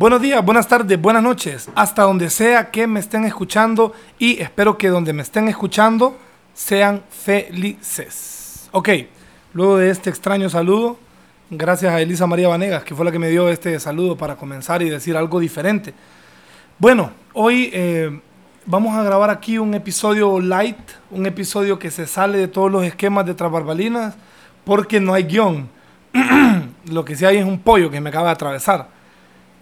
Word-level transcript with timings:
Buenos 0.00 0.22
días, 0.22 0.42
buenas 0.42 0.66
tardes, 0.66 0.98
buenas 0.98 1.22
noches, 1.22 1.68
hasta 1.74 2.04
donde 2.04 2.30
sea 2.30 2.70
que 2.70 2.86
me 2.86 3.00
estén 3.00 3.26
escuchando 3.26 3.92
y 4.18 4.40
espero 4.40 4.78
que 4.78 4.88
donde 4.88 5.12
me 5.12 5.20
estén 5.20 5.46
escuchando 5.46 6.16
sean 6.54 7.02
felices. 7.10 8.70
Ok, 8.72 8.88
luego 9.52 9.76
de 9.76 9.90
este 9.90 10.08
extraño 10.08 10.48
saludo, 10.48 10.96
gracias 11.50 11.92
a 11.92 12.00
Elisa 12.00 12.26
María 12.26 12.48
Vanegas, 12.48 12.82
que 12.82 12.94
fue 12.94 13.04
la 13.04 13.12
que 13.12 13.18
me 13.18 13.28
dio 13.28 13.50
este 13.50 13.78
saludo 13.78 14.16
para 14.16 14.36
comenzar 14.36 14.80
y 14.80 14.88
decir 14.88 15.18
algo 15.18 15.38
diferente. 15.38 15.92
Bueno, 16.78 17.10
hoy 17.34 17.68
eh, 17.70 18.22
vamos 18.64 18.96
a 18.96 19.02
grabar 19.02 19.28
aquí 19.28 19.58
un 19.58 19.74
episodio 19.74 20.40
light, 20.40 20.78
un 21.10 21.26
episodio 21.26 21.78
que 21.78 21.90
se 21.90 22.06
sale 22.06 22.38
de 22.38 22.48
todos 22.48 22.72
los 22.72 22.84
esquemas 22.84 23.26
de 23.26 23.34
Trabarbalinas, 23.34 24.14
porque 24.64 24.98
no 24.98 25.12
hay 25.12 25.24
guion. 25.24 25.68
Lo 26.90 27.04
que 27.04 27.16
sí 27.16 27.26
hay 27.26 27.36
es 27.36 27.44
un 27.44 27.58
pollo 27.58 27.90
que 27.90 28.00
me 28.00 28.08
acaba 28.08 28.28
de 28.28 28.32
atravesar. 28.32 28.99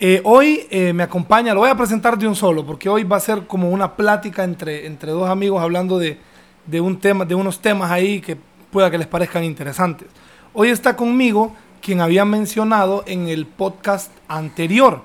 Eh, 0.00 0.20
hoy 0.24 0.64
eh, 0.70 0.92
me 0.92 1.02
acompaña, 1.02 1.52
lo 1.54 1.60
voy 1.60 1.70
a 1.70 1.76
presentar 1.76 2.16
de 2.16 2.28
un 2.28 2.36
solo, 2.36 2.64
porque 2.64 2.88
hoy 2.88 3.02
va 3.02 3.16
a 3.16 3.20
ser 3.20 3.48
como 3.48 3.70
una 3.70 3.96
plática 3.96 4.44
entre, 4.44 4.86
entre 4.86 5.10
dos 5.10 5.28
amigos 5.28 5.60
hablando 5.60 5.98
de, 5.98 6.18
de, 6.66 6.80
un 6.80 7.00
tema, 7.00 7.24
de 7.24 7.34
unos 7.34 7.60
temas 7.60 7.90
ahí 7.90 8.20
que 8.20 8.36
pueda 8.70 8.92
que 8.92 8.98
les 8.98 9.08
parezcan 9.08 9.42
interesantes. 9.42 10.06
Hoy 10.54 10.68
está 10.68 10.94
conmigo 10.94 11.52
quien 11.82 12.00
había 12.00 12.24
mencionado 12.24 13.02
en 13.08 13.26
el 13.26 13.46
podcast 13.46 14.12
anterior, 14.28 15.02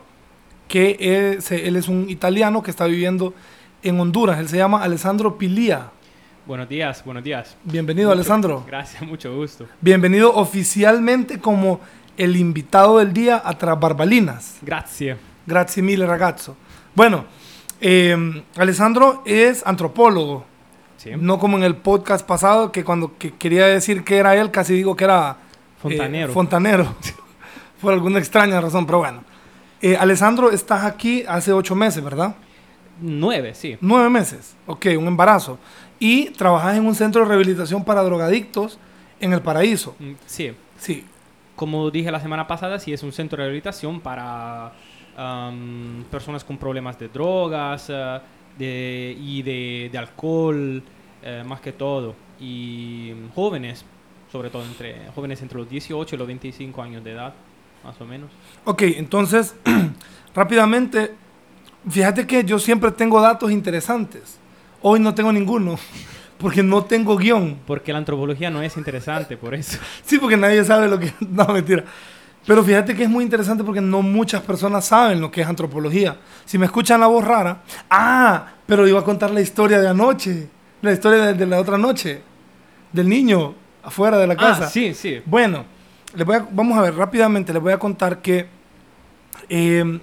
que 0.67 0.97
él 1.49 1.75
es 1.75 1.87
un 1.87 2.07
italiano 2.09 2.61
que 2.61 2.69
está 2.69 2.85
viviendo 2.85 3.33
en 3.81 3.99
Honduras. 3.99 4.39
Él 4.39 4.47
se 4.47 4.57
llama 4.57 4.83
Alessandro 4.83 5.37
Pilia. 5.39 5.89
Buenos 6.45 6.67
días, 6.67 7.03
buenos 7.05 7.23
días. 7.23 7.55
Bienvenido, 7.63 8.11
Alessandro. 8.11 8.63
Gracias, 8.67 9.01
mucho 9.01 9.35
gusto. 9.35 9.65
Bienvenido 9.81 10.35
oficialmente 10.35 11.39
como 11.39 11.79
el 12.17 12.35
invitado 12.35 12.99
del 12.99 13.13
día 13.13 13.41
a 13.43 13.57
Tras 13.57 13.79
Barbalinas. 13.79 14.57
Gracias. 14.61 15.17
Grazie 15.45 15.83
mille, 15.83 16.05
ragazzo. 16.05 16.55
Bueno, 16.95 17.25
eh, 17.81 18.43
Alessandro 18.55 19.23
es 19.25 19.65
antropólogo. 19.65 20.45
Sí. 20.97 21.11
No 21.17 21.37
como 21.37 21.57
en 21.57 21.63
el 21.63 21.75
podcast 21.75 22.25
pasado, 22.25 22.71
que 22.71 22.83
cuando 22.83 23.17
que 23.17 23.31
quería 23.33 23.65
decir 23.67 24.03
que 24.03 24.17
era 24.17 24.35
él, 24.35 24.51
casi 24.51 24.73
digo 24.73 24.95
que 24.95 25.03
era... 25.03 25.31
eh, 25.31 25.79
Fontanero. 25.81 26.33
fontanero. 26.33 26.95
Por 27.81 27.91
alguna 27.93 28.19
extraña 28.19 28.61
razón, 28.61 28.85
pero 28.85 28.99
bueno. 28.99 29.23
Eh, 29.81 29.97
Alessandro, 29.99 30.49
estás 30.51 30.85
aquí 30.85 31.25
hace 31.27 31.51
ocho 31.51 31.75
meses, 31.75 32.01
¿verdad? 32.01 32.35
Nueve, 33.01 33.53
sí. 33.53 33.77
Nueve 33.81 34.09
meses. 34.09 34.55
Ok, 34.65 34.85
un 34.97 35.07
embarazo. 35.07 35.59
Y 35.99 36.29
trabajas 36.29 36.77
en 36.77 36.85
un 36.85 36.95
centro 36.95 37.23
de 37.23 37.27
rehabilitación 37.27 37.83
para 37.83 38.01
drogadictos 38.03 38.79
en 39.19 39.33
El 39.33 39.41
Paraíso. 39.41 39.95
Mm, 39.99 40.11
Sí. 40.25 40.53
Sí. 40.77 41.05
Como 41.63 41.89
dije 41.91 42.11
la 42.11 42.19
semana 42.19 42.45
pasada, 42.45 42.77
sí 42.77 42.91
es 42.91 43.03
un 43.03 43.13
centro 43.13 43.37
de 43.37 43.43
rehabilitación 43.43 44.01
para 44.01 44.73
am, 45.15 46.03
personas 46.11 46.43
con 46.43 46.57
problemas 46.57 46.99
de 46.99 47.07
drogas 47.07 47.85
eh, 47.87 48.19
de, 48.57 49.17
y 49.17 49.41
de, 49.43 49.87
de 49.89 49.97
alcohol, 49.97 50.83
eh, 51.21 51.41
más 51.47 51.61
que 51.61 51.71
todo. 51.71 52.15
Y 52.37 53.13
mm, 53.15 53.29
jóvenes, 53.33 53.85
sobre 54.29 54.49
todo 54.49 54.65
entre 54.65 55.09
jóvenes 55.15 55.41
entre 55.41 55.57
los 55.59 55.69
18 55.69 56.15
y 56.15 56.19
los 56.19 56.27
25 56.27 56.81
años 56.81 57.01
de 57.01 57.11
edad, 57.13 57.33
más 57.81 58.01
o 58.01 58.05
menos. 58.05 58.29
Ok, 58.65 58.81
entonces, 58.97 59.55
rápidamente, 60.35 61.13
fíjate 61.89 62.27
que 62.27 62.43
yo 62.43 62.59
siempre 62.59 62.91
tengo 62.91 63.21
datos 63.21 63.49
interesantes. 63.51 64.37
Hoy 64.81 64.99
no 64.99 65.15
tengo 65.15 65.31
ninguno, 65.31 65.79
porque 66.43 66.61
no 66.61 66.83
tengo 66.83 67.17
guion. 67.17 67.57
Porque 67.65 67.91
la 67.91 67.97
antropología 67.97 68.51
no 68.51 68.61
es 68.61 68.77
interesante, 68.77 69.35
por 69.37 69.55
eso. 69.55 69.79
Sí, 70.05 70.19
porque 70.19 70.37
nadie 70.37 70.63
sabe 70.63 70.87
lo 70.87 70.99
que... 70.99 71.11
No, 71.21 71.47
mentira. 71.47 71.83
Pero 72.45 72.63
fíjate 72.63 72.93
que 72.93 73.03
es 73.03 73.09
muy 73.09 73.23
interesante 73.23 73.63
porque 73.63 73.79
no 73.81 74.01
muchas 74.03 74.41
personas 74.41 74.85
saben 74.85 75.21
lo 75.21 75.31
que 75.31 75.41
es 75.41 75.47
antropología. 75.47 76.17
Si 76.45 76.57
me 76.57 76.65
escuchan 76.65 76.99
la 76.99 77.07
voz 77.07 77.23
rara, 77.25 77.61
ah, 77.89 78.47
pero 78.67 78.85
iba 78.87 78.99
a 78.99 79.03
contar 79.03 79.31
la 79.31 79.39
historia 79.41 79.79
de 79.79 79.87
anoche, 79.87 80.49
la 80.81 80.91
historia 80.91 81.25
de, 81.27 81.33
de 81.33 81.45
la 81.47 81.59
otra 81.59 81.77
noche, 81.77 82.21
del 82.91 83.07
niño 83.07 83.55
afuera 83.81 84.17
de 84.17 84.27
la 84.27 84.35
casa. 84.35 84.65
Ah, 84.65 84.69
sí, 84.69 84.93
sí. 84.93 85.21
Bueno, 85.25 85.63
les 86.13 86.25
voy 86.27 86.35
a- 86.35 86.45
vamos 86.51 86.77
a 86.77 86.81
ver 86.81 86.93
rápidamente, 86.95 87.53
les 87.53 87.61
voy 87.61 87.71
a 87.71 87.79
contar 87.79 88.21
que 88.21 88.45
eh, 89.49 89.99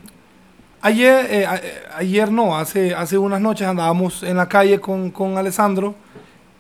ayer, 0.81 1.27
eh, 1.31 1.47
eh, 1.63 1.83
ayer 1.97 2.31
no, 2.33 2.57
hace, 2.57 2.95
hace 2.95 3.19
unas 3.19 3.41
noches 3.41 3.67
andábamos 3.67 4.23
en 4.23 4.37
la 4.39 4.49
calle 4.49 4.81
con, 4.81 5.11
con 5.11 5.37
Alessandro 5.39 5.95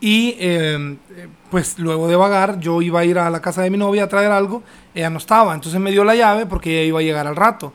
y 0.01 0.37
eh, 0.39 0.97
eh, 1.11 1.29
pues 1.51 1.79
luego 1.79 2.09
de 2.09 2.17
vagar 2.17 2.59
yo 2.59 2.81
iba 2.83 3.01
a 3.01 3.05
ir 3.05 3.19
a 3.19 3.29
la 3.31 3.41
casa 3.41 3.63
de 3.63 3.71
mi 3.71 3.77
novia 3.79 4.05
a 4.05 4.09
traer 4.09 4.31
algo, 4.33 4.63
ella 4.95 5.11
no 5.11 5.19
estaba, 5.19 5.55
entonces 5.55 5.81
me 5.81 5.91
dio 5.91 6.05
la 6.05 6.15
llave 6.15 6.47
porque 6.47 6.71
ella 6.79 6.89
iba 6.89 7.01
a 7.01 7.03
llegar 7.03 7.27
al 7.27 7.37
rato. 7.37 7.73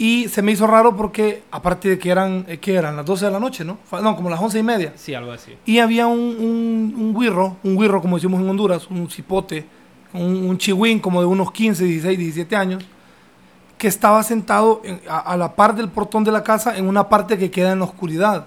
Y 0.00 0.28
se 0.28 0.42
me 0.42 0.52
hizo 0.52 0.68
raro 0.68 0.94
porque, 0.96 1.42
aparte 1.50 1.88
de 1.88 1.98
que 1.98 2.10
eran, 2.10 2.44
eh, 2.46 2.58
¿qué 2.58 2.74
eran? 2.76 2.94
Las 2.94 3.04
12 3.04 3.24
de 3.26 3.32
la 3.32 3.40
noche, 3.40 3.64
¿no? 3.64 3.78
No, 4.00 4.14
como 4.14 4.30
las 4.30 4.40
11 4.40 4.60
y 4.60 4.62
media. 4.62 4.92
Sí, 4.94 5.12
algo 5.12 5.32
así. 5.32 5.56
Y 5.66 5.80
había 5.80 6.06
un, 6.06 6.20
un, 6.20 6.94
un 6.96 7.18
guirro, 7.20 7.56
un 7.64 7.76
guirro 7.76 8.00
como 8.00 8.16
decimos 8.16 8.40
en 8.40 8.48
Honduras, 8.48 8.86
un 8.90 9.10
cipote, 9.10 9.66
un, 10.12 10.22
un 10.48 10.56
chihuín 10.56 11.00
como 11.00 11.20
de 11.20 11.26
unos 11.26 11.50
15, 11.50 11.82
16, 11.82 12.16
17 12.16 12.54
años, 12.54 12.84
que 13.76 13.88
estaba 13.88 14.22
sentado 14.22 14.82
en- 14.84 15.00
a, 15.08 15.18
a 15.18 15.36
la 15.36 15.56
par 15.56 15.74
del 15.74 15.88
portón 15.88 16.22
de 16.22 16.30
la 16.30 16.44
casa 16.44 16.76
en 16.76 16.86
una 16.86 17.08
parte 17.08 17.36
que 17.36 17.50
queda 17.50 17.72
en 17.72 17.80
la 17.80 17.84
oscuridad. 17.86 18.46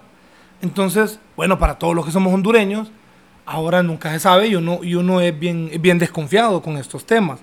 Entonces, 0.61 1.19
bueno, 1.35 1.59
para 1.59 1.77
todos 1.77 1.93
los 1.95 2.05
que 2.05 2.11
somos 2.13 2.33
hondureños, 2.33 2.91
ahora 3.51 3.83
nunca 3.83 4.11
se 4.11 4.19
sabe 4.19 4.47
y 4.47 4.55
uno, 4.55 4.79
y 4.81 4.95
uno 4.95 5.21
es 5.21 5.37
bien, 5.37 5.69
bien 5.79 5.99
desconfiado 5.99 6.61
con 6.61 6.77
estos 6.77 7.05
temas. 7.05 7.39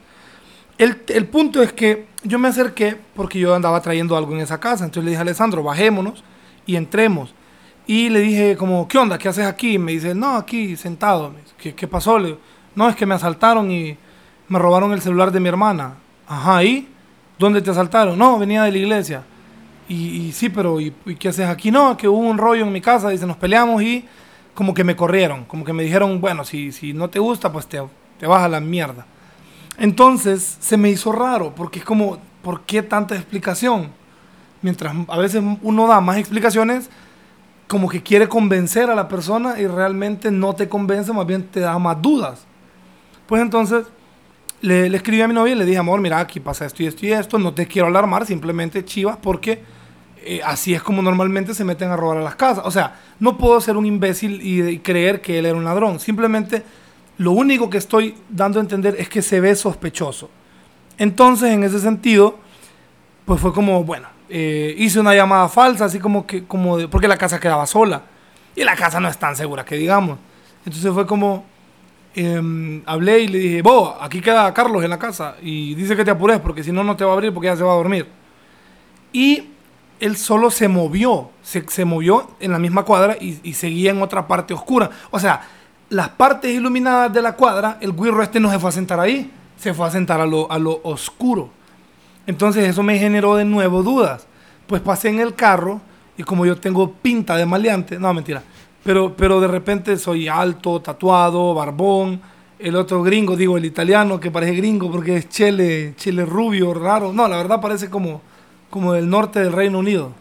El, 0.79 1.03
el 1.09 1.27
punto 1.27 1.63
es 1.63 1.73
que 1.73 2.07
yo 2.23 2.39
me 2.39 2.49
acerqué 2.49 2.97
porque 3.15 3.39
yo 3.39 3.55
andaba 3.55 3.81
trayendo 3.81 4.17
algo 4.17 4.33
en 4.35 4.41
esa 4.41 4.59
casa. 4.59 4.85
Entonces 4.85 5.05
le 5.05 5.11
dije 5.11 5.19
a 5.19 5.23
Alessandro, 5.23 5.63
bajémonos 5.63 6.25
y 6.67 6.77
entremos. 6.77 7.35
Y 7.87 8.11
le 8.11 8.21
dije 8.21 8.57
como, 8.57 8.87
¿qué 8.87 8.99
onda? 8.99 9.19
¿Qué 9.19 9.29
haces 9.29 9.47
aquí? 9.47 9.75
Y 9.75 9.79
me 9.79 9.93
dice, 9.93 10.15
no, 10.15 10.37
aquí 10.37 10.77
sentado. 10.77 11.33
¿Qué, 11.57 11.75
qué 11.75 11.89
pasó? 11.89 12.19
No, 12.75 12.89
es 12.89 12.95
que 12.95 13.07
me 13.07 13.15
asaltaron 13.15 13.71
y 13.71 13.97
me 14.49 14.59
robaron 14.59 14.93
el 14.93 15.01
celular 15.01 15.33
de 15.33 15.41
mi 15.41 15.49
hermana. 15.49 15.95
Ajá, 16.27 16.63
¿y? 16.63 16.89
¿Dónde 17.39 17.63
te 17.63 17.71
asaltaron? 17.71 18.19
No, 18.19 18.39
venía 18.39 18.63
de 18.63 18.73
la 18.73 18.79
iglesia. 18.79 19.23
Y, 19.89 19.95
y 19.95 20.33
sí, 20.33 20.49
pero 20.49 20.81
¿y, 20.81 20.93
y 21.07 21.17
qué 21.17 21.29
haces 21.29 21.49
aquí? 21.49 21.71
No, 21.71 21.97
que 21.97 22.07
hubo 22.07 22.19
un 22.19 22.39
rollo 22.39 22.65
en 22.65 22.73
mi 22.73 22.81
casa. 22.81 23.09
Dice, 23.09 23.27
nos 23.27 23.37
peleamos 23.37 23.83
y 23.83 24.05
como 24.59 24.75
que 24.75 24.83
me 24.83 24.97
corrieron. 24.97 25.45
Como 25.45 25.65
que 25.65 25.73
me 25.73 25.85
dijeron, 25.85 26.21
bueno, 26.21 26.45
si, 26.45 26.73
si 26.73 26.93
no 26.93 27.09
te 27.09 27.21
gusta, 27.21 27.53
pues 27.53 27.69
te, 27.69 27.81
te 28.19 28.27
vas 28.27 28.43
a 28.43 28.49
la 28.49 28.59
mierda. 28.59 29.07
Entonces 29.79 30.57
se 30.59 30.77
me 30.77 30.91
hizo 30.91 31.13
raro, 31.13 31.55
porque 31.55 31.79
es 31.79 31.85
como, 31.85 32.19
¿por 32.43 32.63
qué 32.63 32.83
tanta 32.83 33.15
explicación? 33.15 33.91
Mientras 34.61 34.93
a 35.07 35.17
veces 35.17 35.45
uno 35.63 35.87
da 35.87 36.01
más 36.01 36.17
explicaciones, 36.17 36.91
como 37.69 37.89
que 37.89 38.03
quiere 38.03 38.29
convencer 38.29 38.91
a 38.91 38.97
la 38.97 39.07
persona 39.07 39.61
y 39.61 39.69
realmente 39.69 40.33
no 40.33 40.57
te 40.57 40.69
convence, 40.69 41.13
más 41.13 41.25
bien 41.25 41.45
te 41.45 41.61
da 41.61 41.79
más 41.79 42.03
dudas. 42.03 42.45
Pues 43.29 43.41
entonces 43.41 43.87
le, 44.61 44.91
le 44.91 44.97
escribí 44.97 45.23
a 45.23 45.29
mi 45.29 45.35
novia 45.35 45.53
y 45.53 45.59
le 45.59 45.67
dije, 45.67 45.79
amor, 45.79 46.01
mira, 46.01 46.19
aquí 46.19 46.41
pasa 46.41 46.67
esto 46.67 46.83
y 46.83 46.87
esto 46.87 47.07
y 47.07 47.13
esto, 47.13 47.39
no 47.39 47.55
te 47.55 47.69
quiero 47.69 47.87
alarmar, 47.87 48.27
simplemente 48.27 48.85
chivas, 48.85 49.19
porque 49.23 49.63
eh, 50.25 50.41
así 50.45 50.75
es 50.75 50.83
como 50.83 51.03
normalmente 51.03 51.55
se 51.55 51.65
meten 51.65 51.91
a 51.91 51.97
robar 51.97 52.19
a 52.19 52.23
las 52.23 52.37
casas. 52.37 52.65
O 52.67 52.71
sea, 52.71 53.01
no 53.21 53.39
puedo 53.39 53.61
ser 53.61 53.77
un 53.77 53.87
imbécil 53.87 54.41
y, 54.43 54.79
creer 54.81 55.21
que 55.21 55.39
él 55.39 55.47
era 55.47 55.57
un 55.57 55.65
ladrón, 55.65 56.01
simplemente 56.01 56.63
lo 57.19 57.33
único 57.33 57.69
que 57.69 57.79
estoy 57.79 58.15
dando 58.29 58.61
a 58.61 58.63
entender 58.63 58.95
es 58.99 59.09
que 59.09 59.23
se 59.23 59.41
ve 59.41 59.55
sospechoso. 59.57 60.31
Entonces, 60.99 61.53
en 61.53 61.65
ese 61.65 61.81
sentido, 61.81 62.39
pues 63.25 63.41
fue 63.41 63.53
como, 63.53 63.83
bueno, 63.85 64.09
eh, 64.29 64.75
hice 64.79 65.01
una 65.01 65.15
llamada 65.15 65.49
falsa, 65.49 65.87
así 65.87 65.99
como 65.99 66.27
que, 66.27 66.45
como 66.45 66.89
porque 66.89 67.09
la 67.09 67.17
casa 67.17 67.41
quedaba 67.41 67.67
sola. 67.67 68.03
Y 68.55 68.65
la 68.65 68.77
casa 68.77 69.01
no 69.01 69.09
es 69.09 69.19
tan 69.19 69.37
segura 69.37 69.65
que 69.65 69.77
digamos. 69.77 70.19
Entonces 70.65 70.93
fue 70.93 71.07
como, 71.07 71.45
em, 72.15 72.83
hablé 72.87 73.21
y 73.21 73.29
le 73.29 73.39
dije, 73.39 73.63
vos, 73.63 73.95
aquí 74.01 74.21
queda 74.21 74.53
Carlos 74.53 74.83
en 74.85 74.91
la 74.91 74.99
casa. 74.99 75.37
Y 75.43 75.75
dice 75.75 75.97
que 75.97 76.05
te 76.05 76.11
apures 76.11 76.41
porque 76.41 76.63
si 76.63 76.73
no, 76.73 76.85
no 76.85 76.97
te 76.97 77.05
va 77.05 77.13
a 77.13 77.15
abrir 77.15 77.33
porque 77.33 77.47
ya 77.47 77.57
se 77.57 77.63
va 77.63 77.73
a 77.73 77.77
dormir. 77.77 78.07
Y 79.13 79.49
él 80.01 80.17
solo 80.17 80.51
se 80.51 80.69
movió, 80.69 81.31
se, 81.43 81.65
se 81.69 81.85
movió 81.85 82.31
en 82.41 82.53
la 82.53 82.59
misma 82.59 82.85
cuadra 82.85 83.17
y, 83.21 83.53
seguía 83.55 83.91
en 83.91 84.03
otra 84.03 84.27
parte 84.27 84.55
oscura. 84.55 84.91
O 85.11 85.19
sea, 85.19 85.43
las 85.91 86.11
partes 86.11 86.55
iluminadas 86.55 87.13
de 87.13 87.23
la 87.23 87.33
cuadra, 87.33 87.79
el 87.81 87.93
guirro 87.93 88.23
este 88.23 88.41
no 88.41 88.51
se 88.51 88.59
fue 88.59 88.71
a 88.71 88.73
sentar 88.73 89.01
ahí, 89.01 89.31
se 89.57 89.75
fue 89.75 89.87
a 89.87 89.91
sentar 89.91 90.21
a 90.21 90.27
lo, 90.27 90.51
a 90.51 90.59
lo 90.59 90.81
oscuro. 90.85 91.51
Entonces 92.27 92.69
eso 92.69 92.83
me 92.83 92.99
generó 92.99 93.37
de 93.37 93.45
nuevo 93.45 93.83
dudas. 93.83 94.27
Pues 94.67 94.83
pasé 94.83 95.09
en 95.09 95.21
el 95.21 95.35
carro 95.35 95.81
y 96.17 96.23
como 96.23 96.45
yo 96.45 96.57
tengo 96.57 96.93
pinta 96.93 97.37
de 97.37 97.47
maleante, 97.47 97.99
no 97.99 98.13
mentira, 98.13 98.43
pero, 98.85 99.15
pero 99.17 99.41
de 99.41 99.49
repente 99.49 99.97
soy 99.97 100.29
alto, 100.29 100.81
tatuado, 100.81 101.55
barbón, 101.55 102.21
el 102.59 102.75
otro 102.77 103.03
gringo, 103.03 103.37
digo 103.37 103.57
el 103.57 103.65
italiano 103.65 104.19
que 104.19 104.31
parece 104.31 104.55
gringo 104.55 104.91
porque 104.91 105.17
es 105.17 105.29
chile, 105.29 105.95
chile 105.97 106.25
rubio, 106.25 106.75
raro. 106.75 107.13
No, 107.13 107.29
la 107.29 107.37
verdad 107.37 107.61
parece 107.61 107.89
como, 107.89 108.21
como 108.71 108.93
del 108.93 109.09
norte 109.09 109.41
del 109.41 109.53
Reino 109.53 109.79
Unido, 109.79 110.13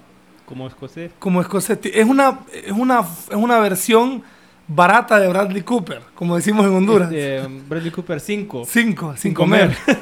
Como 0.46 0.68
escocés. 0.68 1.12
como 1.20 1.42
escocés. 1.42 1.80
Es 1.84 2.06
una, 2.06 2.40
es 2.54 2.72
una, 2.72 3.00
es 3.02 3.36
una 3.36 3.60
versión 3.60 4.24
barata 4.68 5.20
de 5.20 5.28
Bradley 5.28 5.62
Cooper, 5.64 6.02
como 6.16 6.36
decimos 6.36 6.66
en 6.66 6.74
Honduras. 6.76 7.12
Este, 7.12 7.48
Bradley 7.68 7.92
Cooper 7.92 8.20
5. 8.20 8.64
Cinco, 8.68 9.12
sin 9.14 9.18
Sin 9.22 9.34
comer. 9.34 9.76
comer. 9.86 10.00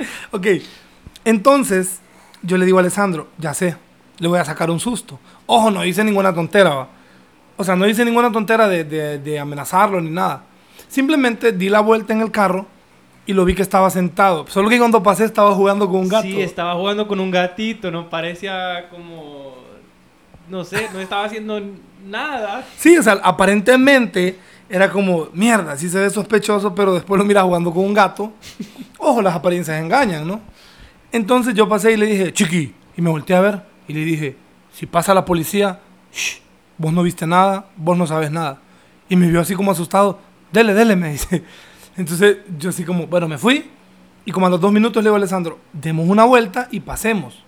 ok, 0.32 0.46
entonces 1.24 2.00
yo 2.42 2.56
le 2.58 2.66
digo 2.66 2.78
a 2.78 2.80
Alessandro, 2.80 3.28
ya 3.38 3.54
sé, 3.54 3.76
le 4.18 4.28
voy 4.28 4.38
a 4.38 4.44
sacar 4.44 4.70
un 4.70 4.80
susto. 4.80 5.18
Ojo, 5.46 5.70
no 5.70 5.84
hice 5.84 6.04
ninguna 6.04 6.34
tontera, 6.34 6.74
¿va? 6.74 6.88
O 7.56 7.64
sea, 7.64 7.74
no 7.74 7.88
hice 7.88 8.04
ninguna 8.04 8.30
tontera 8.30 8.68
de, 8.68 8.84
de- 8.84 9.18
de 9.18 9.38
amenazarlo 9.38 10.00
ni 10.00 10.10
nada. 10.10 10.42
Simplemente 10.88 11.52
di 11.52 11.68
la 11.68 11.80
vuelta 11.80 12.12
en 12.12 12.20
el 12.20 12.30
carro 12.30 12.66
y 13.26 13.32
lo 13.32 13.44
vi 13.44 13.54
que 13.54 13.62
estaba 13.62 13.90
sentado. 13.90 14.46
Solo 14.48 14.68
que 14.68 14.78
cuando 14.78 15.02
pasé 15.02 15.24
estaba 15.24 15.52
jugando 15.52 15.88
con 15.88 16.00
un 16.00 16.08
gato. 16.08 16.22
Sí, 16.22 16.40
estaba 16.40 16.74
jugando 16.74 17.08
con 17.08 17.20
un 17.20 17.30
gatito, 17.30 17.90
no 17.90 18.08
parecía 18.08 18.88
como... 18.90 19.56
No 20.48 20.62
sé, 20.64 20.88
no 20.92 21.00
estaba 21.00 21.24
haciendo 21.24 21.60
nada. 22.06 22.64
Sí, 22.76 22.96
o 22.96 23.02
sea, 23.02 23.14
aparentemente 23.24 24.38
era 24.68 24.90
como, 24.90 25.28
mierda, 25.32 25.76
sí 25.76 25.88
se 25.88 25.98
ve 25.98 26.08
sospechoso, 26.08 26.72
pero 26.72 26.94
después 26.94 27.18
lo 27.18 27.24
mira 27.24 27.42
jugando 27.42 27.72
con 27.72 27.84
un 27.84 27.92
gato. 27.92 28.32
Ojo, 28.98 29.20
las 29.22 29.34
apariencias 29.34 29.80
engañan, 29.80 30.26
¿no? 30.26 30.40
Entonces 31.10 31.54
yo 31.54 31.68
pasé 31.68 31.92
y 31.92 31.96
le 31.96 32.06
dije, 32.06 32.32
chiqui, 32.32 32.74
y 32.96 33.02
me 33.02 33.10
volteé 33.10 33.34
a 33.34 33.40
ver 33.40 33.62
y 33.88 33.92
le 33.92 34.04
dije, 34.04 34.36
si 34.72 34.86
pasa 34.86 35.14
la 35.14 35.24
policía, 35.24 35.80
shh, 36.12 36.40
vos 36.78 36.92
no 36.92 37.02
viste 37.02 37.26
nada, 37.26 37.66
vos 37.76 37.96
no 37.96 38.06
sabes 38.06 38.30
nada. 38.30 38.60
Y 39.08 39.16
me 39.16 39.28
vio 39.28 39.40
así 39.40 39.54
como 39.54 39.72
asustado, 39.72 40.20
dele, 40.52 40.74
dele, 40.74 40.94
me 40.94 41.10
dice. 41.10 41.42
Entonces 41.96 42.38
yo 42.58 42.70
así 42.70 42.84
como, 42.84 43.06
bueno, 43.06 43.28
me 43.28 43.38
fui 43.38 43.70
y 44.24 44.32
como 44.32 44.46
a 44.46 44.50
los 44.50 44.60
dos 44.60 44.72
minutos 44.72 45.02
le 45.02 45.08
digo 45.08 45.14
a 45.14 45.18
Alessandro, 45.18 45.58
demos 45.72 46.08
una 46.08 46.24
vuelta 46.24 46.68
y 46.70 46.80
pasemos. 46.80 47.42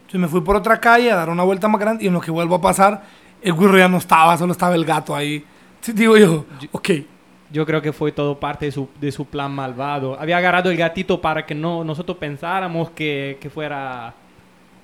Entonces 0.00 0.20
me 0.20 0.28
fui 0.28 0.40
por 0.40 0.56
otra 0.56 0.80
calle 0.80 1.12
a 1.12 1.16
dar 1.16 1.28
una 1.28 1.42
vuelta 1.42 1.68
más 1.68 1.80
grande 1.80 2.04
y 2.04 2.08
en 2.08 2.14
lo 2.14 2.20
que 2.20 2.30
vuelvo 2.30 2.54
a 2.54 2.60
pasar, 2.60 3.02
el 3.42 3.52
güiro 3.52 3.76
ya 3.76 3.88
no 3.88 3.98
estaba, 3.98 4.36
solo 4.36 4.52
estaba 4.52 4.74
el 4.74 4.84
gato 4.84 5.14
ahí. 5.14 5.44
Entonces 5.74 5.94
digo 5.96 6.16
yo, 6.16 6.46
ok, 6.72 6.90
Yo 7.52 7.66
creo 7.66 7.82
que 7.82 7.92
fue 7.92 8.10
todo 8.10 8.40
parte 8.40 8.66
de 8.66 8.72
su, 8.72 8.88
de 9.00 9.12
su 9.12 9.26
plan 9.26 9.52
malvado. 9.52 10.18
Había 10.18 10.38
agarrado 10.38 10.70
el 10.70 10.76
gatito 10.76 11.20
para 11.20 11.44
que 11.44 11.54
no 11.54 11.84
nosotros 11.84 12.16
pensáramos 12.16 12.90
que, 12.90 13.38
que 13.40 13.50
fuera 13.50 14.14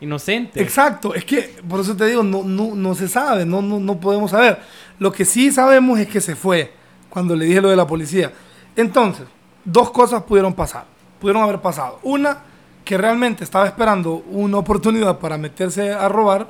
inocente. 0.01 0.63
exacto, 0.63 1.15
es 1.15 1.25
que 1.25 1.57
por 1.69 1.81
eso 1.81 1.97
te 1.97 2.07
digo, 2.07 2.23
no, 2.23 2.43
no, 2.43 2.75
no 2.75 2.95
se 2.95 3.09
sabe, 3.09 3.45
no, 3.45 3.61
no, 3.61 3.81
no 3.81 3.99
podemos 3.99 4.31
saber. 4.31 4.59
Lo 4.99 5.11
que 5.11 5.25
sí 5.25 5.51
sabemos 5.51 5.99
es 5.99 6.07
que 6.07 6.21
se 6.21 6.37
fue 6.37 6.73
cuando 7.09 7.35
le 7.35 7.47
dije 7.47 7.61
lo 7.61 7.71
de 7.71 7.77
la 7.77 7.87
policía. 7.87 8.33
Entonces, 8.81 9.27
dos 9.63 9.91
cosas 9.91 10.23
pudieron 10.23 10.55
pasar, 10.55 10.85
pudieron 11.21 11.43
haber 11.43 11.61
pasado. 11.61 11.99
Una, 12.03 12.39
que 12.83 12.97
realmente 12.97 13.45
estaba 13.45 13.67
esperando 13.67 14.25
una 14.31 14.57
oportunidad 14.57 15.19
para 15.19 15.37
meterse 15.37 15.93
a 15.93 16.09
robar 16.09 16.49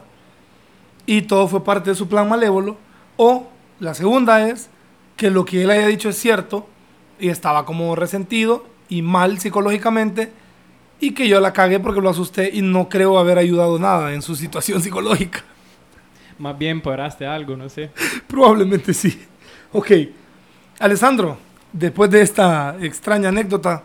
y 1.07 1.23
todo 1.23 1.49
fue 1.49 1.65
parte 1.65 1.91
de 1.91 1.97
su 1.97 2.09
plan 2.09 2.29
malévolo. 2.29 2.77
O 3.17 3.49
la 3.81 3.95
segunda 3.95 4.49
es 4.49 4.71
que 5.17 5.29
lo 5.29 5.45
que 5.45 5.65
él 5.65 5.71
haya 5.71 5.89
dicho 5.89 6.09
es 6.09 6.19
cierto 6.19 6.69
y 7.19 7.31
estaba 7.31 7.67
como 7.67 7.97
resentido 7.97 8.65
y 8.89 9.03
mal 9.03 9.41
psicológicamente 9.41 10.33
y 11.01 11.11
que 11.13 11.27
yo 11.27 11.41
la 11.41 11.53
cagué 11.53 11.81
porque 11.81 12.01
lo 12.01 12.11
asusté 12.11 12.51
y 12.53 12.63
no 12.63 12.89
creo 12.89 13.19
haber 13.19 13.39
ayudado 13.39 13.77
nada 13.81 14.15
en 14.15 14.23
su 14.23 14.37
situación 14.37 14.81
psicológica. 14.85 15.43
Más 16.39 16.57
bien 16.57 16.81
paraste 16.81 17.27
algo, 17.27 17.57
no 17.57 17.69
sé. 17.69 17.91
Probablemente 18.29 18.95
sí. 18.95 19.21
Ok. 19.73 19.91
Alessandro, 20.79 21.50
después 21.73 22.11
de 22.11 22.23
esta 22.23 22.77
extraña 22.81 23.29
anécdota, 23.29 23.83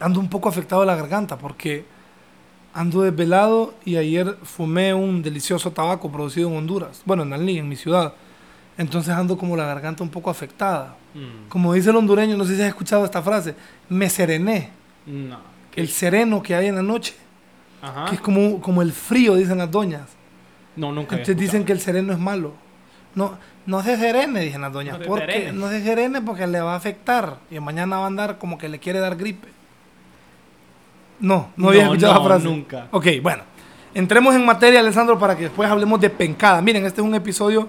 ando 0.00 0.20
un 0.20 0.28
poco 0.28 0.48
afectado 0.48 0.82
a 0.82 0.86
la 0.86 0.94
garganta 0.96 1.36
porque 1.36 1.84
ando 2.74 3.02
desvelado 3.02 3.74
y 3.84 3.96
ayer 3.96 4.36
fumé 4.44 4.94
un 4.94 5.22
delicioso 5.22 5.72
tabaco 5.72 6.10
producido 6.10 6.48
en 6.48 6.56
Honduras, 6.56 7.02
bueno, 7.04 7.22
en 7.24 7.32
Alní, 7.32 7.58
en 7.58 7.68
mi 7.68 7.76
ciudad. 7.76 8.12
Entonces 8.76 9.12
ando 9.12 9.36
como 9.36 9.56
la 9.56 9.64
garganta 9.66 10.04
un 10.04 10.10
poco 10.10 10.30
afectada. 10.30 10.94
Mm, 11.14 11.48
Como 11.48 11.72
dice 11.74 11.90
el 11.90 11.96
hondureño, 11.96 12.36
no 12.36 12.44
sé 12.44 12.54
si 12.54 12.62
has 12.62 12.68
escuchado 12.68 13.04
esta 13.04 13.20
frase, 13.22 13.54
me 13.88 14.08
serené. 14.08 14.70
no. 15.06 15.58
El 15.74 15.88
sereno 15.88 16.42
que 16.42 16.56
hay 16.56 16.66
en 16.66 16.74
la 16.74 16.82
noche, 16.82 17.14
Ajá. 17.80 18.06
que 18.06 18.16
es 18.16 18.20
como, 18.20 18.60
como 18.60 18.82
el 18.82 18.90
frío, 18.90 19.36
dicen 19.36 19.58
las 19.58 19.70
doñas. 19.70 20.08
No, 20.74 20.90
nunca. 20.90 21.14
Entonces 21.14 21.36
dicen 21.36 21.64
que 21.64 21.70
el 21.72 21.80
sereno 21.80 22.12
es 22.12 22.18
malo. 22.18 22.52
No, 23.14 23.38
no 23.68 23.82
se 23.82 23.98
serene, 23.98 24.40
dicen 24.40 24.62
las 24.62 24.72
doñas. 24.72 24.98
No 24.98 25.04
porque, 25.04 25.26
serene. 25.26 25.52
no 25.52 25.68
se 25.68 25.82
serene 25.82 26.22
porque 26.22 26.46
le 26.46 26.58
va 26.62 26.72
a 26.72 26.76
afectar. 26.76 27.36
Y 27.50 27.60
mañana 27.60 27.98
va 27.98 28.04
a 28.04 28.06
andar 28.06 28.38
como 28.38 28.56
que 28.56 28.66
le 28.66 28.78
quiere 28.78 28.98
dar 28.98 29.14
gripe. 29.14 29.46
No, 31.20 31.50
no 31.54 31.68
había 31.68 31.84
No, 31.84 31.92
escuchado 31.92 32.14
no, 32.14 32.20
la 32.20 32.24
frase. 32.24 32.44
nunca. 32.46 32.88
Ok, 32.92 33.06
bueno. 33.22 33.42
Entremos 33.92 34.34
en 34.34 34.46
materia, 34.46 34.80
Alessandro, 34.80 35.18
para 35.18 35.36
que 35.36 35.44
después 35.44 35.68
hablemos 35.70 36.00
de 36.00 36.08
pencada. 36.08 36.62
Miren, 36.62 36.86
este 36.86 37.02
es 37.02 37.06
un 37.06 37.14
episodio 37.14 37.68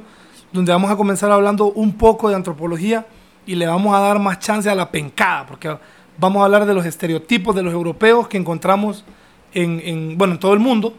donde 0.53 0.71
vamos 0.71 0.89
a 0.89 0.95
comenzar 0.95 1.31
hablando 1.33 1.65
un 1.73 1.91
poco 1.91 2.29
de 2.29 2.35
antropología 2.35 3.05
y 3.45 3.55
le 3.55 3.67
vamos 3.67 3.93
a 3.93 3.99
dar 3.99 4.19
más 4.19 4.39
chance 4.39 4.69
a 4.69 4.75
la 4.75 4.89
pencada, 4.89 5.47
porque 5.47 5.75
vamos 6.17 6.41
a 6.41 6.45
hablar 6.45 6.65
de 6.65 6.73
los 6.73 6.85
estereotipos 6.85 7.53
de 7.53 7.63
los 7.63 7.73
europeos 7.73 8.29
que 8.29 8.37
encontramos 8.37 9.03
en, 9.53 9.81
en, 9.83 10.17
bueno, 10.17 10.35
en 10.35 10.39
todo 10.39 10.53
el 10.53 10.59
mundo, 10.59 10.93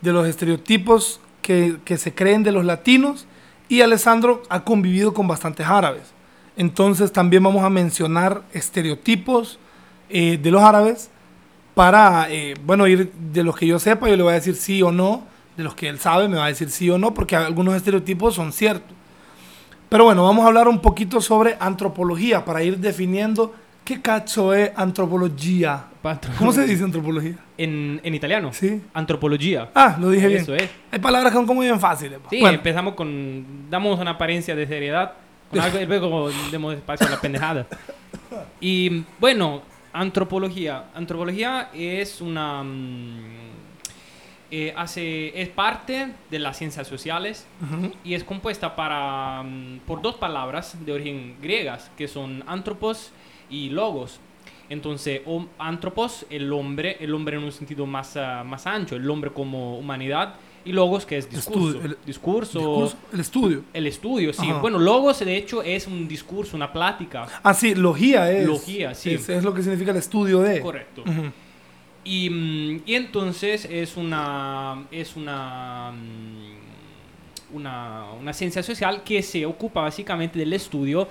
de 0.00 0.12
los 0.12 0.26
estereotipos 0.26 1.20
que, 1.40 1.76
que 1.84 1.98
se 1.98 2.14
creen 2.14 2.42
de 2.42 2.50
los 2.50 2.64
latinos 2.64 3.26
y 3.70 3.82
Alessandro 3.82 4.42
ha 4.48 4.64
convivido 4.64 5.14
con 5.14 5.28
bastantes 5.28 5.64
árabes. 5.64 6.02
Entonces 6.56 7.12
también 7.12 7.44
vamos 7.44 7.62
a 7.62 7.70
mencionar 7.70 8.42
estereotipos 8.52 9.60
eh, 10.10 10.38
de 10.42 10.50
los 10.50 10.60
árabes 10.60 11.08
para, 11.74 12.26
eh, 12.30 12.56
bueno, 12.66 12.88
ir 12.88 13.12
de 13.12 13.44
los 13.44 13.56
que 13.56 13.68
yo 13.68 13.78
sepa, 13.78 14.08
yo 14.08 14.16
le 14.16 14.24
voy 14.24 14.32
a 14.32 14.34
decir 14.34 14.56
sí 14.56 14.82
o 14.82 14.90
no, 14.90 15.22
de 15.56 15.62
los 15.62 15.76
que 15.76 15.88
él 15.88 16.00
sabe 16.00 16.26
me 16.26 16.36
va 16.36 16.46
a 16.46 16.48
decir 16.48 16.68
sí 16.68 16.90
o 16.90 16.98
no, 16.98 17.14
porque 17.14 17.36
algunos 17.36 17.76
estereotipos 17.76 18.34
son 18.34 18.52
ciertos. 18.52 18.92
Pero 19.88 20.04
bueno, 20.04 20.24
vamos 20.24 20.44
a 20.44 20.48
hablar 20.48 20.66
un 20.66 20.80
poquito 20.80 21.20
sobre 21.20 21.56
antropología 21.60 22.44
para 22.44 22.64
ir 22.64 22.76
definiendo 22.78 23.54
qué 23.84 24.02
cacho 24.02 24.52
es 24.52 24.72
antropología. 24.74 25.84
Patro- 26.02 26.32
¿Cómo 26.38 26.50
se 26.52 26.64
dice 26.66 26.82
antropología? 26.82 27.34
En, 27.58 28.00
en 28.02 28.14
italiano. 28.14 28.52
Sí. 28.52 28.80
Antropología. 28.94 29.70
Ah, 29.74 29.96
lo 30.00 30.08
dije 30.10 30.28
bien. 30.28 30.40
Eso 30.40 30.54
es. 30.54 30.70
Hay 30.90 30.98
palabras 30.98 31.30
que 31.32 31.36
son 31.36 31.46
como 31.46 31.60
bien 31.60 31.78
fáciles. 31.78 32.18
Sí, 32.30 32.40
Bueno, 32.40 32.56
empezamos 32.56 32.94
con. 32.94 33.68
Damos 33.70 33.98
una 34.00 34.12
apariencia 34.12 34.54
de 34.56 34.66
seriedad. 34.66 35.12
Con 35.50 35.60
algo, 35.60 35.80
y 35.80 35.84
luego 35.86 36.30
demos 36.50 36.74
espacio 36.74 37.06
a 37.06 37.10
la 37.10 37.20
pendejada. 37.20 37.66
Y 38.60 39.02
bueno, 39.18 39.62
antropología. 39.92 40.84
Antropología 40.94 41.68
es 41.74 42.20
una. 42.20 42.62
mm, 42.62 43.40
eh, 44.52 44.72
hace, 44.76 45.40
es 45.40 45.48
parte 45.48 46.08
de 46.30 46.38
las 46.40 46.56
ciencias 46.56 46.88
sociales 46.88 47.46
ujú, 47.62 47.92
y 48.02 48.14
es 48.14 48.24
compuesta 48.24 48.74
para, 48.74 49.42
mm, 49.44 49.80
por 49.86 50.02
dos 50.02 50.16
palabras 50.16 50.76
de 50.84 50.92
origen 50.92 51.36
griegas, 51.40 51.90
que 51.96 52.08
son 52.08 52.42
antropos 52.46 53.12
y 53.48 53.68
logos. 53.70 54.18
Entonces, 54.70 55.20
antropos, 55.58 56.24
el 56.30 56.50
hombre, 56.52 56.96
el 57.00 57.12
hombre 57.12 57.36
en 57.36 57.44
un 57.44 57.52
sentido 57.52 57.84
más, 57.86 58.16
ah, 58.16 58.42
más 58.46 58.66
ancho, 58.66 58.96
el 58.96 59.10
hombre 59.10 59.30
como 59.32 59.76
humanidad, 59.78 60.34
y 60.64 60.72
logos, 60.72 61.04
que 61.06 61.16
es 61.18 61.28
discurso. 61.28 61.68
Estudio, 61.78 61.84
el- 61.86 61.98
discurso, 62.06 62.58
discurso, 62.58 62.96
el 63.12 63.20
estudio. 63.20 63.64
el 63.72 63.86
estudio, 63.86 64.32
sí. 64.32 64.48
Ajá. 64.48 64.60
Bueno, 64.60 64.78
logos, 64.78 65.18
de 65.20 65.36
hecho, 65.36 65.62
es 65.62 65.86
un 65.86 66.06
discurso, 66.06 66.54
una 66.56 66.72
plática. 66.72 67.26
Ah, 67.42 67.52
sí, 67.54 67.74
logía 67.74 68.30
es. 68.30 68.46
Logía, 68.46 68.94
sí. 68.94 69.14
Es, 69.14 69.28
es 69.28 69.42
lo 69.42 69.52
que 69.54 69.62
significa 69.62 69.90
el 69.90 69.96
estudio 69.96 70.40
de. 70.40 70.60
Correcto. 70.60 71.02
Ujú. 71.02 71.32
Y, 72.04 72.30
mm, 72.30 72.82
y 72.86 72.94
entonces 72.94 73.66
es 73.70 73.96
una, 73.96 74.84
es 74.90 75.16
una, 75.16 75.92
mm, 75.92 77.56
una, 77.56 78.04
una 78.20 78.32
ciencia 78.32 78.62
social 78.62 79.02
que 79.02 79.22
se 79.22 79.44
ocupa 79.46 79.80
básicamente 79.82 80.38
del 80.38 80.52
estudio 80.52 81.08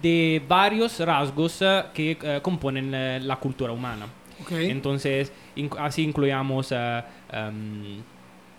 de 0.00 0.42
varios 0.48 0.98
rasgos 1.00 1.60
eh, 1.62 1.84
que 1.94 2.18
eh, 2.22 2.40
componen 2.42 2.92
eh, 2.94 3.20
la 3.22 3.36
cultura 3.36 3.72
humana. 3.72 4.06
Ok. 4.42 4.52
Entonces, 4.52 5.32
inc- 5.56 5.76
así 5.78 6.02
incluyamos 6.02 6.72
eh, 6.72 7.02
em, 7.32 8.00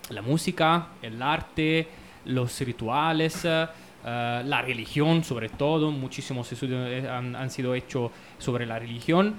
la 0.10 0.22
música, 0.22 0.88
el 1.02 1.22
arte, 1.22 1.88
los 2.26 2.60
rituales, 2.62 3.44
eh, 3.46 3.66
eh, 4.06 4.42
la 4.46 4.62
religión 4.62 5.24
sobre 5.24 5.50
todo. 5.50 5.90
Muchísimos 5.92 6.52
estudios 6.52 6.88
eh, 6.90 7.10
han, 7.10 7.36
han 7.36 7.50
sido 7.50 7.74
hechos 7.74 8.12
sobre 8.38 8.66
la 8.66 8.78
religión. 8.78 9.36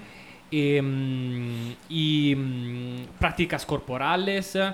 em, 0.51 1.73
y 1.89 2.35
mm, 2.35 3.17
prácticas 3.19 3.65
corporales, 3.65 4.55
eh, 4.55 4.71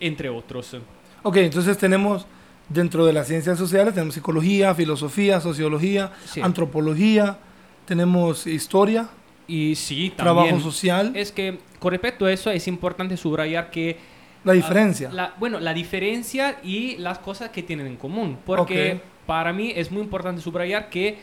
entre 0.00 0.28
otros. 0.28 0.76
Ok, 1.22 1.36
entonces 1.38 1.76
tenemos 1.78 2.26
dentro 2.68 3.06
de 3.06 3.12
las 3.12 3.28
ciencias 3.28 3.58
sociales, 3.58 3.94
tenemos 3.94 4.14
psicología, 4.14 4.74
filosofía, 4.74 5.40
sociología, 5.40 6.12
Sí. 6.24 6.40
antropología, 6.40 7.38
tenemos 7.84 8.46
historia, 8.46 9.08
Y 9.48 9.76
sí, 9.76 10.12
trabajo 10.16 10.48
también 10.48 10.64
social, 10.64 11.12
es 11.14 11.30
que 11.30 11.58
con 11.78 11.92
respecto 11.92 12.26
a 12.26 12.32
eso 12.32 12.50
es 12.50 12.66
importante 12.66 13.16
subrayar 13.16 13.70
que 13.70 13.96
la 14.42 14.52
diferencia. 14.54 15.10
La- 15.12 15.34
bueno, 15.38 15.60
la 15.60 15.72
diferencia 15.72 16.58
y 16.64 16.96
las 16.96 17.18
cosas 17.20 17.50
que 17.50 17.62
tienen 17.62 17.86
en 17.86 17.96
común. 17.96 18.38
Porque 18.44 18.94
Ok. 18.94 19.26
para 19.26 19.52
mí 19.52 19.72
es 19.74 19.90
muy 19.92 20.02
importante 20.02 20.40
subrayar 20.40 20.88
que, 20.90 21.18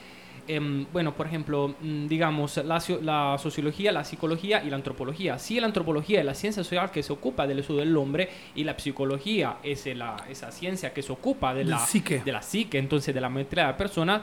em, 0.48 0.86
bueno, 0.92 1.14
por 1.16 1.26
ejemplo, 1.28 1.74
mm, 1.82 2.08
digamos, 2.08 2.58
la, 2.58 2.82
la 3.02 3.38
sociología, 3.40 3.92
la 3.92 4.04
psicología 4.04 4.64
y 4.64 4.70
la 4.70 4.76
antropología. 4.76 5.40
Si 5.40 5.60
la 5.60 5.68
antropología 5.68 6.20
es 6.20 6.26
la 6.26 6.34
ciencia 6.34 6.64
social 6.64 6.92
que 6.92 7.02
se 7.04 7.14
ocupa 7.14 7.48
del 7.48 7.60
estudio 7.60 7.82
del 7.82 7.96
hombre 7.98 8.30
y 8.56 8.64
la 8.64 8.78
psicología 8.78 9.58
es 9.64 9.86
la, 9.96 10.18
esa 10.30 10.52
ciencia 10.52 10.94
que 10.94 11.02
se 11.02 11.12
ocupa 11.12 11.54
de 11.54 11.64
la, 11.66 11.80
psique. 11.80 12.22
de 12.24 12.32
la 12.32 12.42
psique, 12.42 12.78
entonces 12.78 13.14
de 13.16 13.22
la 13.22 13.30
mente 13.30 13.56
de 13.56 13.64
la 13.64 13.78
persona, 13.78 14.22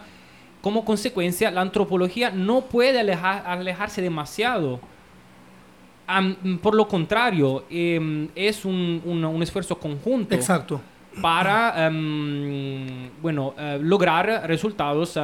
como 0.60 0.84
consecuencia, 0.84 1.50
la 1.50 1.62
antropología 1.62 2.30
no 2.30 2.62
puede 2.62 3.00
alejar- 3.00 3.44
alejarse 3.46 4.02
demasiado 4.02 4.80
Am- 6.06 6.58
por 6.60 6.74
lo 6.74 6.88
contrario, 6.88 7.64
em, 7.70 8.28
es 8.34 8.64
un, 8.64 9.00
un- 9.04 9.24
un 9.24 9.42
esfuerzo 9.44 9.78
conjunto 9.78 10.34
Exacto. 10.34 10.80
para 11.22 11.86
em, 11.86 13.10
bueno, 13.22 13.54
eh, 13.56 13.78
lograr 13.80 14.26
resultados 14.48 15.16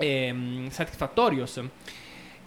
em, 0.00 0.70
satisfactorios. 0.70 1.60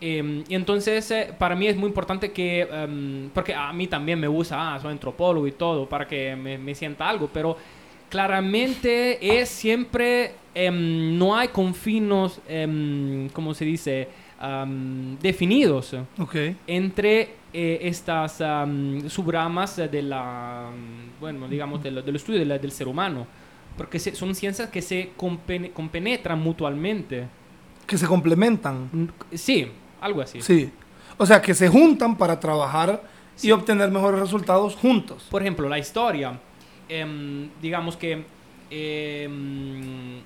Em, 0.04 0.44
y 0.50 0.56
entonces, 0.56 1.12
eh, 1.12 1.32
para 1.38 1.56
mí 1.56 1.68
es 1.68 1.76
muy 1.76 1.88
importante 1.88 2.32
que, 2.32 2.62
em, 2.62 3.30
porque 3.34 3.54
a 3.54 3.72
mí 3.72 3.86
también 3.88 4.20
me 4.20 4.28
gusta, 4.28 4.74
ah, 4.76 4.80
soy 4.80 4.92
antropólogo 4.92 5.46
y 5.48 5.52
todo, 5.52 5.88
para 5.88 6.08
que 6.08 6.36
me, 6.36 6.58
me 6.58 6.74
sienta 6.74 7.08
algo, 7.08 7.30
pero 7.32 7.56
claramente 8.10 9.40
es 9.40 9.50
siempre, 9.50 10.32
em, 10.56 11.18
no 11.18 11.36
hay 11.36 11.48
confinos, 11.50 12.40
¿cómo 13.34 13.54
se 13.54 13.66
dice?, 13.66 14.08
definidos 15.22 15.96
entre 16.68 17.42
eh, 17.54 17.80
estas 17.82 18.40
am, 18.42 19.10
subramas 19.10 19.76
de 19.76 20.02
la, 20.02 20.70
bueno, 21.20 21.48
digamos, 21.50 21.84
del, 21.84 22.04
del 22.04 22.16
estudio 22.16 22.40
de 22.40 22.46
la- 22.46 22.58
del 22.58 22.72
ser 22.72 22.88
humano, 22.88 23.28
porque 23.78 24.00
se- 24.00 24.16
son 24.16 24.34
ciencias 24.36 24.70
que 24.70 24.82
se 24.82 25.12
compene- 25.18 25.72
compenetran 25.74 26.40
mutuamente. 26.40 27.28
Que 27.88 27.98
se 27.98 28.08
complementan. 28.08 28.90
Mm, 28.92 29.08
Sí, 29.36 29.68
algo 30.00 30.22
así. 30.22 30.42
Sí. 30.42 30.72
O 31.18 31.26
sea, 31.26 31.42
que 31.42 31.54
se 31.54 31.68
juntan 31.70 32.18
para 32.18 32.40
trabajar 32.40 33.02
Sí. 33.36 33.48
y 33.48 33.52
obtener 33.52 33.90
mejores 33.92 34.20
resultados 34.20 34.76
juntos. 34.76 35.28
Por 35.30 35.42
ejemplo, 35.42 35.68
la 35.70 35.78
historia, 35.80 36.40
em, 36.90 37.50
digamos 37.62 37.96
que, 37.98 38.24
em, 38.70 40.20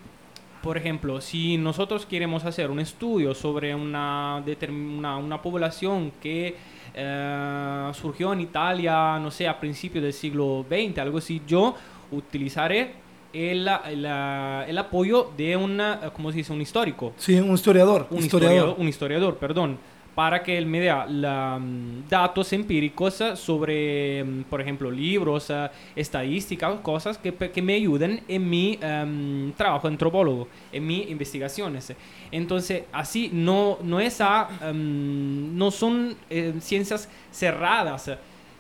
por 0.62 0.78
ejemplo, 0.78 1.22
si 1.22 1.58
nosotros 1.58 2.06
queremos 2.06 2.44
hacer 2.46 2.72
un 2.72 2.80
estudio 2.80 3.34
sobre 3.36 3.76
una, 3.76 4.44
una, 4.70 5.18
una 5.18 5.42
población 5.42 6.12
que 6.22 6.56
eh, 6.98 7.92
surgió 7.94 8.32
en 8.34 8.42
Italia, 8.42 9.20
no 9.20 9.30
sé, 9.30 9.48
a 9.48 9.60
principios 9.60 10.02
del 10.04 10.14
siglo 10.14 10.66
XX, 10.70 10.98
algo 11.02 11.18
así, 11.18 11.42
yo 11.46 11.76
utilizaré 12.12 12.94
el, 13.36 13.68
el, 13.90 14.06
el 14.06 14.78
apoyo 14.78 15.32
de 15.36 15.58
un, 15.58 15.82
¿cómo 16.14 16.32
se 16.32 16.38
dice?, 16.38 16.54
un 16.54 16.62
histórico 16.62 17.14
Sí, 17.18 17.36
un 17.40 17.54
historiador. 17.54 18.08
un 18.10 18.20
historiador. 18.20 18.56
historiador, 18.56 18.76
un 18.80 18.88
historiador, 18.88 19.38
perdón, 19.38 19.78
para 20.16 20.42
que 20.42 20.58
él 20.58 20.66
me 20.66 20.80
dé 20.80 20.88
la, 21.10 21.60
mm, 21.60 22.08
datos 22.10 22.54
empíricos 22.54 23.20
eh, 23.20 23.36
sobre, 23.36 24.24
mm, 24.24 24.44
por 24.44 24.62
ejemplo, 24.62 24.90
libros, 24.90 25.50
eh, 25.50 25.70
estadísticas, 25.94 26.80
cosas 26.80 27.18
que, 27.18 27.34
que 27.34 27.62
me 27.62 27.74
ayuden 27.74 28.22
en 28.30 28.50
mi 28.50 28.80
em, 28.82 29.52
trabajo 29.54 29.90
de 29.90 29.94
antropólogo, 29.94 30.48
en 30.72 30.88
mis 30.88 31.10
investigaciones. 31.10 31.94
Entonces, 32.32 32.84
así 32.94 33.30
no, 33.34 33.78
no, 33.84 34.00
es 34.00 34.22
a, 34.22 34.48
em, 34.62 35.58
no 35.58 35.70
son 35.70 36.16
eh, 36.30 36.54
ciencias 36.62 37.10
cerradas, 37.30 38.10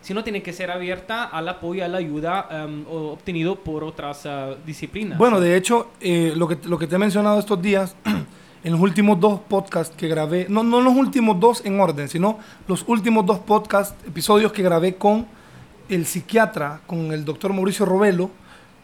sino 0.06 0.24
tiene 0.24 0.44
que 0.44 0.54
ser 0.54 0.70
abierta 0.70 1.24
al 1.24 1.50
apoyo 1.50 1.84
a 1.84 1.88
la 1.88 1.98
ayuda 1.98 2.48
em, 2.52 2.86
obtenido 2.88 3.56
por 3.56 3.84
otras 3.84 4.22
eh, 4.26 4.56
disciplinas. 4.64 5.18
Bueno, 5.18 5.40
de 5.40 5.58
hecho, 5.58 5.88
eh, 6.00 6.32
lo, 6.36 6.48
que, 6.48 6.60
lo 6.66 6.78
que 6.78 6.86
te 6.86 6.94
he 6.94 7.00
mencionado 7.00 7.40
estos 7.40 7.60
días, 7.60 7.96
en 8.64 8.72
los 8.72 8.80
últimos 8.80 9.20
dos 9.20 9.40
podcasts 9.40 9.96
que 9.98 10.08
grabé, 10.08 10.46
no, 10.48 10.62
no 10.62 10.80
los 10.80 10.96
últimos 10.96 11.40
dos 11.40 11.66
en 11.66 11.80
orden, 11.80 12.08
sino 12.08 12.38
los 12.68 12.84
últimos 12.88 13.26
dos 13.26 13.40
podcasts, 13.40 13.96
episodios 14.06 14.52
que 14.52 14.62
grabé 14.62 14.94
con 14.94 15.26
el 15.90 16.06
psiquiatra, 16.06 16.82
con 16.86 17.12
el 17.12 17.26
doctor 17.26 17.52
Mauricio 17.52 17.88
Robelo, 17.88 18.30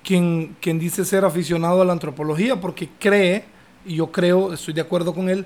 quien, 0.04 0.56
quien 0.60 0.80
dice 0.80 1.06
ser 1.06 1.24
aficionado 1.24 1.84
a 1.84 1.86
la 1.86 1.94
antropología 1.94 2.60
porque 2.60 2.90
cree, 2.98 3.46
y 3.86 3.98
yo 3.98 4.12
creo, 4.12 4.54
estoy 4.54 4.74
de 4.74 4.82
acuerdo 4.82 5.14
con 5.14 5.30
él, 5.30 5.46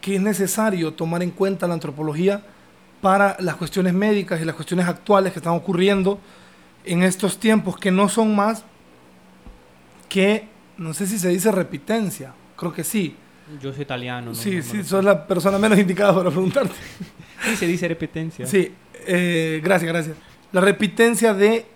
que 0.00 0.16
es 0.16 0.20
necesario 0.20 0.94
tomar 0.94 1.22
en 1.22 1.30
cuenta 1.30 1.68
la 1.68 1.74
antropología 1.74 2.42
para 3.02 3.36
las 3.40 3.56
cuestiones 3.56 3.92
médicas 3.92 4.40
y 4.40 4.44
las 4.46 4.54
cuestiones 4.54 4.86
actuales 4.86 5.32
que 5.34 5.40
están 5.40 5.52
ocurriendo 5.54 6.18
en 6.84 7.02
estos 7.02 7.38
tiempos 7.38 7.76
que 7.76 7.90
no 7.90 8.08
son 8.08 8.34
más 8.34 8.64
que, 10.08 10.48
no 10.78 10.94
sé 10.94 11.06
si 11.06 11.18
se 11.18 11.28
dice 11.28 11.50
repitencia, 11.52 12.32
creo 12.56 12.72
que 12.72 12.84
sí. 12.84 13.16
Yo 13.60 13.72
soy 13.72 13.82
italiano. 13.82 14.28
¿no? 14.30 14.34
sí, 14.34 14.56
No 14.56 14.62
sí, 14.62 14.84
sos 14.84 15.04
la 15.04 15.26
persona 15.26 15.58
menos 15.58 15.78
indicada 15.78 16.14
para 16.14 16.30
preguntarte. 16.30 16.74
Sí, 17.44 17.56
se 17.56 17.66
dice 17.66 17.88
repetencia. 17.88 18.46
Sí, 18.46 18.72
eh, 19.06 19.60
gracias, 19.62 19.90
gracias. 19.92 20.16
La 20.52 20.60
repitencia 20.60 21.34
de, 21.34 21.66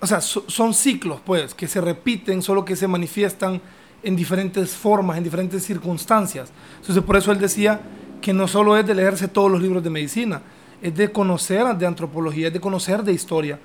o 0.00 0.06
sea, 0.06 0.20
so- 0.20 0.44
son 0.48 0.74
ciclos, 0.74 1.20
pues, 1.24 1.54
que 1.54 1.66
se 1.68 1.80
repiten, 1.80 2.42
solo 2.42 2.64
que 2.64 2.76
se 2.76 2.86
manifiestan 2.86 3.60
en 4.02 4.14
diferentes 4.14 4.70
formas, 4.72 5.16
en 5.16 5.24
diferentes 5.24 5.64
circunstancias. 5.64 6.52
Entonces, 6.80 7.02
por 7.02 7.16
eso 7.16 7.32
él 7.32 7.38
decía 7.40 7.80
que 8.20 8.32
no 8.32 8.46
solo 8.46 8.76
es 8.76 8.86
de 8.86 8.94
leerse 8.94 9.26
todos 9.28 9.50
los 9.50 9.62
libros 9.62 9.82
de 9.82 9.90
medicina, 9.90 10.42
es 10.82 10.94
de 10.94 11.10
conocer 11.10 11.64
de 11.76 11.86
antropología, 11.86 12.48
es 12.48 12.52
de 12.52 12.60
conocer 12.60 13.02
de 13.02 13.12
historia, 13.12 13.58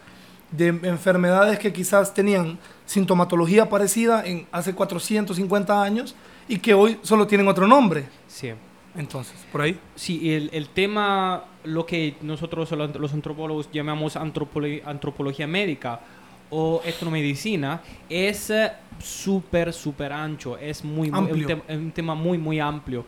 de 0.52 0.68
enfermedades 0.68 1.60
que 1.60 1.72
quizás 1.72 2.14
tenían 2.14 2.58
sintomatología 2.86 3.70
parecida 3.70 4.26
en 4.26 4.46
hace 4.52 4.74
450 4.74 5.82
años 5.82 6.16
y 6.48 6.58
que 6.60 6.74
hoy 6.74 6.98
solo 7.02 7.26
tienen 7.28 7.48
otro 7.48 7.68
nombre. 7.68 8.06
Sí. 8.28 8.52
Entonces, 8.96 9.36
por 9.54 9.62
ahí. 9.62 9.80
Sí, 9.96 10.34
el, 10.34 10.50
el 10.52 10.68
tema, 10.68 11.46
lo 11.64 11.86
que 11.86 12.16
nosotros 12.22 12.70
los 12.72 13.14
antropólogos 13.14 13.70
llamamos 13.72 14.18
antropolo- 14.18 14.82
antropología 14.86 15.48
médica 15.48 16.02
o 16.50 16.82
etnomedicina, 16.84 17.82
es 18.10 18.50
eh, 18.50 18.70
súper, 19.00 19.72
súper 19.72 20.12
ancho, 20.12 20.58
es 20.58 20.84
muy, 20.84 21.10
muy- 21.10 21.18
Amplio. 21.18 21.48
un, 21.56 21.64
es 21.70 21.78
un 21.78 21.92
tema 21.94 22.14
muy, 22.16 22.38
muy 22.38 22.60
amplio. 22.60 23.06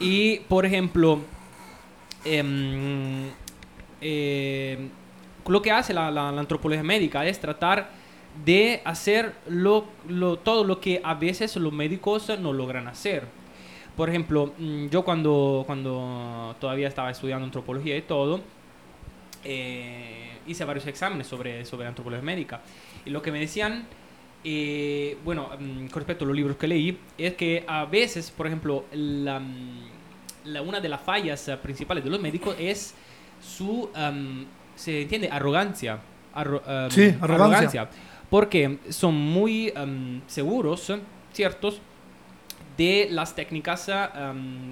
Y, 0.00 0.38
por 0.48 0.64
ejemplo, 0.64 1.18
em, 2.24 3.28
eh, 4.00 4.88
lo 5.46 5.62
que 5.62 5.70
hace 5.72 5.92
la, 5.94 6.10
la- 6.10 6.32
la 6.32 6.40
antropología 6.40 6.82
médica 6.82 7.26
es 7.26 7.40
tratar 7.40 7.90
de 8.44 8.82
hacer 8.84 9.34
lo, 9.48 9.86
lo- 10.08 10.38
todo 10.38 10.64
lo 10.64 10.80
que 10.80 11.00
a 11.04 11.14
veces 11.14 11.56
los 11.56 11.72
médicos 11.72 12.30
no 12.40 12.52
logran 12.52 12.88
hacer. 12.88 13.24
Por 13.96 14.08
ejemplo, 14.10 14.52
mm, 14.58 14.86
yo 14.88 15.04
cuando, 15.04 15.62
cuando 15.66 16.56
todavía 16.60 16.88
estaba 16.88 17.10
estudiando 17.10 17.44
antropología 17.44 17.96
y 17.96 18.02
todo, 18.02 18.40
eh, 19.44 20.30
hice 20.46 20.64
varios 20.64 20.86
exámenes 20.86 21.26
sobre, 21.26 21.64
sobre 21.64 21.86
antropología 21.86 22.24
médica. 22.24 22.60
Y 23.04 23.10
lo 23.10 23.22
que 23.22 23.32
me 23.32 23.40
decían, 23.40 23.86
eh, 24.44 25.16
bueno, 25.24 25.48
mm, 25.58 25.86
con 25.88 26.00
respecto 26.00 26.24
a 26.24 26.28
los 26.28 26.36
libros 26.36 26.56
que 26.56 26.66
leí, 26.68 26.98
es 27.18 27.34
que 27.34 27.64
a 27.66 27.84
veces, 27.84 28.30
por 28.30 28.46
ejemplo, 28.46 28.84
la, 28.92 29.40
mm, 29.40 29.80
la- 30.44 30.62
una 30.62 30.80
de 30.80 30.88
las 30.88 31.00
fallas 31.00 31.48
eh, 31.48 31.56
principales 31.56 32.04
de 32.04 32.10
los 32.10 32.20
médicos 32.20 32.56
es 32.58 32.94
su, 33.42 33.88
se 34.74 35.02
entiende, 35.02 35.28
arrogancia. 35.30 35.98
Arro- 36.34 36.62
Sí, 36.90 37.14
arrogancia. 37.20 37.88
Porque 38.30 38.78
son 38.90 39.14
muy 39.14 39.72
am, 39.76 40.20
seguros, 40.26 40.92
¿ciertos? 41.32 41.80
de 42.76 43.06
las 43.12 43.36
técnicas 43.36 43.88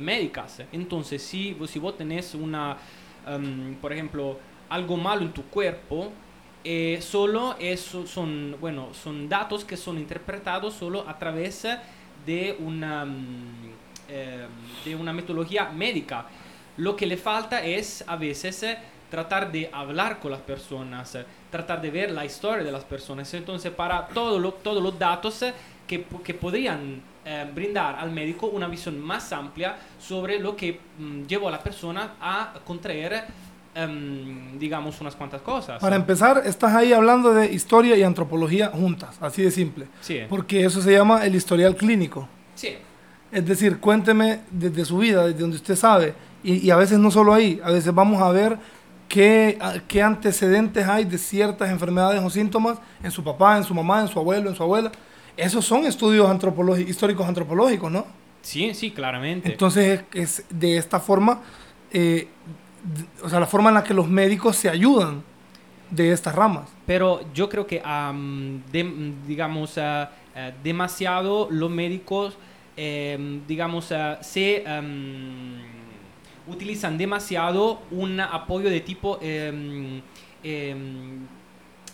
médicas. 0.00 0.61
Entonces, 0.73 1.23
si, 1.23 1.55
vos- 1.55 1.71
si 1.71 1.79
vos 1.79 1.97
tenés 1.97 2.35
una, 2.35 2.76
por 3.81 3.93
ejemplo, 3.93 4.41
algo 4.69 4.97
malo 4.97 5.23
en 5.23 5.33
tu 5.33 5.43
cuerpo, 5.45 6.11
eh, 6.64 6.99
solo 7.00 7.55
eso 7.61 8.05
son, 8.07 8.57
bueno, 8.61 8.88
son 8.93 9.29
datos 9.29 9.64
que 9.64 9.76
son 9.76 9.99
interpretados 9.99 10.75
solo 10.75 11.05
a 11.09 11.17
través 11.17 11.64
de 12.26 12.57
una, 12.59 13.07
eh, 14.12 14.47
de 14.85 14.95
una 14.95 15.12
metodología 15.12 15.71
médica. 15.71 16.26
Lo 16.76 16.95
que 16.95 17.07
le 17.07 17.16
falta 17.16 17.64
es 17.64 18.04
a 18.07 18.16
veces 18.16 18.62
eh, 18.62 18.76
tratar 19.11 19.50
de 19.50 19.69
hablar 19.73 20.21
con 20.21 20.31
las 20.31 20.40
personas, 20.40 21.14
eh, 21.14 21.25
tratar 21.50 21.81
de 21.81 21.90
ver 21.90 22.11
la 22.12 22.25
historia 22.25 22.62
de 22.64 22.73
las 22.73 22.85
personas. 22.85 23.33
Entonces, 23.35 23.73
para 23.73 24.07
todo 24.09 24.38
lo- 24.38 24.52
todos 24.52 24.83
los 24.83 24.99
datos 24.99 25.45
que, 25.87 26.04
que 26.25 26.35
podrían 26.35 27.00
eh, 27.25 27.47
brindar 27.54 27.97
al 28.00 28.11
médico 28.11 28.47
una 28.49 28.66
visión 28.66 28.99
más 29.00 29.33
amplia 29.33 29.76
sobre 30.00 30.38
lo 30.40 30.57
que 30.57 30.81
mm, 30.99 31.23
llevó 31.26 31.49
a 31.49 31.52
la 31.52 31.61
persona 31.62 32.14
a 32.21 32.54
contraer, 32.64 33.25
em, 33.75 34.59
digamos, 34.59 35.00
unas 35.00 35.14
cuantas 35.14 35.40
cosas. 35.42 35.81
Para 35.81 35.97
empezar, 35.97 36.42
estás 36.45 36.75
ahí 36.75 36.92
hablando 36.92 37.33
de 37.33 37.52
historia 37.52 37.97
y 37.97 38.02
antropología 38.02 38.69
juntas, 38.69 39.16
así 39.21 39.42
de 39.42 39.50
simple. 39.50 39.87
Sí, 40.00 40.21
Porque 40.28 40.64
eso 40.64 40.81
se 40.83 40.92
llama 40.92 41.25
el 41.25 41.35
historial 41.35 41.76
clínico. 41.76 42.28
sí, 42.54 42.76
Es 43.33 43.47
decir, 43.47 43.79
cuénteme 43.81 44.41
desde 44.51 44.85
su 44.85 44.99
vida, 44.99 45.27
desde 45.27 45.41
donde 45.41 45.57
usted 45.57 45.75
sabe. 45.77 46.15
Y, 46.45 46.57
y 46.67 46.71
a 46.71 46.77
veces 46.77 46.99
no 46.99 47.11
solo 47.11 47.33
ahí, 47.33 47.61
a 47.65 47.71
veces 47.71 47.95
vamos 47.95 48.21
a 48.21 48.31
ver 48.31 48.59
qué, 49.09 49.59
qué 49.89 50.03
antecedentes 50.03 50.87
hay 50.87 51.05
de 51.05 51.17
ciertas 51.19 51.71
enfermedades 51.71 52.23
o 52.23 52.29
síntomas 52.31 52.79
en 53.03 53.11
su 53.11 53.25
papá, 53.25 53.57
en 53.57 53.65
su 53.65 53.75
mamá, 53.75 54.01
en 54.03 54.09
su 54.09 54.19
abuelo, 54.19 54.51
en 54.51 54.57
su 54.57 54.62
abuela. 54.62 54.93
Esos 55.37 55.65
son 55.65 55.87
estudios 55.87 56.29
antropológicos, 56.29 56.91
históricos 56.91 57.27
antropológicos, 57.27 57.91
¿no? 57.91 58.07
sí, 58.43 58.75
sí, 58.75 58.91
claramente. 58.91 59.51
Entonces 59.53 60.03
es, 60.12 60.41
es 60.41 60.45
de 60.51 60.77
esta 60.77 60.99
forma, 61.01 61.41
eh, 61.93 62.29
o 63.23 63.29
sea, 63.29 63.39
la 63.41 63.47
forma 63.47 63.69
en 63.71 63.77
la 63.77 63.85
que 63.85 63.95
los 63.95 64.09
médicos 64.09 64.57
se 64.57 64.69
ayudan 64.69 65.23
de 65.91 66.11
estas 66.12 66.35
ramas. 66.35 66.69
Pero 66.87 67.21
yo 67.33 67.49
creo 67.49 67.67
que, 67.67 67.81
de- 68.73 69.12
digamos, 69.27 69.79
ah, 69.79 70.11
ah, 70.35 70.51
demasiado 70.65 71.49
los 71.51 71.71
médicos, 71.71 72.37
em, 72.76 73.47
digamos, 73.47 73.93
ah, 73.93 74.19
se 74.23 74.64
am, 74.67 75.61
utilizan 76.47 76.99
demasiado 76.99 77.83
un 77.91 78.21
apoyo 78.21 78.69
de 78.69 78.81
tipo 78.81 79.19
em, 79.21 80.02
em, 80.43 81.26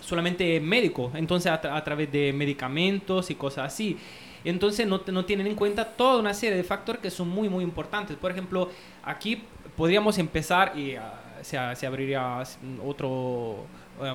solamente 0.01 0.61
médico, 0.61 1.11
entonces 1.15 1.53
a, 1.53 1.85
través 1.85 2.11
de 2.11 2.33
medicamentos 2.33 3.31
y 3.31 3.35
cosas 3.35 3.67
así. 3.67 3.97
Entonces 4.45 4.87
no, 4.87 5.03
no, 5.09 5.25
tienen 5.25 5.47
en 5.47 5.55
cuenta 5.55 5.85
toda 5.85 6.19
una 6.19 6.33
serie 6.33 6.57
de 6.57 6.65
factores 6.65 7.03
que 7.03 7.11
son 7.11 7.29
muy, 7.29 7.49
muy 7.49 7.65
importantes. 7.65 8.17
Por 8.17 8.31
ejemplo, 8.31 8.71
aquí 9.03 9.43
podríamos 9.77 10.17
empezar 10.19 10.73
y 10.79 10.97
uh, 10.97 11.01
se, 11.43 11.59
se, 11.75 11.87
abriría 11.87 12.43
otro, 12.85 13.67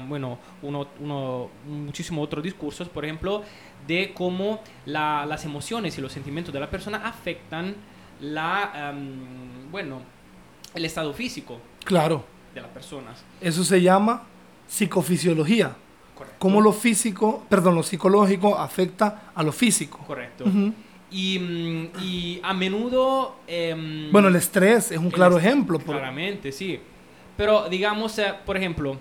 bueno, 0.08 0.40
uno, 0.62 0.88
uno, 1.00 1.50
muchísimo 1.68 2.22
otros 2.22 2.44
discursos, 2.44 2.90
por 2.90 3.06
ejemplo, 3.06 3.44
de 3.88 4.14
cómo 4.14 4.62
la, 4.86 5.26
las 5.26 5.46
emociones 5.46 5.98
y 5.98 6.02
los 6.02 6.12
sentimientos 6.12 6.54
de 6.54 6.60
la 6.60 6.70
persona 6.70 7.02
afectan 7.06 7.76
la, 8.22 8.94
um, 8.94 9.72
bueno, 9.72 10.02
el 10.74 10.86
estado 10.86 11.14
físico. 11.14 11.60
Claro. 11.84 12.24
De 12.54 12.62
las 12.62 12.70
personas. 12.70 13.24
Eso 13.42 13.64
se 13.64 13.82
llama 13.82 14.24
psicofisiología. 14.68 15.76
Correcto. 16.16 16.38
Cómo 16.40 16.62
lo 16.62 16.72
físico, 16.72 17.44
perdón, 17.50 17.76
lo 17.76 17.84
psicológico 17.84 18.58
afecta 18.58 19.32
a 19.34 19.44
lo 19.44 19.52
físico. 19.52 20.00
Correcto. 20.06 20.46
Uh 20.46 20.50
-huh. 20.50 20.74
y, 21.12 21.38
y, 22.00 22.40
a 22.44 22.54
menudo... 22.54 23.38
Eh, 23.48 24.10
bueno, 24.12 24.28
el 24.28 24.36
estrés 24.36 24.92
es 24.92 24.98
un 25.00 25.10
claro 25.10 25.38
ejemplo. 25.38 25.80
Por... 25.80 25.96
Claramente, 25.96 26.52
sí. 26.52 26.80
Pero 27.36 27.68
digamos, 27.68 28.18
eh, 28.20 28.34
por 28.46 28.56
ejemplo, 28.56 28.98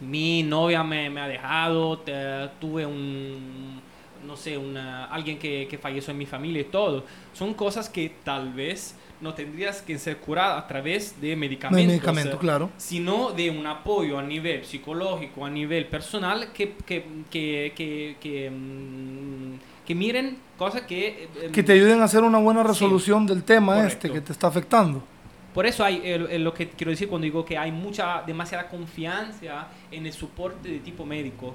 mi 0.00 0.42
novia 0.42 0.82
me, 0.82 1.10
me 1.10 1.20
ha 1.20 1.28
dejado, 1.28 1.98
te, 1.98 2.12
tuve 2.60 2.86
un, 2.86 3.80
no 4.26 4.36
sé, 4.36 4.56
una, 4.56 5.06
alguien 5.06 5.38
que, 5.38 5.66
que 5.68 5.78
falleció 5.78 6.12
en 6.12 6.18
mi 6.18 6.26
familia 6.26 6.62
y 6.62 6.64
todo. 6.64 7.04
Son 7.32 7.54
cosas 7.54 7.88
que 7.88 8.12
tal 8.24 8.52
vez 8.52 8.94
no 9.20 9.34
tendrías 9.34 9.82
que 9.82 9.98
ser 9.98 10.18
curada 10.18 10.58
a 10.58 10.66
través 10.66 11.20
de 11.20 11.34
medicamentos, 11.34 11.80
de 11.80 11.86
medicamento, 11.86 12.38
claro. 12.38 12.70
sino 12.76 13.32
de 13.32 13.50
un 13.50 13.66
apoyo 13.66 14.18
a 14.18 14.22
nivel 14.22 14.64
psicológico, 14.64 15.44
a 15.44 15.50
nivel 15.50 15.86
personal, 15.86 16.52
que, 16.52 16.74
que, 16.86 17.04
que, 17.30 17.72
que, 17.74 18.16
que, 18.20 18.52
que 19.84 19.94
miren 19.94 20.38
cosas 20.56 20.82
que... 20.82 21.28
Eh, 21.34 21.50
que 21.52 21.62
te 21.62 21.72
ayuden 21.72 22.00
a 22.00 22.04
hacer 22.04 22.22
una 22.22 22.38
buena 22.38 22.62
resolución 22.62 23.26
sí, 23.26 23.34
del 23.34 23.42
tema 23.42 23.74
correcto. 23.74 24.06
este 24.06 24.12
que 24.12 24.20
te 24.20 24.32
está 24.32 24.46
afectando. 24.46 25.02
Por 25.54 25.66
eso 25.66 25.84
hay 25.84 26.00
el, 26.04 26.26
el, 26.30 26.44
lo 26.44 26.54
que 26.54 26.68
quiero 26.68 26.90
decir 26.90 27.08
cuando 27.08 27.24
digo 27.24 27.44
que 27.44 27.56
hay 27.56 27.72
mucha, 27.72 28.22
demasiada 28.22 28.68
confianza 28.68 29.68
en 29.90 30.06
el 30.06 30.12
soporte 30.12 30.68
de 30.68 30.78
tipo 30.78 31.04
médico. 31.04 31.54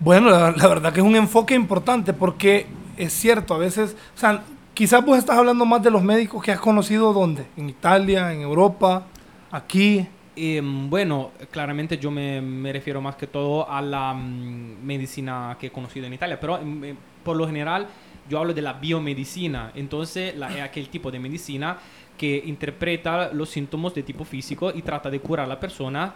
Bueno, 0.00 0.30
la, 0.30 0.50
la 0.50 0.66
verdad 0.66 0.92
que 0.92 1.00
es 1.00 1.06
un 1.06 1.16
enfoque 1.16 1.54
importante 1.54 2.12
porque 2.12 2.66
es 2.96 3.12
cierto, 3.12 3.54
a 3.54 3.58
veces, 3.58 3.96
o 4.14 4.18
sea, 4.18 4.42
Quizás 4.74 5.04
vos 5.04 5.16
estás 5.16 5.38
hablando 5.38 5.64
más 5.64 5.84
de 5.84 5.90
los 5.92 6.02
médicos 6.02 6.42
que 6.42 6.50
has 6.50 6.58
conocido 6.58 7.12
dónde, 7.12 7.46
en 7.56 7.68
Italia, 7.68 8.32
en 8.32 8.40
Europa, 8.40 9.06
aquí. 9.52 10.04
Eh, 10.34 10.60
bueno, 10.64 11.30
claramente 11.52 11.96
yo 11.96 12.10
me, 12.10 12.40
me, 12.40 12.72
refiero 12.72 13.00
más 13.00 13.14
que 13.14 13.28
todo 13.28 13.70
a 13.70 13.80
la 13.80 14.10
um, 14.10 14.84
medicina 14.84 15.56
que 15.60 15.68
he 15.68 15.70
conocido 15.70 16.06
en 16.08 16.14
Italia, 16.14 16.40
pero 16.40 16.58
eh, 16.58 16.96
por 17.22 17.36
lo 17.36 17.46
general 17.46 17.86
yo 18.28 18.40
hablo 18.40 18.52
de 18.52 18.62
la 18.62 18.72
biomedicina, 18.72 19.70
entonces 19.76 20.34
la, 20.34 20.52
es 20.52 20.60
aquel 20.60 20.88
tipo 20.88 21.12
de 21.12 21.20
medicina 21.20 21.78
que 22.16 22.42
interpreta 22.46 23.32
los 23.32 23.48
síntomas 23.50 23.94
de 23.94 24.02
tipo 24.02 24.24
físico 24.24 24.72
y 24.74 24.82
trata 24.82 25.10
de 25.10 25.20
curar 25.20 25.46
a 25.46 25.48
la 25.48 25.60
persona 25.60 26.14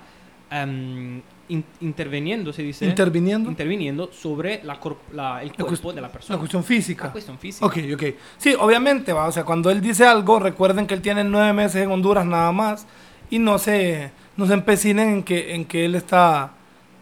um, 0.51 1.21
in, 1.49 1.65
interviniendo, 1.81 2.53
se 2.53 2.63
dice. 2.63 2.87
Interviniendo. 2.87 3.51
Interviniendo 3.51 4.11
sobre 4.13 4.63
la, 4.65 4.79
la, 5.13 5.43
el 5.43 5.53
cuerpo 5.53 5.93
de 5.93 6.01
la 6.01 6.11
persona. 6.11 6.37
La 6.37 6.39
cuestión 6.39 6.65
física. 6.65 7.07
La 7.07 7.13
cuestión 7.13 7.39
física. 7.39 7.67
Ok, 7.67 7.79
ok. 7.95 8.03
Sí, 8.37 8.55
obviamente, 8.59 9.13
va. 9.13 9.27
O 9.27 9.33
sea, 9.33 9.45
cuando 9.45 9.71
él 9.71 9.81
dice 9.81 10.07
algo, 10.07 10.39
recuerden 10.39 10.87
que 10.87 10.95
él 10.95 11.03
tiene 11.03 11.25
nueve 11.25 11.53
meses 11.53 11.83
en 11.83 11.91
Honduras 11.91 12.27
nada 12.27 12.53
más 12.53 12.87
y 13.31 13.39
no 13.39 13.59
se, 13.59 14.11
no 14.37 14.47
se 14.47 14.55
empecinen 14.55 15.09
en 15.09 15.23
que, 15.23 15.55
en 15.55 15.65
que 15.65 15.85
él 15.85 15.95
está 15.95 16.53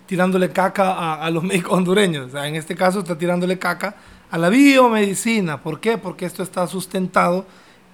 tirándole 0.07 0.51
caca 0.51 0.93
a, 0.93 1.25
a 1.25 1.31
los 1.31 1.43
médicos 1.45 1.73
hondureños. 1.73 2.29
O 2.29 2.31
sea, 2.31 2.47
en 2.49 2.55
este 2.57 2.75
caso 2.75 3.01
está 3.01 3.17
tirándole 3.19 3.59
caca 3.59 3.95
a 4.31 4.39
la 4.39 4.49
biomedicina. 4.49 5.63
¿Por 5.63 5.81
qué? 5.81 5.99
Porque 5.99 6.25
esto 6.25 6.43
está 6.43 6.67
sustentado 6.67 7.47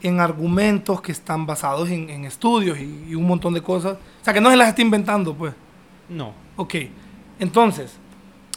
en 0.02 0.20
argumentos 0.20 1.00
que 1.00 1.12
están 1.12 1.46
basados 1.46 1.88
en, 1.90 2.10
en 2.10 2.24
estudios 2.24 2.78
y, 2.78 3.06
y, 3.08 3.14
un 3.14 3.26
montón 3.26 3.54
de 3.54 3.62
cosas. 3.62 3.94
O 3.94 4.24
sea, 4.24 4.34
que 4.34 4.40
no 4.40 4.50
se 4.50 4.56
las 4.56 4.68
está 4.68 4.82
inventando, 4.82 5.34
pues. 5.34 5.54
No. 6.08 6.32
Ok. 6.56 6.74
Entonces, 7.38 7.96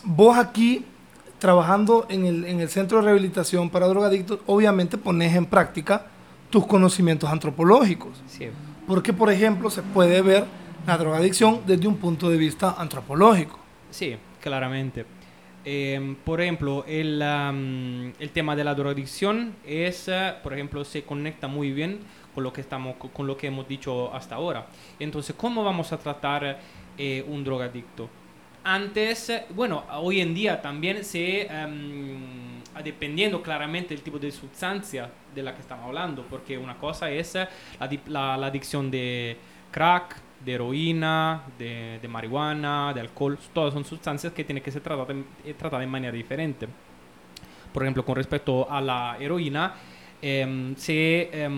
vos 0.03 0.38
aquí, 0.38 0.86
trabajando 1.39 2.05
en 2.10 2.25
el, 2.25 2.45
en 2.45 2.60
el 2.60 2.69
Centro 2.69 2.97
de 2.97 3.05
Rehabilitación 3.05 3.69
para 3.69 3.88
Drogadictos, 3.88 4.39
obviamente 4.45 4.97
pones 4.97 5.36
en 5.36 5.45
práctica 5.45 6.08
tus 6.49 6.65
conocimientos 6.65 7.29
antropológicos. 7.29 8.21
Sí. 8.27 8.49
Porque, 8.88 9.13
por 9.13 9.31
ejemplo, 9.31 9.69
se 9.69 9.81
puede 9.81 10.21
ver 10.21 10.45
la 10.86 10.97
drogadicción 10.97 11.62
desde 11.65 11.88
un 11.88 11.97
punto 11.97 12.29
de 12.29 12.38
vista 12.38 12.75
antropológico. 12.77 13.60
Sí, 13.89 14.15
claramente. 14.41 15.05
Eh, 15.67 16.15
por 16.23 16.41
ejemplo, 16.41 16.86
el, 16.88 17.19
um, 17.23 18.13
el, 18.19 18.30
tema 18.30 18.56
de 18.56 18.63
la 18.63 18.75
drogadicción 18.75 19.56
es, 19.65 20.08
uh, 20.08 20.41
por 20.43 20.54
ejemplo, 20.54 20.86
se 20.86 21.04
conecta 21.04 21.47
muy 21.47 21.71
bien 21.71 22.01
con 22.36 22.43
lo 22.43 22.54
que 22.54 22.62
estamos, 22.62 22.97
con 22.97 23.25
lo 23.25 23.36
que 23.36 23.47
hemos 23.47 23.67
dicho 23.67 24.13
hasta 24.13 24.36
ahora. 24.36 24.67
Entonces, 24.99 25.36
¿cómo 25.36 25.63
vamos 25.63 25.91
a 25.91 25.97
tratar 25.97 26.60
eh, 26.97 27.25
un 27.28 27.43
drogadicto? 27.43 28.08
Antes, 28.63 29.32
bueno, 29.49 29.86
hoy 29.93 30.21
en 30.21 30.36
día 30.36 30.62
también 30.62 31.04
se, 31.04 31.47
um, 31.49 32.84
dependiendo 32.84 33.41
claramente 33.41 33.95
del 33.95 34.04
tipo 34.04 34.19
de 34.19 34.32
sustancia 34.32 35.10
de 35.34 35.41
la 35.41 35.56
que 35.56 35.62
estamos 35.62 35.86
hablando, 35.86 36.25
porque 36.30 36.60
una 36.60 36.78
cosa 36.78 37.10
es 37.10 37.34
la, 37.34 37.49
la, 38.08 38.38
la 38.38 38.47
adicción 38.47 38.91
de 38.91 39.38
crack, 39.71 40.24
de 40.45 40.53
heroína, 40.53 41.43
de, 41.58 41.99
de, 42.01 42.08
marihuana, 42.08 42.93
de 42.93 43.01
alcohol, 43.01 43.38
todas 43.51 43.73
son 43.73 43.84
sustancias 43.84 44.31
que 44.31 44.43
tienen 44.43 44.63
que 44.63 44.71
ser 44.71 44.81
tratadas 44.81 45.15
de, 45.43 45.53
tratadas 45.55 45.81
de 45.81 45.88
manera 45.88 46.13
diferente. 46.13 46.67
Por 47.73 47.84
ejemplo, 47.84 48.05
con 48.05 48.15
respecto 48.15 48.69
a 48.69 48.79
la 48.79 49.17
heroína, 49.19 49.73
eh, 50.21 50.73
se, 50.77 51.29
eh, 51.34 51.49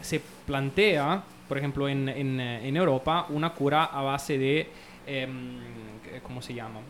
se 0.00 0.20
plantea, 0.46 1.22
por 1.46 1.58
ejemplo, 1.58 1.88
en, 1.88 2.08
en, 2.08 2.40
en, 2.40 2.76
Europa, 2.76 3.26
una 3.28 3.50
cura 3.50 3.84
a 3.84 4.02
base 4.02 4.38
de, 4.38 4.68
eh, 5.06 5.28
¿cómo 6.22 6.40
se 6.40 6.54
llama? 6.54 6.80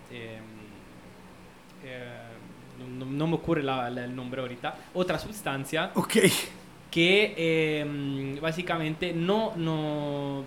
No, 2.98 3.04
no, 3.04 3.26
me 3.26 3.34
ocurre 3.34 3.62
la, 3.62 3.90
la, 3.90 4.04
el 4.04 4.14
nombre 4.14 4.40
ahorita. 4.40 4.76
Otra 4.94 5.18
sustancia. 5.18 5.90
Ok. 5.94 6.16
Que 6.90 8.38
básicamente 8.40 9.12
no, 9.12 9.52
no 9.56 10.44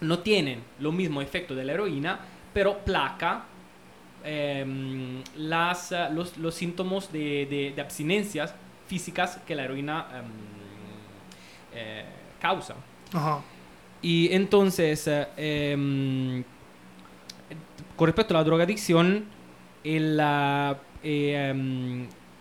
no 0.00 0.20
tienen 0.20 0.62
lo 0.78 0.92
mismo 0.92 1.20
efecto 1.22 1.54
de 1.54 1.64
la 1.64 1.72
heroína, 1.72 2.20
pero 2.52 2.78
placa 2.78 3.44
eh, 4.24 5.22
las, 5.36 5.94
los, 6.12 6.36
los, 6.38 6.54
síntomas 6.54 7.12
de, 7.12 7.46
de, 7.46 7.72
de, 7.74 7.80
abstinencias 7.80 8.54
físicas 8.86 9.38
que 9.46 9.54
la 9.54 9.64
heroína 9.64 10.06
eh, 10.12 10.22
eh, 11.74 12.04
causa. 12.40 12.74
Ajá. 13.12 13.40
Y 14.02 14.32
entonces, 14.32 15.04
eh, 15.08 16.42
con 17.96 18.06
respecto 18.06 18.34
a 18.34 18.38
la 18.38 18.44
drogadicción, 18.44 19.24
el, 19.84 20.20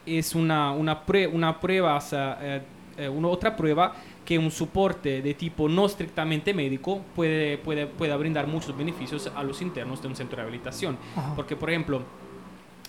es 0.05 0.35
una, 0.35 0.71
una, 0.71 1.05
prue 1.05 1.27
una 1.27 1.59
prueba, 1.59 1.99
una 3.11 3.27
otra 3.27 3.55
prueba 3.55 3.95
que 4.27 4.37
un 4.37 4.51
soporte 4.51 5.21
de 5.21 5.33
tipo 5.35 5.69
no 5.69 5.85
estrictamente 5.85 6.53
médico 6.53 7.01
puede, 7.15 7.57
puede, 7.59 7.87
puede 7.87 8.13
brindar 8.17 8.45
muchos 8.45 8.77
beneficios 8.77 9.31
a 9.33 9.41
los 9.41 9.61
internos 9.61 10.01
de 10.01 10.09
un 10.09 10.17
centro 10.17 10.35
de 10.35 10.43
rehabilitación. 10.43 10.97
Ajá. 11.15 11.33
Porque, 11.33 11.55
por 11.55 11.69
ejemplo, 11.69 12.01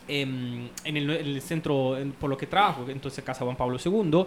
en, 0.09 0.69
en, 0.83 0.97
el, 0.97 1.09
en, 1.09 1.27
el, 1.27 1.41
centro 1.41 1.97
en, 1.97 2.11
por 2.11 2.29
lo 2.29 2.37
que 2.37 2.49
trabajo, 2.49 2.87
entonces 2.89 3.23
Casa 3.23 3.45
Juan 3.45 3.55
Pablo 3.55 3.79
II, 3.79 4.27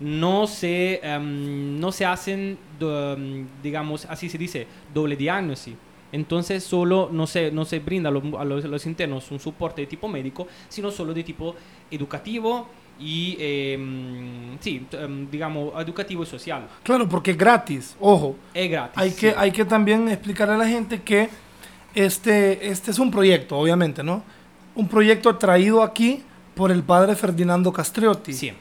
no 0.00 0.48
se, 0.48 1.00
um, 1.04 1.78
no 1.78 1.92
se 1.92 2.04
hacen, 2.04 2.58
um, 2.80 3.46
digamos, 3.62 4.06
así 4.06 4.28
se 4.28 4.36
dice, 4.36 4.66
doble 4.92 5.14
diagnóstico. 5.14 5.78
Entonces 6.10 6.64
solo 6.64 7.08
no 7.12 7.28
se, 7.28 7.52
no 7.52 7.66
se 7.66 7.78
brinda 7.78 8.08
a 8.08 8.12
los, 8.12 8.24
a 8.36 8.44
los, 8.44 8.64
a 8.64 8.68
los 8.68 8.84
internos 8.84 9.30
un 9.30 9.38
soporte 9.38 9.82
de 9.82 9.86
tipo 9.86 10.08
médico, 10.08 10.48
sino 10.68 10.90
solo 10.90 11.14
de 11.14 11.22
tipo 11.22 11.54
educativo 11.88 12.66
y 12.98 13.36
eh, 13.38 13.78
sí, 14.60 14.86
digamos, 15.30 15.72
educativo 15.80 16.22
y 16.22 16.26
social. 16.26 16.66
Claro, 16.82 17.08
porque 17.08 17.32
es 17.32 17.38
gratis, 17.38 17.96
ojo. 18.00 18.36
Es 18.52 18.70
gratis. 18.70 18.98
Hay, 18.98 19.10
sí. 19.10 19.20
que, 19.20 19.34
hay 19.36 19.52
que 19.52 19.64
también 19.64 20.08
explicarle 20.08 20.54
a 20.54 20.58
la 20.58 20.68
gente 20.68 21.02
que 21.02 21.28
este, 21.94 22.68
este 22.68 22.90
es 22.90 22.98
un 22.98 23.10
proyecto, 23.10 23.56
obviamente, 23.56 24.02
¿no? 24.02 24.22
Un 24.74 24.88
proyecto 24.88 25.36
traído 25.36 25.82
aquí 25.82 26.22
por 26.54 26.70
el 26.70 26.82
padre 26.82 27.14
Ferdinando 27.14 27.72
Castriotti. 27.72 28.32
Sí. 28.32 28.52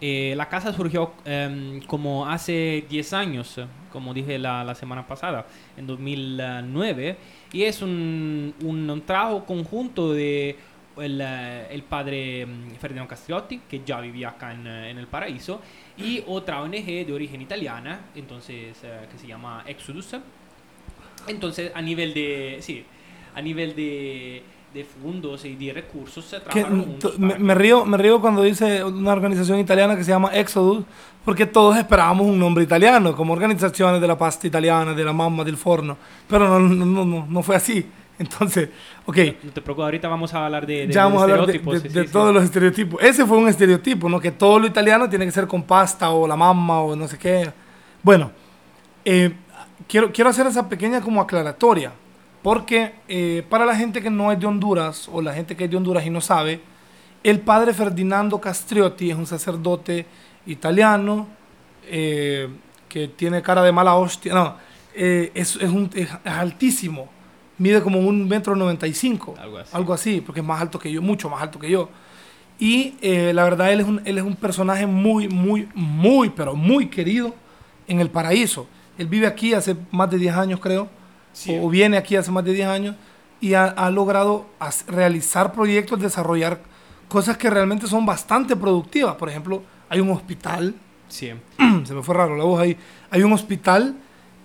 Eh, 0.00 0.34
la 0.36 0.48
casa 0.48 0.72
surgió 0.72 1.12
eh, 1.24 1.80
como 1.86 2.26
hace 2.26 2.84
10 2.88 3.12
años, 3.14 3.60
como 3.90 4.12
dije 4.12 4.38
la, 4.38 4.62
la, 4.62 4.74
semana 4.74 5.06
pasada, 5.06 5.46
en 5.76 5.86
2009, 5.86 7.16
y 7.52 7.62
es 7.62 7.80
un, 7.80 8.54
un, 8.62 8.90
un 8.90 9.00
trabajo 9.02 9.46
conjunto 9.46 10.12
de 10.12 10.56
el, 10.98 11.20
eh, 11.22 11.66
el 11.70 11.82
padre 11.82 12.46
mm, 12.46 12.76
Ferdinando 12.78 13.08
Castriotti, 13.08 13.60
que 13.68 13.82
ya 13.84 14.00
vivía 14.00 14.30
acá 14.30 14.52
en, 14.52 14.66
eh, 14.66 14.90
en 14.90 14.98
el 14.98 15.06
Paraíso, 15.06 15.60
y 15.96 16.22
otra 16.26 16.62
ONG 16.62 17.06
de 17.06 17.12
origen 17.12 17.40
italiana, 17.42 18.06
entonces, 18.14 18.76
eh, 18.82 19.06
que 19.10 19.18
se 19.18 19.26
llama 19.26 19.64
Exodus. 19.66 20.16
Entonces, 21.26 21.72
a 21.74 21.82
nivel 21.82 22.14
de, 22.14 22.58
sí, 22.60 22.84
a 23.34 23.42
nivel 23.42 23.74
de, 23.74 24.42
de 24.72 24.84
fondos 24.84 25.44
y 25.44 25.56
de 25.56 25.72
recursos, 25.72 26.24
se 26.24 26.38
Que, 26.42 26.62
trabajaron 26.62 26.98
me, 27.18 27.38
me 27.38 27.54
río, 27.54 27.84
me 27.84 27.96
río 27.96 28.20
cuando 28.20 28.42
dice 28.42 28.84
una 28.84 29.12
organización 29.12 29.58
italiana 29.58 29.96
que 29.96 30.04
se 30.04 30.10
llama 30.10 30.30
Exodus, 30.34 30.84
porque 31.24 31.46
todos 31.46 31.76
esperábamos 31.76 32.26
un 32.26 32.38
nombre 32.38 32.62
italiano, 32.62 33.16
como 33.16 33.32
organizaciones 33.32 34.00
de 34.00 34.06
la 34.06 34.16
pasta 34.16 34.46
italiana, 34.46 34.94
de 34.94 35.04
la 35.04 35.12
mamma, 35.12 35.42
del 35.42 35.56
forno, 35.56 35.96
pero 36.28 36.48
no, 36.48 36.60
no, 36.60 37.04
no, 37.04 37.26
no 37.28 37.42
fue 37.42 37.56
así. 37.56 37.84
Entonces, 38.18 38.70
ok, 39.04 39.16
No 39.42 39.50
te 39.52 39.60
preocupes, 39.60 39.84
ahorita 39.84 40.08
vamos 40.08 40.32
a 40.34 40.46
hablar 40.46 40.66
de, 40.66 40.86
de, 40.86 40.92
ya 40.92 41.04
vamos 41.04 41.20
a 41.20 41.24
hablar 41.24 41.46
de, 41.46 41.52
estereotipos, 41.56 41.82
de- 41.82 41.88
sí, 41.88 41.94
de 41.94 42.00
sí, 42.02 42.06
sí. 42.06 42.12
todos 42.12 42.32
los 42.34 42.44
estereotipos. 42.44 43.02
Ese 43.02 43.26
fue 43.26 43.36
un 43.36 43.48
estereotipo, 43.48 44.08
¿no? 44.08 44.18
Que 44.20 44.30
todo 44.30 44.58
lo 44.58 44.66
italiano 44.66 45.08
tiene 45.08 45.24
que 45.26 45.32
ser 45.32 45.46
con 45.46 45.62
pasta 45.64 46.10
o 46.10 46.26
la 46.26 46.36
mamma 46.36 46.80
o 46.80 46.96
no 46.96 47.06
sé 47.08 47.18
qué. 47.18 47.50
Bueno, 48.02 48.30
eh, 49.04 49.32
quiero, 49.88 50.10
quiero 50.12 50.30
hacer 50.30 50.46
esa 50.46 50.68
pequeña 50.68 51.00
como 51.00 51.20
aclaratoria, 51.20 51.92
porque 52.42 52.94
eh, 53.08 53.44
para 53.48 53.66
la 53.66 53.74
gente 53.76 54.00
que 54.00 54.10
no 54.10 54.32
es 54.32 54.40
de 54.40 54.46
Honduras 54.46 55.08
o 55.12 55.20
la 55.20 55.34
gente 55.34 55.56
que 55.56 55.64
es 55.64 55.70
de 55.70 55.76
Honduras 55.76 56.06
y 56.06 56.10
no 56.10 56.20
sabe, 56.20 56.60
el 57.22 57.40
padre 57.40 57.74
Ferdinando 57.74 58.40
Castriotti 58.40 59.10
es 59.10 59.16
un 59.16 59.26
sacerdote 59.26 60.06
italiano 60.46 61.26
eh, 61.88 62.48
que 62.88 63.08
tiene 63.08 63.42
cara 63.42 63.62
de 63.62 63.72
mala 63.72 63.94
hostia. 63.96 64.32
No, 64.32 64.54
eh, 64.94 65.32
es, 65.34 65.56
es, 65.56 65.70
un, 65.70 65.90
es 65.94 66.08
altísimo. 66.24 67.08
Mide 67.58 67.80
como 67.82 68.00
un 68.00 68.28
metro 68.28 68.54
noventa 68.54 68.86
y 68.86 68.94
cinco. 68.94 69.34
Algo 69.72 69.92
así. 69.92 70.20
Porque 70.20 70.40
es 70.40 70.46
más 70.46 70.60
alto 70.60 70.78
que 70.78 70.90
yo, 70.90 71.02
mucho 71.02 71.28
más 71.28 71.42
alto 71.42 71.58
que 71.58 71.70
yo. 71.70 71.88
Y 72.58 72.94
eh, 73.02 73.32
la 73.34 73.44
verdad, 73.44 73.72
él 73.72 73.80
es, 73.80 73.86
un, 73.86 74.02
él 74.04 74.18
es 74.18 74.24
un 74.24 74.36
personaje 74.36 74.86
muy, 74.86 75.28
muy, 75.28 75.68
muy, 75.74 76.30
pero 76.30 76.54
muy 76.54 76.88
querido 76.88 77.34
en 77.86 78.00
el 78.00 78.10
paraíso. 78.10 78.66
Él 78.98 79.08
vive 79.08 79.26
aquí 79.26 79.52
hace 79.52 79.76
más 79.90 80.10
de 80.10 80.18
10 80.18 80.36
años, 80.36 80.60
creo. 80.60 80.88
Sí. 81.32 81.58
O 81.60 81.68
viene 81.68 81.96
aquí 81.96 82.16
hace 82.16 82.30
más 82.30 82.44
de 82.44 82.52
10 82.52 82.68
años. 82.68 82.96
Y 83.40 83.54
ha, 83.54 83.64
ha 83.66 83.90
logrado 83.90 84.46
realizar 84.88 85.52
proyectos, 85.52 86.00
desarrollar 86.00 86.60
cosas 87.08 87.36
que 87.36 87.50
realmente 87.50 87.86
son 87.86 88.06
bastante 88.06 88.56
productivas. 88.56 89.16
Por 89.16 89.28
ejemplo, 89.28 89.62
hay 89.88 90.00
un 90.00 90.10
hospital 90.10 90.74
Sí. 91.08 91.32
se 91.84 91.94
me 91.94 92.02
fue 92.02 92.14
raro 92.14 92.36
la 92.36 92.44
voz 92.44 92.60
ahí. 92.60 92.76
Hay 93.10 93.22
un 93.22 93.32
hospital 93.32 93.96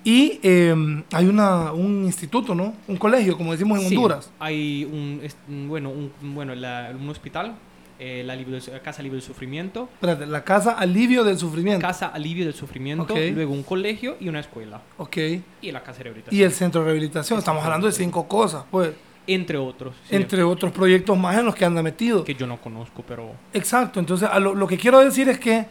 y 0.04 0.40
eh, 0.44 1.04
hay 1.12 1.26
una, 1.28 1.72
un 1.74 2.06
instituto, 2.06 2.56
¿no? 2.56 2.74
Un 2.88 2.98
colegio, 2.98 3.38
como 3.38 3.52
decimos 3.52 3.80
en 3.82 3.90
Sí, 3.90 3.96
Honduras. 3.96 4.32
Hay 4.40 4.86
un, 4.86 5.22
bueno, 5.68 5.90
un, 5.90 6.12
bueno 6.34 6.56
la- 6.56 6.92
un 7.00 7.08
hospital, 7.10 7.56
eh, 8.00 8.24
la 8.26 8.36
Casa 8.82 9.02
Alivio 9.02 9.18
del 9.18 9.22
Sufrimiento, 9.22 9.88
Espérate, 9.94 10.26
la 10.26 10.44
casa 10.44 10.72
alivio 10.72 11.24
del 11.24 11.38
sufrimiento. 11.38 11.86
Casa 11.86 12.08
Alivio 12.08 12.46
del 12.46 12.56
Sufrimiento, 12.56 13.04
Ok. 13.14 13.20
luego 13.34 13.54
un 13.54 13.62
colegio 13.62 14.18
y 14.20 14.28
una 14.28 14.40
escuela. 14.40 14.82
Ok. 14.98 15.18
Y 15.62 15.72
la 15.72 15.84
Casa 15.84 16.00
de 16.00 16.04
Rehabilitación. 16.06 16.40
Y 16.40 16.44
el 16.44 16.52
centro 16.52 16.82
de 16.82 16.86
rehabilitación. 16.88 17.38
Estamos 17.38 17.64
hablando 17.64 17.86
de 17.86 17.94
cinco 17.94 18.28
cosas, 18.28 18.64
pues. 18.72 18.92
Entre 19.28 19.56
otros. 19.56 19.94
sí, 20.10 20.16
Entre 20.16 20.42
otros 20.42 20.72
proyectos 20.72 21.16
más 21.16 21.38
en 21.38 21.46
los 21.46 21.54
que 21.54 21.64
anda 21.64 21.84
metido. 21.84 22.24
Que 22.24 22.34
yo 22.34 22.48
no 22.48 22.58
conozco, 22.60 23.04
pero... 23.08 23.34
Exacto. 23.54 24.00
Entonces, 24.00 24.28
a 24.28 24.40
lo, 24.40 24.56
lo 24.56 24.66
que 24.66 24.78
quiero 24.80 25.00
decir 25.00 25.30
es 25.30 25.38
que 25.38 25.68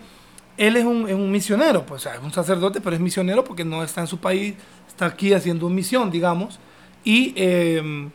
él 0.60 0.76
es 0.76 0.84
un, 0.84 1.08
es 1.08 1.14
un 1.14 1.32
misionero, 1.32 1.86
pues, 1.86 2.02
o 2.02 2.04
sea, 2.04 2.14
es 2.16 2.22
un 2.22 2.32
sacerdote, 2.32 2.82
pero 2.82 2.94
es 2.94 3.00
misionero 3.00 3.42
porque 3.42 3.64
no 3.64 3.82
está 3.82 4.02
en 4.02 4.06
su 4.06 4.18
país, 4.18 4.54
está 4.86 5.06
aquí 5.06 5.32
haciendo 5.32 5.70
misión, 5.70 6.10
digamos. 6.10 6.60
Y 7.02 7.32
eh, 7.34 8.10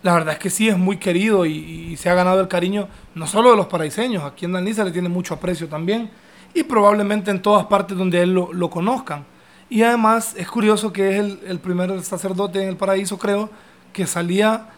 la 0.00 0.14
verdad 0.14 0.32
es 0.32 0.38
que 0.38 0.48
sí 0.48 0.66
es 0.66 0.78
muy 0.78 0.96
querido 0.96 1.44
y, 1.44 1.52
y 1.52 1.96
se 1.98 2.08
ha 2.08 2.14
ganado 2.14 2.40
el 2.40 2.48
cariño 2.48 2.88
no 3.14 3.26
solo 3.26 3.50
de 3.50 3.58
los 3.58 3.66
paraiseños, 3.66 4.24
aquí 4.24 4.46
en 4.46 4.54
Danisa 4.54 4.82
le 4.82 4.92
tiene 4.92 5.10
mucho 5.10 5.34
aprecio 5.34 5.68
también 5.68 6.08
y 6.54 6.62
probablemente 6.62 7.30
en 7.30 7.42
todas 7.42 7.66
partes 7.66 7.98
donde 7.98 8.22
él 8.22 8.32
lo, 8.32 8.50
lo 8.50 8.70
conozcan. 8.70 9.26
Y 9.68 9.82
además 9.82 10.34
es 10.38 10.48
curioso 10.48 10.90
que 10.90 11.10
es 11.10 11.16
el, 11.18 11.40
el 11.46 11.58
primer 11.58 12.02
sacerdote 12.02 12.62
en 12.62 12.70
el 12.70 12.76
paraíso, 12.78 13.18
creo, 13.18 13.50
que 13.92 14.06
salía 14.06 14.70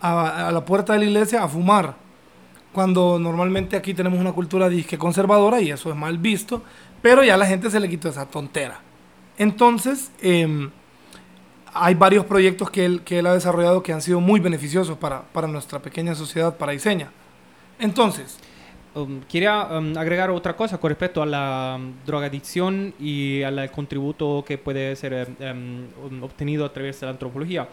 a, 0.00 0.48
a 0.48 0.52
la 0.52 0.64
puerta 0.64 0.94
de 0.94 1.00
la 1.00 1.04
iglesia 1.04 1.42
a 1.42 1.48
fumar 1.48 2.05
cuando 2.76 3.18
normalmente 3.18 3.74
aquí 3.74 3.94
tenemos 3.94 4.20
una 4.20 4.32
cultura 4.32 4.68
disque 4.68 4.98
conservadora 4.98 5.62
y 5.62 5.70
eso 5.70 5.88
es 5.88 5.96
mal 5.96 6.18
visto, 6.18 6.62
pero 7.00 7.24
ya 7.24 7.32
a 7.32 7.38
la 7.38 7.46
gente 7.46 7.70
se 7.70 7.80
le 7.80 7.88
quitó 7.88 8.10
esa 8.10 8.26
tontera. 8.26 8.82
Entonces, 9.38 10.12
eh, 10.20 10.68
hay 11.72 11.94
varios 11.94 12.26
proyectos 12.26 12.68
que 12.68 12.84
él, 12.84 13.00
que 13.00 13.20
él 13.20 13.26
ha 13.28 13.32
desarrollado 13.32 13.82
que 13.82 13.94
han 13.94 14.02
sido 14.02 14.20
muy 14.20 14.40
beneficiosos 14.40 14.98
para, 14.98 15.22
para 15.22 15.48
nuestra 15.48 15.80
pequeña 15.80 16.14
sociedad 16.14 16.58
paraiseña. 16.58 17.10
Entonces, 17.78 18.38
Um, 18.96 19.20
quería 19.28 19.64
um, 19.64 19.94
agregar 19.98 20.30
otra 20.30 20.56
cosa 20.56 20.78
con 20.78 20.88
respecto 20.88 21.20
a 21.20 21.26
la 21.26 21.76
um, 21.78 21.92
drogadicción 22.06 22.94
y 22.98 23.42
al 23.42 23.70
contributo 23.70 24.42
que 24.46 24.56
puede 24.56 24.96
ser 24.96 25.36
um, 25.38 25.84
um, 26.06 26.22
obtenido 26.22 26.64
a 26.64 26.72
través 26.72 26.98
de 27.00 27.04
la 27.04 27.12
antropología. 27.12 27.68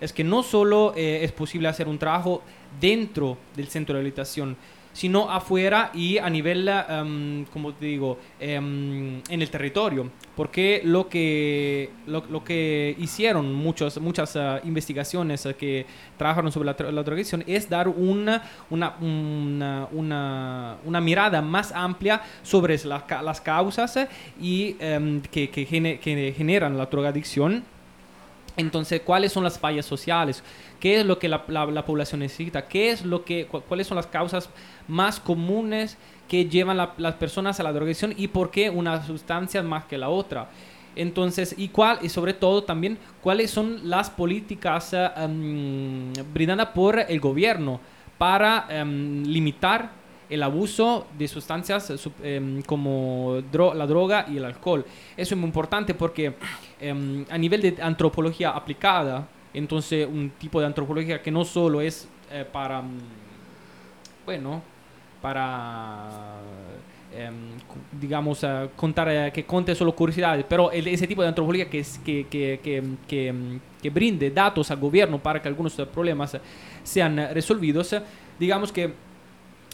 Es 0.00 0.12
que 0.12 0.24
no 0.24 0.42
solo 0.42 0.92
eh, 0.96 1.20
es 1.24 1.32
posible 1.32 1.68
hacer 1.68 1.88
un 1.88 1.98
trabajo 1.98 2.42
dentro 2.80 3.36
del 3.56 3.68
centro 3.68 3.94
de 3.94 4.00
rehabilitación, 4.00 4.56
sino 4.92 5.30
afuera 5.30 5.90
y 5.94 6.18
a 6.18 6.28
nivel, 6.28 6.68
um, 6.90 7.44
como 7.52 7.72
te 7.72 7.86
digo, 7.86 8.18
em, 8.40 9.20
en 9.28 9.42
el 9.42 9.48
territorio. 9.48 10.10
Porque 10.34 10.80
lo 10.84 11.08
que, 11.08 11.90
lo, 12.06 12.24
lo 12.28 12.42
que 12.42 12.96
hicieron 12.98 13.54
muchos, 13.54 14.00
muchas 14.00 14.34
ah, 14.34 14.60
investigaciones 14.64 15.46
ah, 15.46 15.52
que 15.54 15.86
trabajaron 16.16 16.50
sobre 16.50 16.66
la, 16.66 16.90
la 16.90 17.02
drogadicción 17.04 17.44
es 17.46 17.68
dar 17.68 17.86
una, 17.88 18.42
una, 18.70 18.96
una, 19.00 19.88
una, 19.92 20.76
una 20.84 21.00
mirada 21.00 21.42
más 21.42 21.70
amplia 21.72 22.22
sobre 22.42 22.76
las, 22.84 23.04
las 23.22 23.40
causas 23.40 23.98
y 24.40 24.74
em, 24.80 25.20
que, 25.20 25.48
que, 25.50 25.64
gene- 25.64 25.98
que 26.00 26.34
generan 26.36 26.76
la 26.76 26.86
drogadicción. 26.86 27.62
Entonces, 28.58 29.00
¿cuáles 29.02 29.32
son 29.32 29.44
las 29.44 29.58
fallas 29.58 29.86
sociales? 29.86 30.42
¿Qué 30.80 31.00
es 31.00 31.06
lo 31.06 31.18
que 31.18 31.28
la, 31.28 31.44
la- 31.48 31.64
la 31.66 31.84
población 31.86 32.20
necesita? 32.20 32.66
¿Qué 32.68 32.90
es 32.90 33.04
lo 33.04 33.24
que, 33.24 33.46
cu- 33.46 33.60
¿Cuáles 33.62 33.86
son 33.86 33.96
las 33.96 34.06
causas 34.08 34.50
más 34.88 35.20
comunes 35.20 35.96
que 36.28 36.44
llevan 36.46 36.76
la- 36.76 36.92
las 36.98 37.14
personas 37.14 37.58
a 37.60 37.62
la 37.62 37.72
drogadicción 37.72 38.12
y 38.16 38.28
por 38.28 38.50
qué 38.50 38.68
una 38.68 39.06
sustancia 39.06 39.62
más 39.62 39.84
que 39.84 39.96
la 39.96 40.08
otra? 40.10 40.50
Entonces, 40.96 41.54
y, 41.56 41.68
cuál, 41.68 42.00
y 42.02 42.08
sobre 42.08 42.34
todo 42.34 42.64
también, 42.64 42.98
¿cuáles 43.22 43.50
son 43.52 43.88
las 43.88 44.10
políticas 44.10 44.92
eh, 44.92 45.08
em, 45.16 46.12
brindadas 46.34 46.68
por 46.74 46.98
el 46.98 47.20
gobierno 47.20 47.80
para 48.18 48.66
em, 48.68 49.22
limitar 49.24 49.92
el 50.28 50.42
abuso 50.42 51.06
de 51.16 51.28
sustancias 51.28 51.88
eh, 51.90 51.98
em, 52.36 52.60
como 52.62 53.40
la 53.74 53.86
droga 53.86 54.26
y 54.28 54.38
el 54.38 54.44
alcohol? 54.44 54.84
Eso 55.16 55.34
es 55.36 55.38
muy 55.40 55.46
importante 55.46 55.94
porque 55.94 56.34
em, 56.80 57.24
a 57.30 57.36
nivel 57.38 57.60
de 57.62 57.76
antropología 57.82 58.50
aplicada, 58.50 59.26
entonces 59.54 60.06
un 60.06 60.30
tipo 60.38 60.60
de 60.60 60.66
antropología 60.66 61.20
que 61.22 61.30
no 61.30 61.44
solo 61.44 61.80
es 61.80 62.08
eh, 62.30 62.44
para, 62.50 62.82
mm, 62.82 62.98
bueno, 64.26 64.62
para, 65.22 66.08
em, 67.14 67.34
cu- 67.66 67.78
digamos, 67.98 68.44
eh, 68.44 68.68
contar, 68.76 69.08
eh, 69.10 69.32
que 69.32 69.44
conte 69.44 69.74
solo 69.74 69.92
curiosidades, 69.94 70.44
pero 70.48 70.70
el- 70.70 70.86
ese 70.88 71.06
tipo 71.06 71.22
de 71.22 71.28
antropología 71.28 71.68
que, 71.68 71.80
es- 71.80 71.98
que, 72.04 72.26
que, 72.30 72.60
que, 73.08 73.32
mm, 73.32 73.60
que 73.82 73.90
brinde 73.90 74.30
datos 74.30 74.70
al 74.70 74.76
gobierno 74.78 75.18
para 75.18 75.40
que 75.40 75.48
algunos 75.48 75.78
eh, 75.78 75.86
problemas 75.86 76.34
eh, 76.34 76.40
sean 76.84 77.18
eh, 77.18 77.32
resolvidos, 77.32 77.92
eh, 77.94 78.02
digamos 78.38 78.70
que, 78.70 78.92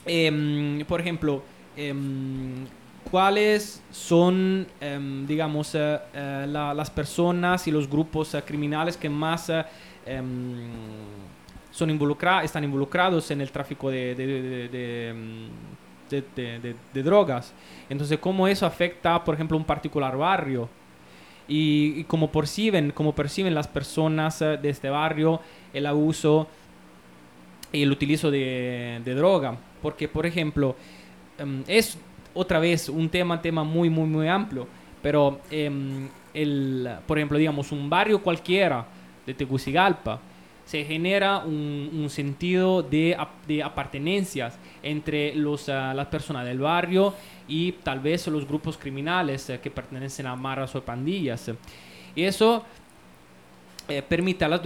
em, 0.06 0.84
por 0.86 1.00
ejemplo, 1.00 1.42
em, 1.76 2.66
cuáles 3.10 3.82
son, 3.90 4.66
em, 4.80 5.26
digamos, 5.26 5.74
eh, 5.74 5.98
eh, 6.14 6.46
la- 6.48 6.74
las 6.74 6.90
personas 6.90 7.66
y 7.68 7.70
los 7.70 7.88
grupos 7.88 8.34
eh, 8.34 8.42
criminales 8.44 8.96
que 8.96 9.08
más 9.08 9.50
em, 10.06 10.68
son 11.70 11.90
involucra 11.90 12.44
están 12.44 12.62
involucrados 12.64 13.30
en 13.30 13.40
el 13.40 13.50
tráfico 13.50 13.90
em, 13.90 14.16
de- 16.10 16.24
de- 16.36 16.74
de- 16.92 17.02
drogas. 17.02 17.52
Entonces, 17.88 18.18
cómo 18.18 18.46
eso 18.46 18.66
afecta, 18.66 19.22
por 19.24 19.34
ejemplo, 19.34 19.56
un 19.56 19.64
particular 19.64 20.16
barrio 20.16 20.68
y, 21.48 21.94
y 22.00 22.04
cómo 22.04 22.30
perciben, 22.30 22.90
cómo 22.92 23.14
perciben 23.14 23.54
las 23.54 23.66
personas 23.68 24.38
de 24.38 24.68
este 24.68 24.88
barrio 24.90 25.40
el 25.72 25.86
abuso 25.86 26.46
y 27.72 27.82
el 27.82 27.90
utilizo 27.90 28.30
de, 28.30 29.00
droga. 29.14 29.56
Porque, 29.82 30.06
por 30.08 30.26
ejemplo, 30.26 30.76
em, 31.38 31.64
es 31.66 31.98
otra 32.34 32.58
vez 32.58 32.88
un 32.88 33.08
tema, 33.08 33.40
tema 33.40 33.64
muy, 33.64 33.88
muy, 33.88 34.06
muy 34.06 34.28
amplio. 34.28 34.66
Pero, 35.02 35.40
em, 35.50 36.08
el, 36.32 36.88
por 37.06 37.18
ejemplo, 37.18 37.38
digamos, 37.38 37.72
un 37.72 37.88
barrio 37.88 38.22
cualquiera 38.22 38.86
de 39.26 39.34
Tegucigalpa, 39.34 40.20
se 40.64 40.84
genera 40.84 41.38
un, 41.38 41.90
un 41.92 42.08
sentido 42.08 42.82
de, 42.82 43.16
de 43.46 43.62
apartenencias 43.62 44.58
entre 44.82 45.34
los, 45.34 45.68
ah, 45.68 45.92
las 45.94 46.06
personas 46.06 46.46
del 46.46 46.58
barrio 46.58 47.14
y 47.46 47.72
tal 47.72 48.00
vez 48.00 48.26
los 48.28 48.46
grupos 48.46 48.78
criminales 48.78 49.50
eh, 49.50 49.60
que 49.60 49.70
pertenecen 49.70 50.26
a 50.26 50.34
maras 50.36 50.74
o 50.74 50.82
pandillas. 50.82 51.50
Y 52.14 52.22
eso 52.22 52.64
eh, 53.88 54.02
permite 54.02 54.44
a 54.44 54.48
las 54.48 54.62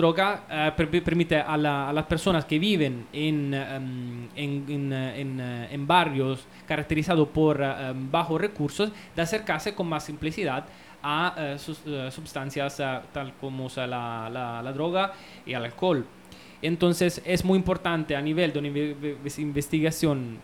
eh, 0.50 0.72
per- 0.76 1.02
permite 1.02 1.37
a, 1.40 1.57
la- 1.57 1.88
a 1.88 1.92
las 1.92 2.07
personas 2.07 2.44
que 2.44 2.59
viven 2.59 3.07
en, 3.12 3.52
em, 3.54 4.28
en, 4.37 4.64
en, 4.68 4.92
eh, 5.40 5.68
barrios 5.87 6.46
caracterizados 6.66 7.28
por 7.28 7.61
em, 7.61 8.11
bajos 8.11 8.40
recursos 8.40 8.90
de 9.16 9.22
acercarse 9.22 9.74
con 9.74 9.88
más 9.88 10.04
simplicidad 10.04 10.64
a 11.02 11.35
eh, 11.37 11.59
sus- 11.59 11.83
sustancias 12.11 12.76
tal 13.12 13.33
como 13.40 13.68
la, 13.76 14.28
la- 14.31 14.62
la 14.62 14.72
droga 14.72 15.12
y 15.46 15.52
el 15.52 15.64
alcohol. 15.64 16.04
Entonces 16.62 17.22
es 17.24 17.44
muy 17.44 17.57
importante 17.59 18.14
a 18.16 18.20
nivel 18.20 18.52
de 18.52 18.59
una 18.59 18.68
inve- 18.68 18.96
inve- 19.00 19.38
investigación 19.38 20.38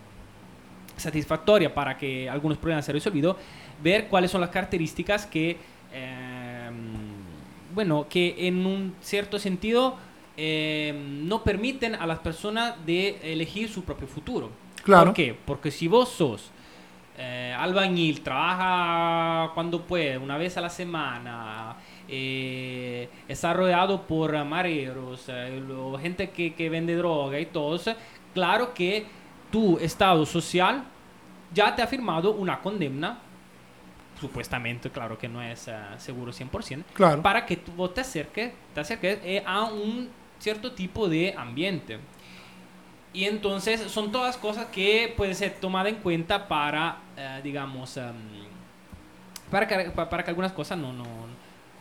satisfactoria 0.97 1.73
para 1.73 1.97
que 1.97 2.29
algunos 2.29 2.57
problemas 2.57 2.85
sean 2.85 2.95
resolvidos, 2.95 3.35
ver 3.83 4.07
cuáles 4.07 4.31
son 4.31 4.39
las 4.41 4.49
características 4.49 5.25
que, 5.25 5.57
bueno, 7.75 8.07
que 8.09 8.47
en 8.47 8.65
un 8.65 8.95
cierto 9.01 9.37
sentido 9.37 9.97
eh, 10.37 10.93
no 11.23 11.43
permiten 11.43 11.93
a 11.93 12.07
las 12.07 12.19
personas 12.19 12.73
de 12.85 13.19
elegir 13.21 13.69
su 13.69 13.83
propio 13.83 14.07
futuro. 14.07 14.49
Claro. 14.83 15.05
¿Por 15.05 15.13
qué? 15.13 15.37
Porque 15.45 15.69
si 15.69 15.87
vos 15.87 16.09
sos 16.09 16.51
eh, 17.17 17.55
albañil, 17.57 18.21
trabaja 18.21 19.53
cuando 19.53 19.81
puede, 19.81 20.17
una 20.17 20.37
vez 20.37 20.57
a 20.57 20.61
la 20.61 20.69
semana, 20.69 21.77
eh, 22.09 23.07
está 23.27 23.53
rodeado 23.53 24.01
por 24.01 24.43
mareros, 24.43 25.25
eh, 25.29 25.63
gente 26.01 26.29
que, 26.31 26.53
que 26.53 26.69
vende 26.69 26.95
droga 26.95 27.39
y 27.39 27.45
todo, 27.45 27.79
claro 28.33 28.73
que 28.73 29.05
tu 29.49 29.77
estado 29.77 30.25
social 30.25 30.83
ya 31.53 31.73
te 31.73 31.81
ha 31.81 31.87
firmado 31.87 32.33
una 32.33 32.59
condena, 32.59 33.19
supuestamente, 34.19 34.89
claro 34.89 35.17
que 35.17 35.27
no 35.27 35.41
es 35.41 35.67
eh, 35.67 35.73
seguro 35.97 36.31
100%, 36.31 36.83
Claro. 36.93 37.21
para 37.21 37.45
que 37.45 37.57
tú 37.57 37.87
te 37.89 38.01
acerques, 38.01 38.53
te 38.73 38.79
acerques 38.79 39.19
eh, 39.23 39.43
a 39.45 39.65
un 39.65 40.09
cierto 40.39 40.71
tipo 40.71 41.07
de 41.09 41.33
ambiente. 41.37 41.99
Y 43.13 43.25
entonces 43.25 43.81
son 43.91 44.11
todas 44.11 44.35
cosas 44.37 44.65
que 44.67 45.13
pueden 45.15 45.35
ser 45.35 45.55
tomadas 45.61 45.89
en 45.93 45.99
cuenta 45.99 46.47
para, 46.47 46.97
eh, 47.17 47.39
digamos, 47.43 47.97
para, 49.49 49.67
que, 49.67 49.89
pa- 49.91 50.09
para 50.09 50.23
que 50.23 50.29
algunas 50.31 50.51
cosas 50.51 50.77
no, 50.77 50.91
no, 50.91 51.05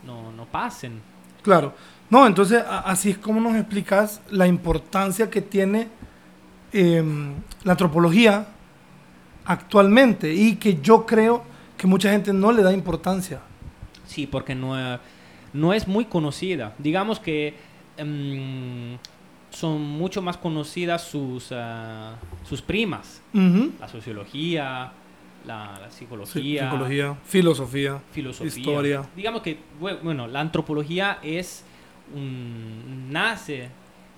no, 0.05 0.31
no 0.33 0.45
pasen. 0.47 1.01
Claro. 1.43 1.75
No, 2.11 2.27
entonces 2.27 2.63
así 2.67 3.11
es 3.11 3.19
como 3.19 3.41
nos 3.41 3.57
explicas 3.57 4.21
la 4.31 4.47
importancia 4.47 5.29
que 5.31 5.41
tiene 5.41 5.89
em, 6.73 7.35
la 7.65 7.73
antropología 7.73 8.47
actualmente 9.45 10.33
y 10.33 10.57
que 10.57 10.81
yo 10.81 11.05
creo 11.07 11.43
que 11.77 11.87
mucha 11.87 12.11
gente 12.11 12.33
no 12.33 12.53
le 12.53 12.63
da 12.63 12.73
importancia. 12.73 13.41
Sí, 14.07 14.27
porque 14.27 14.55
no, 14.55 14.99
no 15.53 15.73
es 15.73 15.89
muy 15.89 16.05
conocida. 16.05 16.75
Digamos 16.79 17.19
que 17.21 17.55
em, 17.97 18.97
son 19.51 19.81
mucho 19.83 20.21
más 20.23 20.37
conocidas 20.37 21.03
sus, 21.05 21.49
ah, 21.53 22.15
sus 22.45 22.61
primas. 22.63 23.23
La 23.33 23.89
sociología, 23.89 24.93
la, 25.47 25.79
la 25.81 25.91
Sí, 25.91 25.99
psicología, 26.01 26.71
psicología, 26.71 27.17
filosofía, 27.25 28.01
filosofía. 28.13 28.49
historia. 28.61 29.03
Digamos 29.17 29.43
que, 29.43 29.59
bue- 29.81 30.01
bueno, 30.03 30.27
la 30.27 30.41
antropología 30.41 31.19
es 31.23 31.65
un, 32.15 33.11
nace, 33.11 33.69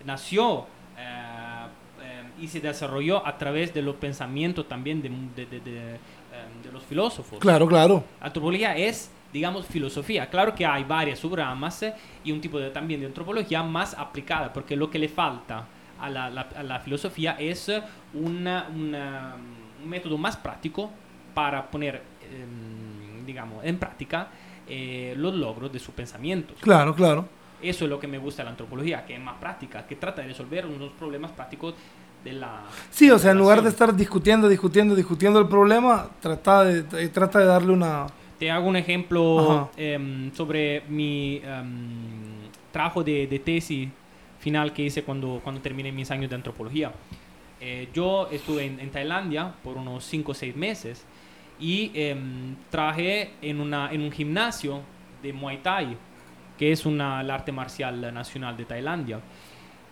nació 0.04 0.66
eh, 0.98 1.66
eh, 2.02 2.22
y 2.40 2.48
se 2.48 2.60
desarrolló 2.60 3.26
a 3.26 3.36
través 3.38 3.72
de 3.74 3.82
los 3.82 3.96
pensamientos 3.96 4.68
también 4.68 5.02
de, 5.02 5.08
de- 5.08 5.46
de- 5.46 5.60
de, 5.60 5.98
de 6.62 6.72
los 6.72 6.82
filósofos. 6.84 7.38
Claro, 7.38 7.66
claro. 7.66 8.04
Antropología 8.20 8.76
es, 8.76 9.10
digamos, 9.32 9.66
filosofía. 9.66 10.28
Claro 10.28 10.54
que 10.54 10.64
hay 10.66 10.84
varias 10.84 11.18
subramas 11.18 11.82
eh, 11.82 11.94
y 12.24 12.32
un 12.32 12.40
tipo 12.40 12.58
de, 12.58 12.70
también 12.70 13.00
de 13.00 13.06
antropología 13.06 13.62
más 13.62 13.94
aplicada, 13.94 14.52
porque 14.52 14.76
lo 14.76 14.90
que 14.90 14.98
le 14.98 15.08
falta 15.08 15.66
a 16.00 16.10
la, 16.10 16.28
la- 16.30 16.48
a 16.56 16.62
la 16.62 16.80
filosofía 16.80 17.36
es 17.38 17.68
eh, 17.68 17.82
una- 18.14 18.66
una- 18.74 19.36
un 19.82 19.88
método 19.88 20.18
más 20.18 20.36
práctico 20.36 20.90
para 21.34 21.70
poner, 21.70 22.02
em, 22.32 23.24
digamos, 23.26 23.64
en 23.64 23.78
práctica 23.78 24.28
eh, 24.68 25.14
los 25.16 25.32
logros 25.34 25.72
de 25.72 25.78
sus 25.78 25.94
pensamientos. 25.94 26.56
Claro, 26.60 26.94
claro. 26.94 27.28
Eso 27.62 27.84
es 27.84 27.90
lo 27.90 27.98
que 28.00 28.06
me 28.06 28.18
gusta 28.18 28.42
de 28.42 28.46
la 28.46 28.50
antropología, 28.50 29.06
que 29.06 29.14
es 29.14 29.20
más 29.20 29.36
práctica, 29.38 29.86
que 29.86 29.96
trata 29.96 30.20
de 30.22 30.28
resolver 30.28 30.66
unos 30.66 30.90
problemas 30.92 31.30
prácticos 31.32 31.74
de 32.26 32.32
la... 32.32 32.64
Sí, 32.90 33.10
o 33.10 33.18
sea, 33.18 33.30
en 33.30 33.38
lugar 33.38 33.62
de 33.62 33.68
estar 33.68 33.94
discutiendo, 33.94 34.48
discutiendo, 34.48 34.94
discutiendo 34.94 35.38
el 35.38 35.46
problema, 35.46 36.10
trata 36.20 36.64
de, 36.64 36.84
eh, 37.02 37.08
trata 37.08 37.38
de 37.38 37.46
darle 37.46 37.72
una... 37.72 38.06
Te 38.38 38.50
hago 38.50 38.68
un 38.68 38.76
ejemplo 38.76 39.70
em, 39.76 40.30
sobre 40.34 40.82
mi 40.88 41.40
em, 41.42 42.50
trabajo 42.70 43.02
de, 43.02 43.26
de 43.26 43.38
tesis 43.38 43.88
final 44.40 44.72
que 44.72 44.82
hice 44.82 45.02
cuando, 45.02 45.40
cuando 45.42 45.60
terminé 45.62 45.90
mis 45.92 46.10
años 46.10 46.28
de 46.28 46.36
antropología. 46.36 46.92
Eh, 47.60 47.88
yo 47.94 48.28
estuve 48.30 48.66
en, 48.66 48.80
en 48.80 48.90
Tailandia 48.90 49.54
por 49.62 49.76
unos 49.78 50.04
5 50.04 50.32
o 50.32 50.34
6 50.34 50.54
meses 50.56 51.06
y 51.58 51.90
em, 51.94 52.56
trabajé 52.70 53.30
en, 53.40 53.60
una, 53.60 53.90
en 53.90 54.02
un 54.02 54.12
gimnasio 54.12 54.82
de 55.22 55.32
Muay 55.32 55.58
Thai, 55.62 55.96
que 56.58 56.72
es 56.72 56.84
una, 56.84 57.20
el 57.22 57.30
arte 57.30 57.52
marcial 57.52 58.12
nacional 58.12 58.56
de 58.56 58.64
Tailandia. 58.64 59.20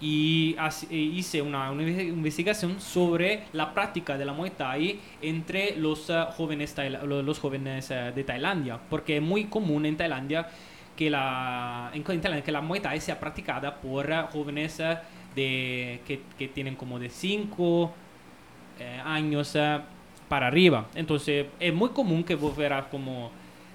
Y 0.05 0.55
as- 0.59 0.87
e 0.91 0.97
hice 0.97 1.41
una, 1.41 1.71
una 1.71 1.83
inve- 1.83 2.09
investigación 2.09 2.79
sobre 2.79 3.45
la 3.55 3.73
práctica 3.73 4.19
de 4.19 4.25
la 4.27 4.35
Muay 4.35 4.51
Thai 4.51 5.01
entre 5.23 5.77
los 5.77 6.11
eh, 6.11 6.25
jóvenes, 6.37 6.75
los 7.07 7.39
jóvenes 7.39 7.91
eh, 7.91 8.13
de 8.15 8.23
Tailandia, 8.25 8.79
porque 8.91 9.17
es 9.17 9.23
muy 9.23 9.45
común 9.45 9.87
en 9.87 9.97
Tailandia 9.97 10.47
que 10.95 11.09
la, 11.09 11.91
en, 11.95 12.03
Tailandia 12.03 12.43
que 12.45 12.53
la 12.53 12.61
Muay 12.61 12.81
Thai 12.81 13.01
sea 13.01 13.19
practicada 13.19 13.81
por 13.81 14.11
eh, 14.13 14.23
jóvenes 14.31 14.79
eh, 14.81 14.99
de, 15.35 16.01
que, 16.07 16.21
que 16.39 16.49
tienen 16.49 16.77
como 16.77 16.99
de 16.99 17.09
5 17.09 17.93
años 19.05 19.55
eh, 19.57 19.79
para 20.29 20.49
arriba. 20.49 20.87
Entonces 20.95 21.47
es 21.61 21.73
muy 21.73 21.91
común 21.91 22.25
que 22.25 22.35
vos 22.35 22.55
verás 22.57 22.87
como 22.91 23.31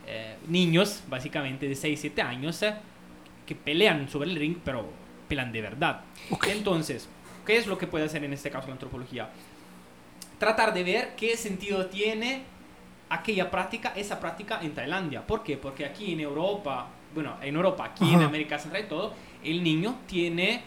eh, 0.07 0.35
niños, 0.47 1.03
básicamente 1.09 1.67
de 1.67 1.75
6, 1.75 1.99
7 1.99 2.21
años, 2.21 2.61
eh, 2.63 2.73
que 3.47 3.55
pelean 3.55 4.07
sobre 4.09 4.29
el 4.29 4.35
ring, 4.35 4.57
pero 4.63 4.85
pelean 5.29 5.51
de 5.53 5.61
verdad. 5.61 6.01
Entonces, 6.47 7.07
¿qué 7.45 7.55
es 7.57 7.67
lo 7.67 7.77
que 7.77 7.87
puede 7.87 8.03
hacer 8.05 8.23
en 8.25 8.33
este 8.33 8.49
caso 8.51 8.67
la 8.67 8.73
antropología? 8.73 9.29
Tratar 10.37 10.73
de 10.73 10.83
ver 10.83 11.15
qué 11.15 11.37
sentido 11.37 11.85
tiene 11.87 12.43
aquella 13.09 13.49
práctica, 13.51 13.93
esa 13.95 14.19
práctica 14.19 14.59
en 14.61 14.73
Tailandia. 14.73 15.25
¿Por 15.25 15.43
qué? 15.43 15.57
Porque 15.57 15.85
aquí 15.85 16.13
en 16.13 16.19
Europa, 16.21 16.87
bueno, 17.13 17.35
en 17.41 17.55
Europa, 17.55 17.85
aquí 17.85 18.13
en. 18.13 18.21
América 18.21 18.57
Central 18.59 18.83
y 18.85 18.87
todo, 18.87 19.13
el 19.43 19.63
niño 19.63 19.95
tiene 20.07 20.61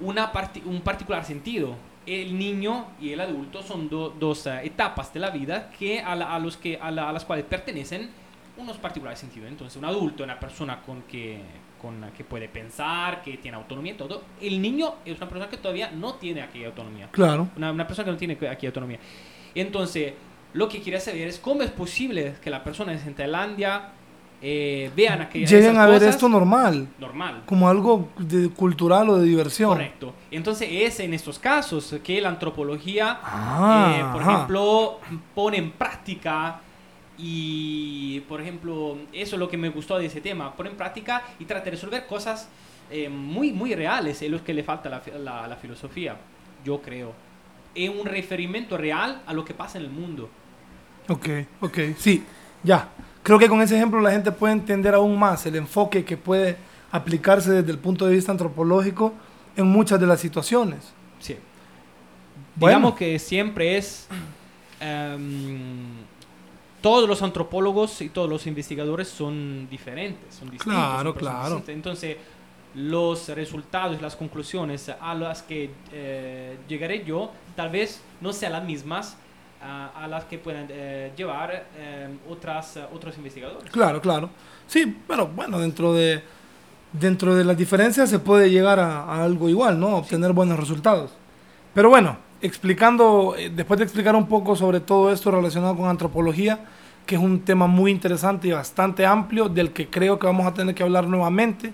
una 0.00 0.30
parti- 0.32 0.62
un 0.64 0.80
particular 0.82 1.24
sentido. 1.24 1.74
El 2.06 2.38
niño 2.38 2.86
y 3.00 3.10
el 3.12 3.20
adulto 3.20 3.62
son 3.62 3.88
do- 3.88 4.10
dos 4.10 4.46
eh, 4.46 4.60
etapas 4.64 5.12
de 5.12 5.18
la 5.20 5.30
vida 5.30 5.70
que 5.76 6.00
a, 6.00 6.14
la- 6.14 6.34
a 6.34 6.38
los 6.38 6.56
que, 6.56 6.78
a, 6.80 6.90
la- 6.90 7.08
a 7.08 7.12
las 7.12 7.24
cuales 7.24 7.44
pertenecen 7.46 8.10
unos 8.56 8.76
particulares 8.76 9.18
sentidos. 9.18 9.48
Entonces, 9.48 9.76
un 9.76 9.84
adulto 9.86 10.22
una 10.22 10.38
persona 10.38 10.80
con 10.82 11.02
que, 11.02 11.40
con 11.80 12.00
la 12.00 12.10
que 12.10 12.24
puede 12.24 12.48
pensar, 12.48 13.22
que 13.22 13.36
tiene 13.38 13.56
autonomía 13.56 13.92
y 13.92 13.96
todo. 13.96 14.22
El 14.40 14.60
niño 14.62 14.94
es 15.04 15.16
una 15.18 15.28
persona 15.28 15.48
que 15.50 15.56
todavía 15.56 15.90
no 15.90 16.14
tiene 16.14 16.42
aquella 16.42 16.68
autonomía. 16.68 17.08
Claro. 17.10 17.48
Una, 17.56 17.70
una 17.72 17.86
persona 17.86 18.04
que 18.06 18.12
no 18.12 18.16
tiene 18.16 18.38
aquí 18.48 18.66
autonomía. 18.66 18.98
Entonces, 19.54 20.12
lo 20.54 20.68
que 20.68 20.80
quiere 20.80 21.00
saber 21.00 21.28
es 21.28 21.38
cómo 21.38 21.62
es 21.62 21.70
posible 21.70 22.34
que 22.42 22.50
las 22.50 22.60
personas 22.60 23.06
en 23.06 23.14
Tailandia 23.14 23.90
eh, 24.42 24.90
vean 24.94 25.22
aquellas 25.22 25.50
Llegan 25.50 25.72
esas 25.72 25.82
a 25.84 25.86
ver 25.86 25.98
cosas 26.00 26.14
esto 26.14 26.28
normal, 26.28 26.88
normal. 26.98 27.42
como 27.46 27.68
algo 27.70 28.10
de- 28.18 28.50
cultural 28.50 29.08
o 29.08 29.16
de 29.18 29.24
diversión. 29.26 29.70
Correcto. 29.70 30.12
Entonces 30.30 30.68
es 30.70 31.00
en 31.00 31.14
estos 31.14 31.38
casos 31.38 31.94
que 32.04 32.20
la 32.20 32.28
antropología, 32.28 33.18
Ah, 33.22 33.96
eh, 33.98 34.04
por 34.12 34.22
ajá. 34.22 34.32
ejemplo, 34.34 35.00
pone 35.34 35.56
en 35.56 35.70
práctica 35.72 36.60
y, 37.18 38.20
por 38.28 38.40
ejemplo, 38.40 38.98
eso 39.12 39.36
es 39.36 39.40
lo 39.40 39.48
que 39.48 39.56
me 39.56 39.68
gustó 39.70 39.98
de 39.98 40.06
ese 40.06 40.20
tema, 40.20 40.54
pone 40.54 40.70
en 40.70 40.76
práctica 40.76 41.22
y 41.38 41.44
trata 41.44 41.64
de 41.66 41.70
resolver 41.72 42.06
cosas 42.06 42.48
eh, 42.90 43.08
muy, 43.08 43.52
muy 43.52 43.74
reales, 43.74 44.20
es 44.22 44.30
lo 44.30 44.42
que 44.44 44.52
le 44.54 44.62
falta 44.62 44.88
a 44.88 44.92
la, 44.92 45.18
la- 45.18 45.48
la 45.48 45.56
filosofía, 45.56 46.16
yo 46.64 46.80
creo. 46.80 47.12
Es 47.74 47.90
un 47.90 48.06
referimiento 48.06 48.76
real 48.76 49.22
a 49.26 49.32
lo 49.32 49.44
que 49.44 49.54
pasa 49.54 49.78
en 49.78 49.84
el 49.84 49.90
mundo. 49.90 50.28
Ok, 51.08 51.28
ok, 51.60 51.78
sí, 51.98 52.22
ya. 52.62 52.88
Creo 53.22 53.38
que 53.38 53.48
con 53.48 53.60
ese 53.60 53.76
ejemplo 53.76 54.00
la 54.00 54.12
gente 54.12 54.30
puede 54.30 54.52
entender 54.54 54.94
aún 54.94 55.18
más 55.18 55.44
el 55.46 55.56
enfoque 55.56 56.04
que 56.04 56.16
puede 56.16 56.56
aplicarse 56.92 57.50
desde 57.50 57.72
el 57.72 57.78
punto 57.78 58.06
de 58.06 58.14
vista 58.14 58.30
antropológico 58.30 59.12
en 59.56 59.66
muchas 59.66 59.98
de 60.00 60.06
las 60.06 60.20
situaciones. 60.20 60.92
Sí. 61.18 61.36
Bueno. 62.54 62.76
Digamos 62.78 62.98
que 62.98 63.18
siempre 63.18 63.76
es... 63.78 64.06
em, 64.80 66.04
todos 66.80 67.08
los 67.08 67.22
antropólogos 67.22 68.00
y 68.02 68.08
todos 68.08 68.28
los 68.28 68.46
investigadores 68.46 69.08
son 69.08 69.68
diferentes, 69.70 70.34
son 70.34 70.50
distintos. 70.50 70.74
Claro, 70.74 71.10
son 71.10 71.18
claro. 71.18 71.56
distintas. 71.56 71.74
Entonces, 71.74 72.16
los 72.74 73.28
resultados, 73.30 74.00
las 74.02 74.16
conclusiones 74.16 74.90
a 75.00 75.14
las 75.14 75.42
que 75.42 75.70
eh, 75.92 76.58
llegaré 76.68 77.04
yo, 77.04 77.32
tal 77.54 77.70
vez 77.70 78.02
no 78.20 78.32
sean 78.32 78.52
las 78.52 78.64
mismas 78.64 79.16
a, 79.62 80.04
a 80.04 80.06
las 80.06 80.24
que 80.24 80.38
puedan 80.38 80.66
eh, 80.68 81.12
llevar 81.16 81.66
eh, 81.76 82.08
otras, 82.28 82.76
eh, 82.76 82.84
otros 82.92 83.16
investigadores. 83.16 83.70
Claro, 83.70 84.00
claro. 84.00 84.30
Sí, 84.66 84.96
pero 85.06 85.26
bueno, 85.28 85.58
dentro 85.58 85.94
de 85.94 86.22
dentro 86.92 87.34
de 87.34 87.44
las 87.44 87.56
diferencias 87.56 88.08
se 88.08 88.18
puede 88.18 88.50
llegar 88.50 88.78
a, 88.78 89.04
a 89.04 89.24
algo 89.24 89.48
igual, 89.48 89.78
¿no? 89.78 89.96
Obtener 89.96 90.32
buenos 90.32 90.58
resultados. 90.58 91.12
Pero 91.74 91.90
bueno, 91.90 92.16
explicando, 92.40 93.34
eh, 93.36 93.50
después 93.54 93.78
de 93.78 93.84
explicar 93.84 94.14
un 94.14 94.26
poco 94.26 94.56
sobre 94.56 94.80
todo 94.80 95.12
esto 95.12 95.30
relacionado 95.30 95.76
con 95.76 95.88
antropología, 95.88 96.60
que 97.06 97.14
es 97.14 97.20
un 97.20 97.40
tema 97.40 97.66
muy 97.66 97.90
interesante 97.90 98.48
y 98.48 98.52
bastante 98.52 99.06
amplio, 99.06 99.48
del 99.48 99.72
que 99.72 99.88
creo 99.88 100.18
que 100.18 100.26
vamos 100.26 100.46
a 100.46 100.54
tener 100.54 100.74
que 100.74 100.82
hablar 100.82 101.06
nuevamente, 101.08 101.72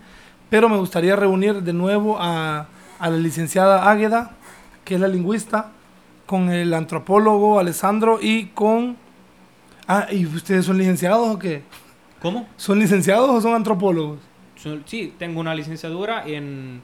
pero 0.50 0.68
me 0.68 0.76
gustaría 0.76 1.16
reunir 1.16 1.62
de 1.62 1.72
nuevo 1.72 2.18
a, 2.20 2.66
a 2.98 3.10
la 3.10 3.16
licenciada 3.16 3.90
Águeda, 3.90 4.32
que 4.84 4.96
es 4.96 5.00
la 5.00 5.08
lingüista, 5.08 5.70
con 6.26 6.50
el 6.50 6.72
antropólogo 6.74 7.58
Alessandro 7.58 8.18
y 8.20 8.46
con... 8.46 8.96
Ah, 9.86 10.06
¿y 10.10 10.24
ustedes 10.26 10.64
son 10.64 10.78
licenciados 10.78 11.28
o 11.28 11.38
qué? 11.38 11.62
¿Cómo? 12.20 12.46
¿Son 12.56 12.78
licenciados 12.78 13.28
o 13.28 13.40
son 13.40 13.54
antropólogos? 13.54 14.20
Sí, 14.86 15.12
tengo 15.18 15.40
una 15.40 15.54
licenciatura 15.54 16.24
en 16.26 16.80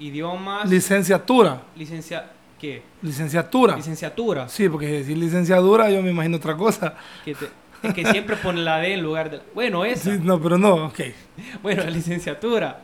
idiomas. 0.00 0.68
Licenciatura. 0.68 1.62
licencia 1.76 2.24
¿Qué? 2.60 2.82
Licenciatura. 3.02 3.76
Licenciatura. 3.76 4.48
Sí, 4.48 4.68
porque 4.68 4.86
decir 4.86 5.16
licenciatura 5.16 5.90
yo 5.90 6.02
me 6.02 6.10
imagino 6.10 6.36
otra 6.36 6.56
cosa. 6.56 6.94
Que, 7.24 7.34
te- 7.34 7.48
es 7.88 7.94
que 7.94 8.04
siempre 8.06 8.36
pone 8.36 8.60
la 8.60 8.78
D 8.78 8.92
en 8.94 9.02
lugar 9.02 9.30
de. 9.30 9.40
Bueno, 9.54 9.84
esa. 9.84 10.12
Sí, 10.14 10.20
no, 10.22 10.38
pero 10.40 10.58
no, 10.58 10.86
ok. 10.86 11.00
Bueno, 11.62 11.82
licenciatura 11.84 12.80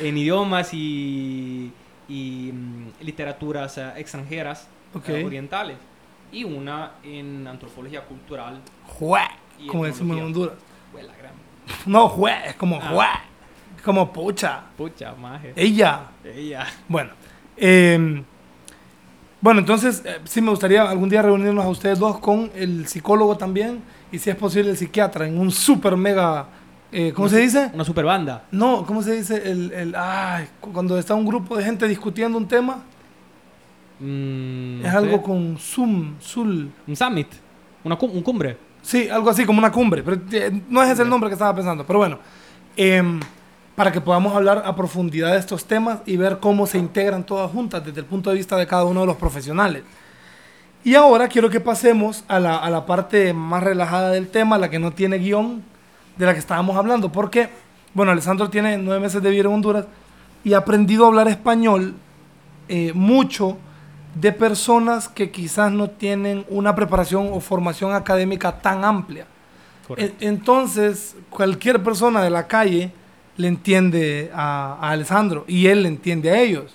en 0.00 0.16
idiomas 0.16 0.72
y, 0.72 1.72
y 2.08 2.50
mm, 2.52 2.86
literaturas 3.00 3.78
eh, 3.78 3.92
extranjeras 3.96 4.68
eh, 5.08 5.24
orientales. 5.24 5.76
Y 6.30 6.44
una 6.44 6.92
en 7.02 7.46
antropología 7.48 8.02
cultural. 8.04 8.60
Jue, 8.86 9.20
como 9.68 9.84
decimos 9.86 10.16
en. 10.18 10.24
Honduras. 10.24 10.54
La 10.94 11.02
gran 11.16 11.32
No, 11.86 12.08
jue, 12.08 12.32
es 12.46 12.54
como 12.54 12.78
Ah. 12.80 12.90
jue. 12.92 13.06
Es 13.76 13.82
como 13.82 14.12
pucha. 14.12 14.62
pucha, 14.76 15.14
maje. 15.16 15.52
Ella. 15.56 16.02
Ella. 16.24 16.64
Bueno. 16.88 17.10
eh, 17.56 18.22
bueno, 19.44 19.60
entonces 19.60 20.02
eh, 20.06 20.20
sí 20.24 20.40
me 20.40 20.48
gustaría 20.48 20.88
algún 20.88 21.10
día 21.10 21.20
reunirnos 21.20 21.64
a 21.64 21.68
ustedes 21.68 21.98
dos 21.98 22.18
con 22.18 22.50
el 22.54 22.86
psicólogo 22.88 23.36
también 23.36 23.82
y 24.10 24.18
si 24.18 24.30
es 24.30 24.36
posible 24.36 24.70
el 24.70 24.76
psiquiatra 24.78 25.26
en 25.28 25.38
un 25.38 25.50
super 25.50 25.96
mega... 25.98 26.46
eh, 26.90 27.12
¿Cómo 27.14 27.28
se 27.28 27.38
dice? 27.40 27.70
Una 27.74 27.84
super 27.84 28.04
banda. 28.06 28.44
No, 28.50 28.86
¿cómo 28.86 29.02
se 29.02 29.12
dice? 29.16 29.36
El, 29.50 29.70
el, 29.72 29.94
ay, 29.96 30.46
cu- 30.60 30.72
cuando 30.72 30.98
está 30.98 31.14
un 31.14 31.26
grupo 31.26 31.56
de 31.58 31.64
gente 31.64 31.86
discutiendo 31.86 32.38
un 32.38 32.48
tema, 32.48 32.82
Mm, 34.00 34.84
es 34.84 34.92
no 34.92 34.98
algo 34.98 35.16
sé. 35.18 35.22
con 35.22 35.56
Zoom, 35.58 36.14
Zul. 36.20 36.70
Un 36.86 36.96
summit. 36.96 37.28
Una 37.84 37.96
cum- 37.96 38.10
un 38.12 38.22
cumbre. 38.22 38.56
Sí, 38.82 39.08
algo 39.08 39.30
así 39.30 39.44
como 39.44 39.58
una 39.60 39.70
cumbre, 39.70 40.02
pero 40.02 40.20
eh, 40.32 40.62
no 40.68 40.82
es 40.82 40.90
ese 40.90 41.02
el 41.02 41.08
nombre 41.08 41.30
que 41.30 41.34
estaba 41.34 41.54
pensando. 41.54 41.86
Pero 41.86 42.00
bueno, 42.00 42.18
em, 42.76 43.20
para 43.74 43.90
que 43.90 44.00
podamos 44.00 44.34
hablar 44.34 44.62
a 44.64 44.76
profundidad 44.76 45.32
de 45.32 45.38
estos 45.38 45.64
temas 45.64 45.98
y 46.06 46.16
ver 46.16 46.38
cómo 46.38 46.66
se 46.66 46.78
integran 46.78 47.24
todas 47.24 47.50
juntas 47.50 47.84
desde 47.84 48.00
el 48.00 48.06
punto 48.06 48.30
de 48.30 48.36
vista 48.36 48.56
de 48.56 48.66
cada 48.66 48.84
uno 48.84 49.00
de 49.00 49.06
los 49.06 49.16
profesionales. 49.16 49.82
Y 50.84 50.94
ahora 50.94 51.28
quiero 51.28 51.50
que 51.50 51.60
pasemos 51.60 52.24
a 52.28 52.38
la, 52.38 52.56
a 52.56 52.70
la 52.70 52.86
parte 52.86 53.32
más 53.32 53.62
relajada 53.62 54.10
del 54.10 54.28
tema, 54.28 54.58
la 54.58 54.70
que 54.70 54.78
no 54.78 54.92
tiene 54.92 55.18
guion, 55.18 55.62
de 56.16 56.26
la 56.26 56.34
que 56.34 56.38
estábamos 56.38 56.76
hablando. 56.76 57.10
Porque, 57.10 57.48
bueno, 57.94 58.12
Alessandro 58.12 58.50
tiene 58.50 58.76
nueve 58.78 59.00
meses 59.00 59.22
de 59.22 59.30
vivir 59.30 59.46
en 59.46 59.52
Honduras 59.52 59.86
y 60.44 60.52
ha 60.52 60.58
aprendido 60.58 61.04
a 61.04 61.08
hablar 61.08 61.26
español 61.26 61.94
eh, 62.68 62.92
mucho 62.94 63.56
de 64.14 64.30
personas 64.30 65.08
que 65.08 65.30
quizás 65.30 65.72
no 65.72 65.90
tienen 65.90 66.44
una 66.48 66.76
preparación 66.76 67.30
o 67.32 67.40
formación 67.40 67.94
académica 67.94 68.60
tan 68.60 68.84
amplia. 68.84 69.26
Correcto. 69.88 70.16
Entonces, 70.20 71.16
cualquier 71.30 71.82
persona 71.82 72.22
de 72.22 72.30
la 72.30 72.46
calle 72.46 72.92
le 73.36 73.48
entiende 73.48 74.30
a, 74.34 74.78
a 74.80 74.90
Alessandro 74.90 75.44
y 75.48 75.66
él 75.66 75.82
le 75.82 75.88
entiende 75.88 76.30
a 76.30 76.40
ellos. 76.40 76.74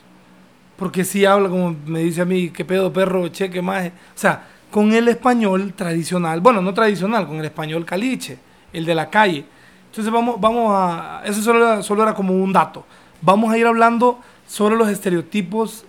Porque 0.75 1.03
si 1.03 1.25
habla 1.25 1.49
como 1.49 1.75
me 1.85 1.99
dice 1.99 2.21
a 2.21 2.25
mí, 2.25 2.49
qué 2.49 2.63
pedo 2.63 2.91
perro, 2.93 3.27
cheque 3.27 3.61
más. 3.61 3.87
O 3.87 3.91
sea, 4.15 4.47
con 4.71 4.93
el 4.93 5.07
español 5.07 5.73
tradicional, 5.73 6.41
bueno, 6.41 6.61
no 6.61 6.73
tradicional, 6.73 7.27
con 7.27 7.37
el 7.37 7.45
español 7.45 7.85
caliche, 7.85 8.39
el 8.71 8.85
de 8.85 8.95
la 8.95 9.09
calle. 9.09 9.45
Entonces 9.87 10.13
vamos, 10.13 10.39
vamos 10.39 10.71
a, 10.73 11.21
eso 11.25 11.41
solo 11.41 11.59
era, 11.59 11.83
solo 11.83 12.03
era 12.03 12.13
como 12.13 12.33
un 12.33 12.53
dato. 12.53 12.85
Vamos 13.21 13.51
a 13.51 13.57
ir 13.57 13.65
hablando 13.65 14.19
sobre 14.47 14.75
los 14.75 14.87
estereotipos 14.87 15.85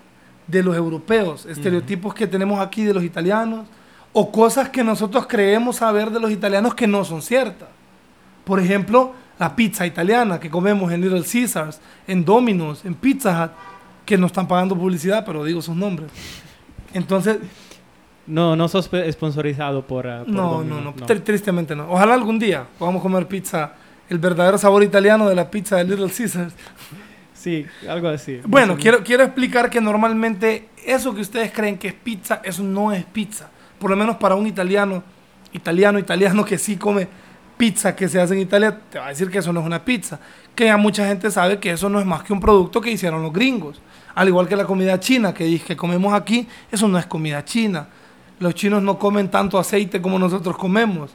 de 0.46 0.62
los 0.62 0.76
europeos, 0.76 1.46
estereotipos 1.46 2.12
que 2.12 2.26
tenemos 2.26 2.58
aquí 2.60 2.82
de 2.82 2.94
los 2.94 3.04
italianos, 3.04 3.66
o 4.12 4.32
cosas 4.32 4.70
que 4.70 4.82
nosotros 4.82 5.26
creemos 5.28 5.76
saber 5.76 6.10
de 6.10 6.18
los 6.18 6.32
italianos 6.32 6.74
que 6.74 6.86
no 6.86 7.04
son 7.04 7.22
ciertas. 7.22 7.68
Por 8.44 8.58
ejemplo, 8.58 9.12
la 9.40 9.56
pizza 9.56 9.84
italiana 9.86 10.38
que 10.38 10.48
comemos 10.48 10.92
en 10.92 11.00
Little 11.00 11.24
Caesars, 11.24 11.80
en 12.06 12.24
Domino's, 12.24 12.84
en 12.84 12.94
Pizza 12.94 13.42
Hut, 13.44 13.50
que 14.06 14.16
no 14.16 14.26
están 14.26 14.46
pagando 14.46 14.76
publicidad, 14.76 15.24
pero 15.24 15.42
digo 15.44 15.60
sus 15.62 15.74
nombres. 15.74 16.10
Entonces, 16.94 17.38
No, 18.26 18.54
no 18.54 18.68
sos 18.68 18.88
sponsorizado 19.10 19.84
por. 19.84 20.06
eh, 20.06 20.20
por 20.24 20.28
no, 20.28 20.52
Domino, 20.52 20.76
no, 20.76 20.80
no, 20.92 20.94
tri- 20.94 21.22
tristemente 21.24 21.74
no. 21.74 21.90
Ojalá 21.90 22.14
algún 22.14 22.38
día 22.38 22.64
podamos 22.78 23.02
comer 23.02 23.26
pizza, 23.26 23.72
el 24.08 24.18
verdadero 24.18 24.56
sabor 24.58 24.84
italiano 24.84 25.28
de 25.28 25.34
la 25.34 25.50
pizza 25.50 25.76
de 25.76 25.84
Little 25.84 26.10
Caesars. 26.16 26.54
Sí, 27.34 27.64
algo 27.88 28.08
así. 28.08 28.40
Bueno, 28.46 28.76
quiero, 28.78 29.02
quiero 29.02 29.24
explicar 29.24 29.70
que 29.70 29.80
normalmente 29.80 30.68
eso 30.84 31.14
que 31.14 31.22
ustedes 31.22 31.50
creen 31.50 31.78
que 31.78 31.88
es 31.88 31.94
pizza, 31.94 32.40
eso 32.44 32.62
no 32.62 32.92
es 32.92 33.04
pizza. 33.06 33.48
Por 33.78 33.88
lo 33.90 33.96
menos 33.96 34.16
para 34.16 34.34
un 34.34 34.46
italiano, 34.46 35.02
italiano, 35.52 35.98
italiano 35.98 36.44
que 36.44 36.58
sí 36.58 36.76
come 36.76 37.08
pizza 37.60 37.94
que 37.94 38.08
se 38.08 38.18
hace 38.18 38.32
en 38.34 38.40
Italia, 38.40 38.80
te 38.90 38.98
va 38.98 39.06
a 39.06 39.08
decir 39.10 39.30
que 39.30 39.38
eso 39.38 39.52
no 39.52 39.60
es 39.60 39.66
una 39.66 39.84
pizza. 39.84 40.18
Que 40.54 40.64
ya 40.64 40.76
mucha 40.78 41.06
gente 41.06 41.30
sabe 41.30 41.58
que 41.60 41.70
eso 41.72 41.90
no 41.90 42.00
es 42.00 42.06
más 42.06 42.22
que 42.22 42.32
un 42.32 42.40
producto 42.40 42.80
que 42.80 42.90
hicieron 42.90 43.22
los 43.22 43.32
gringos. 43.32 43.80
Al 44.14 44.28
igual 44.28 44.48
que 44.48 44.56
la 44.56 44.64
comida 44.64 44.98
china 44.98 45.34
que, 45.34 45.44
dice 45.44 45.66
que 45.66 45.76
comemos 45.76 46.14
aquí, 46.14 46.48
eso 46.72 46.88
no 46.88 46.98
es 46.98 47.04
comida 47.06 47.44
china. 47.44 47.86
Los 48.38 48.54
chinos 48.54 48.82
no 48.82 48.98
comen 48.98 49.30
tanto 49.30 49.58
aceite 49.58 50.00
como 50.00 50.18
nosotros 50.18 50.56
comemos. 50.56 51.10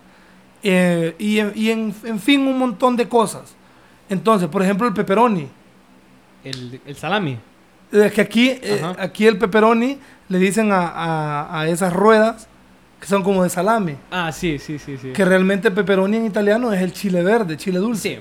Eh, 0.62 1.16
y 1.18 1.40
en- 1.40 1.52
y 1.56 1.70
en- 1.72 1.96
en 2.04 2.20
fin, 2.20 2.42
un 2.48 2.58
montón 2.60 2.96
de 2.96 3.08
cosas. 3.10 3.56
Entonces, 4.08 4.48
por 4.48 4.62
ejemplo, 4.62 4.88
el 4.88 4.94
pepperoni. 4.94 5.48
El, 6.44 6.80
el 6.86 6.96
salami. 6.96 7.40
Es 7.92 8.12
que 8.14 8.22
aquí, 8.22 8.50
eh, 8.62 8.82
aquí 9.00 9.26
el 9.26 9.38
pepperoni 9.40 9.98
le 10.30 10.38
dicen 10.38 10.72
a, 10.72 10.88
a- 10.90 11.60
a 11.62 11.68
esas 11.68 11.92
ruedas 11.92 12.48
que 13.06 13.10
son 13.10 13.22
como 13.22 13.44
de 13.44 13.52
salame. 13.52 13.98
Ah, 14.10 14.32
sí, 14.32 14.58
sí, 14.58 14.80
sí, 14.80 14.98
sí. 14.98 15.12
Que 15.13 15.24
realmente 15.24 15.70
pepperoni 15.70 16.18
en 16.18 16.26
italiano 16.26 16.74
es 16.74 16.82
el 16.82 16.91
chile 16.91 17.22
verde, 17.22 17.56
chile 17.56 17.78
dulce. 17.78 18.15
Sí. 18.15 18.20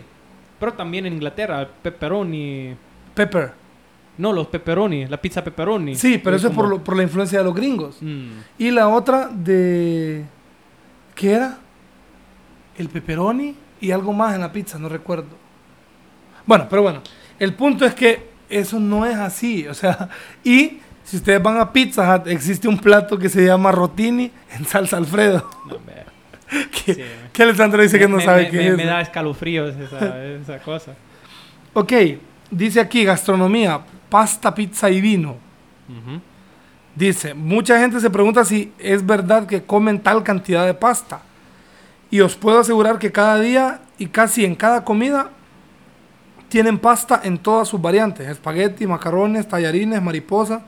Pero 0.61 0.75
también 0.75 1.07
en 1.07 1.15
Inglaterra, 1.15 1.67
pepperoni. 1.83 2.75
Pepper. 3.15 3.53
No, 4.19 4.31
los 4.35 4.49
pepperoni, 4.49 5.07
la 5.07 5.17
pizza 5.17 5.43
pepperoni. 5.43 5.95
Sí, 5.95 6.21
pero 6.23 6.37
eso 6.37 6.49
es 6.49 6.55
por, 6.55 6.69
lo- 6.69 6.85
por 6.85 6.97
la 6.99 7.03
influencia 7.03 7.39
de 7.39 7.45
los 7.47 7.55
gringos. 7.55 7.97
Mm. 8.03 8.29
Y 8.59 8.71
la 8.73 8.89
otra 8.89 9.29
de... 9.29 10.25
¿Qué 11.15 11.33
era? 11.33 11.57
El 12.77 12.91
pepperoni 12.91 13.57
y 13.81 13.91
algo 13.91 14.13
más 14.13 14.35
en 14.35 14.43
la 14.43 14.53
pizza, 14.53 14.79
no 14.79 14.91
recuerdo. 14.91 15.29
Bueno, 16.45 16.67
pero 16.69 16.83
bueno. 16.83 17.01
El 17.39 17.55
punto 17.55 17.87
es 17.87 17.95
que 17.95 18.29
eso 18.51 18.79
no 18.79 19.07
es 19.07 19.17
así. 19.17 19.67
O 19.67 19.73
sea, 19.73 20.11
y 20.45 20.81
si 21.05 21.17
ustedes 21.17 21.43
van 21.43 21.59
a 21.61 21.73
Pizza 21.73 22.15
Hut, 22.17 22.27
existe 22.27 22.67
un 22.67 22.79
plato 22.79 23.17
que 23.19 23.29
se 23.29 23.45
llama 23.45 23.71
rotini 23.71 24.31
en 24.59 24.65
salsa 24.67 24.97
Alfredo. 24.97 25.49
No, 25.69 25.77
que, 26.85 26.95
Sí. 26.95 27.03
que 27.33 27.43
Alessandro 27.43 27.83
dice 27.83 27.99
que 27.99 28.09
no 28.09 28.17
Me- 28.19 28.25
sabe 28.25 28.43
me- 28.45 28.51
qué 28.51 28.57
me- 28.59 28.69
es. 28.69 28.77
Me 28.77 28.85
da 28.85 29.01
escalofríos 29.01 29.75
esa, 29.77 30.25
esa 30.25 30.59
cosa. 30.61 30.93
Ok, 31.73 31.93
dice 32.51 32.81
aquí 32.81 33.05
gastronomía, 33.05 33.81
pasta, 34.09 34.55
pizza 34.55 34.91
y 34.91 35.01
vino. 35.01 35.37
Dice, 36.95 37.35
mucha 37.35 37.79
gente 37.81 37.99
se 37.99 38.09
pregunta 38.09 38.45
si 38.45 38.73
es 38.79 39.05
verdad 39.05 39.47
que 39.47 39.65
comen 39.65 39.99
tal 40.01 40.23
cantidad 40.23 40.65
de 40.65 40.75
pasta. 40.75 41.21
Y 42.11 42.21
os 42.21 42.37
puedo 42.37 42.61
asegurar 42.61 42.99
que 43.01 43.11
cada 43.11 43.41
día 43.41 43.81
y 43.99 44.07
casi 44.07 44.45
en 44.45 44.55
cada 44.55 44.85
comida 44.85 45.31
tienen 46.49 46.79
pasta 46.79 47.21
en 47.25 47.39
todas 47.39 47.67
sus 47.67 47.81
variantes. 47.83 48.29
Espagueti, 48.29 48.87
macarrones, 48.87 49.49
tallarines, 49.49 50.01
mariposa. 50.01 50.63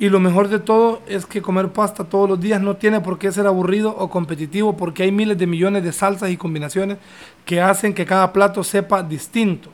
Y 0.00 0.08
lo 0.10 0.20
mejor 0.20 0.48
de 0.48 0.60
todo 0.60 1.02
es 1.08 1.26
que 1.26 1.42
comer 1.42 1.70
pasta 1.70 2.04
todos 2.04 2.28
los 2.28 2.40
días 2.40 2.60
no 2.60 2.76
tiene 2.76 3.00
por 3.00 3.18
qué 3.18 3.32
ser 3.32 3.46
aburrido 3.48 3.90
o 3.96 4.08
competitivo 4.08 4.76
porque 4.76 5.02
hay 5.02 5.10
miles 5.10 5.36
de 5.36 5.46
millones 5.48 5.82
de 5.82 5.92
salsas 5.92 6.30
y 6.30 6.36
combinaciones 6.36 6.98
que 7.44 7.60
hacen 7.60 7.92
que 7.92 8.06
cada 8.06 8.32
plato 8.32 8.62
sepa 8.62 9.02
distinto. 9.02 9.70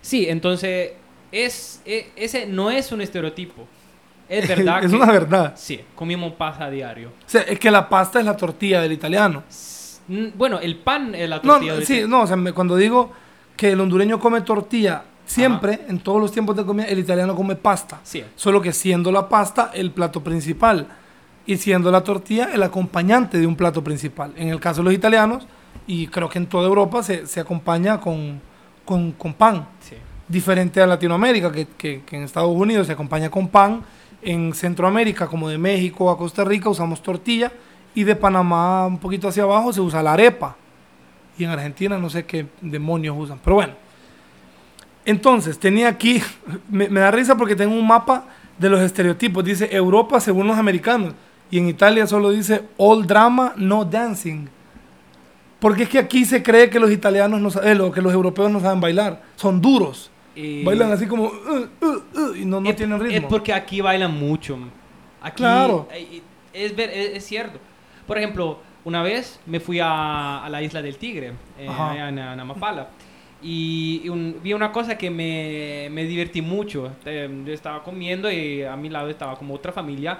Sí, 0.00 0.26
entonces, 0.28 0.92
es, 1.32 1.82
e- 1.84 2.10
ese 2.16 2.46
no 2.46 2.70
es 2.70 2.92
un 2.92 3.00
estereotipo. 3.00 3.66
Es 4.28 4.46
verdad 4.48 4.84
es 4.84 4.90
que... 4.90 4.96
una 4.96 5.10
verdad. 5.10 5.54
Sí, 5.56 5.80
comimos 5.94 6.32
pasta 6.34 6.66
a 6.66 6.70
diario. 6.70 7.08
O 7.08 7.28
sea, 7.28 7.42
es 7.42 7.58
que 7.58 7.70
la 7.70 7.88
pasta 7.88 8.20
es 8.20 8.24
la 8.24 8.36
tortilla 8.36 8.80
del 8.80 8.92
italiano. 8.92 9.42
Bueno, 10.36 10.58
el 10.60 10.76
pan 10.76 11.14
es 11.14 11.28
la 11.28 11.42
tortilla. 11.42 11.74
no, 11.74 11.80
sí, 11.82 12.04
no, 12.06 12.22
o 12.22 12.26
sea, 12.26 12.36
me- 12.36 12.52
cuando 12.52 12.76
digo 12.76 13.12
que 13.56 13.72
el 13.72 13.80
hondureño 13.80 14.20
come 14.20 14.40
tortilla 14.42 15.02
siempre, 15.28 15.80
en 15.88 16.00
todos 16.00 16.20
los 16.20 16.32
tiempos 16.32 16.56
de 16.56 16.64
comida, 16.64 16.86
el 16.86 16.98
italiano 16.98 17.34
come 17.36 17.54
pasta. 17.54 18.00
Sí. 18.02 18.24
Solo 18.34 18.60
que 18.60 18.72
siendo 18.72 19.12
la 19.12 19.28
pasta 19.28 19.70
el 19.74 19.90
plato 19.92 20.22
principal 20.24 20.86
y 21.46 21.56
siendo 21.56 21.90
la 21.90 22.02
tortilla 22.02 22.50
el 22.52 22.62
acompañante 22.62 23.38
de 23.38 23.46
un 23.46 23.54
plato 23.56 23.82
principal. 23.84 24.32
En 24.36 24.48
el 24.48 24.58
caso 24.60 24.80
de 24.80 24.84
los 24.86 24.94
italianos, 24.94 25.46
y 25.86 26.06
creo 26.08 26.28
que 26.28 26.38
en 26.38 26.46
toda 26.46 26.66
Europa 26.66 27.02
se, 27.02 27.26
se 27.26 27.40
acompaña 27.40 28.00
con, 28.00 28.40
con, 28.84 29.12
con 29.12 29.32
pan. 29.34 29.66
Sí. 29.80 29.96
Diferente 30.26 30.82
a 30.82 30.86
Latinoamérica, 30.86 31.50
que, 31.52 31.66
que- 31.66 32.02
que 32.04 32.16
en 32.16 32.22
Estados 32.24 32.50
Unidos 32.54 32.86
se 32.86 32.92
acompaña 32.94 33.30
con 33.30 33.48
pan. 33.48 33.82
En 34.20 34.52
Centroamérica, 34.52 35.26
como 35.26 35.48
de 35.48 35.56
México 35.58 36.10
a 36.10 36.18
Costa 36.18 36.44
Rica, 36.44 36.68
usamos 36.68 37.02
tortilla. 37.02 37.52
Y 37.94 38.04
de 38.04 38.14
Panamá, 38.14 38.84
un 38.86 38.98
poquito 38.98 39.28
hacia 39.28 39.44
abajo, 39.44 39.72
se 39.72 39.80
usa 39.80 40.02
la 40.02 40.12
arepa. 40.12 40.56
Y 41.38 41.44
en 41.44 41.50
Argentina 41.50 41.96
no 41.98 42.10
sé 42.10 42.26
qué 42.26 42.46
demonios 42.60 43.16
usan. 43.18 43.38
Pero 43.42 43.54
bueno. 43.56 43.72
Entonces, 45.08 45.58
tenía 45.58 45.88
aquí, 45.88 46.22
me, 46.68 46.88
me 46.88 47.00
da 47.00 47.10
risa 47.10 47.36
porque 47.36 47.56
tengo 47.56 47.74
un 47.74 47.86
mapa 47.86 48.26
de 48.58 48.68
los 48.68 48.80
estereotipos. 48.80 49.42
Dice 49.42 49.68
Europa 49.74 50.20
según 50.20 50.46
los 50.46 50.58
americanos. 50.58 51.14
Y 51.50 51.58
en 51.58 51.68
Italia 51.68 52.06
solo 52.06 52.30
dice 52.30 52.62
all 52.76 53.06
drama, 53.06 53.54
no 53.56 53.84
dancing. 53.86 54.48
Porque 55.60 55.84
es 55.84 55.88
que 55.88 55.98
aquí 55.98 56.24
se 56.26 56.42
cree 56.42 56.68
que 56.68 56.78
los 56.78 56.90
italianos 56.90 57.40
no 57.40 57.50
saben, 57.50 57.90
que 57.90 58.02
los 58.02 58.12
europeos 58.12 58.50
no 58.50 58.60
saben 58.60 58.80
bailar. 58.80 59.22
Son 59.36 59.60
duros. 59.60 60.10
Bailan 60.64 60.92
así 60.92 61.06
como 61.06 61.24
"Uh, 61.24 61.66
uh, 61.80 61.86
uh", 62.20 62.34
y 62.36 62.44
no, 62.44 62.60
no 62.60 62.68
es, 62.70 62.76
tienen 62.76 63.00
ritmo. 63.00 63.16
Es 63.16 63.24
porque 63.24 63.52
aquí 63.52 63.80
bailan 63.80 64.12
mucho. 64.16 64.56
Aquí, 65.20 65.38
Claro. 65.38 65.88
eh, 65.90 66.22
Es, 66.52 66.76
ver- 66.76 66.90
es, 66.90 67.16
es 67.16 67.24
cierto. 67.24 67.58
Por 68.06 68.18
ejemplo, 68.18 68.60
una 68.84 69.02
vez 69.02 69.40
me 69.46 69.58
fui 69.58 69.80
a, 69.80 70.44
a 70.44 70.48
la 70.48 70.62
isla 70.62 70.80
del 70.80 70.96
Tigre, 70.96 71.32
eh, 71.58 71.66
en, 71.66 72.18
en 72.18 72.40
Amapala. 72.40 72.88
Y 73.42 74.08
un- 74.08 74.36
vi 74.42 74.52
una 74.52 74.72
cosa 74.72 74.98
que 74.98 75.10
me, 75.10 75.88
me 75.90 76.04
divertí 76.04 76.42
mucho. 76.42 76.92
Eh, 77.04 77.28
yo 77.46 77.52
estaba 77.52 77.82
comiendo 77.84 78.30
y 78.30 78.62
a 78.64 78.74
mi 78.76 78.88
lado 78.88 79.08
estaba 79.08 79.36
como 79.36 79.54
otra 79.54 79.72
familia, 79.72 80.18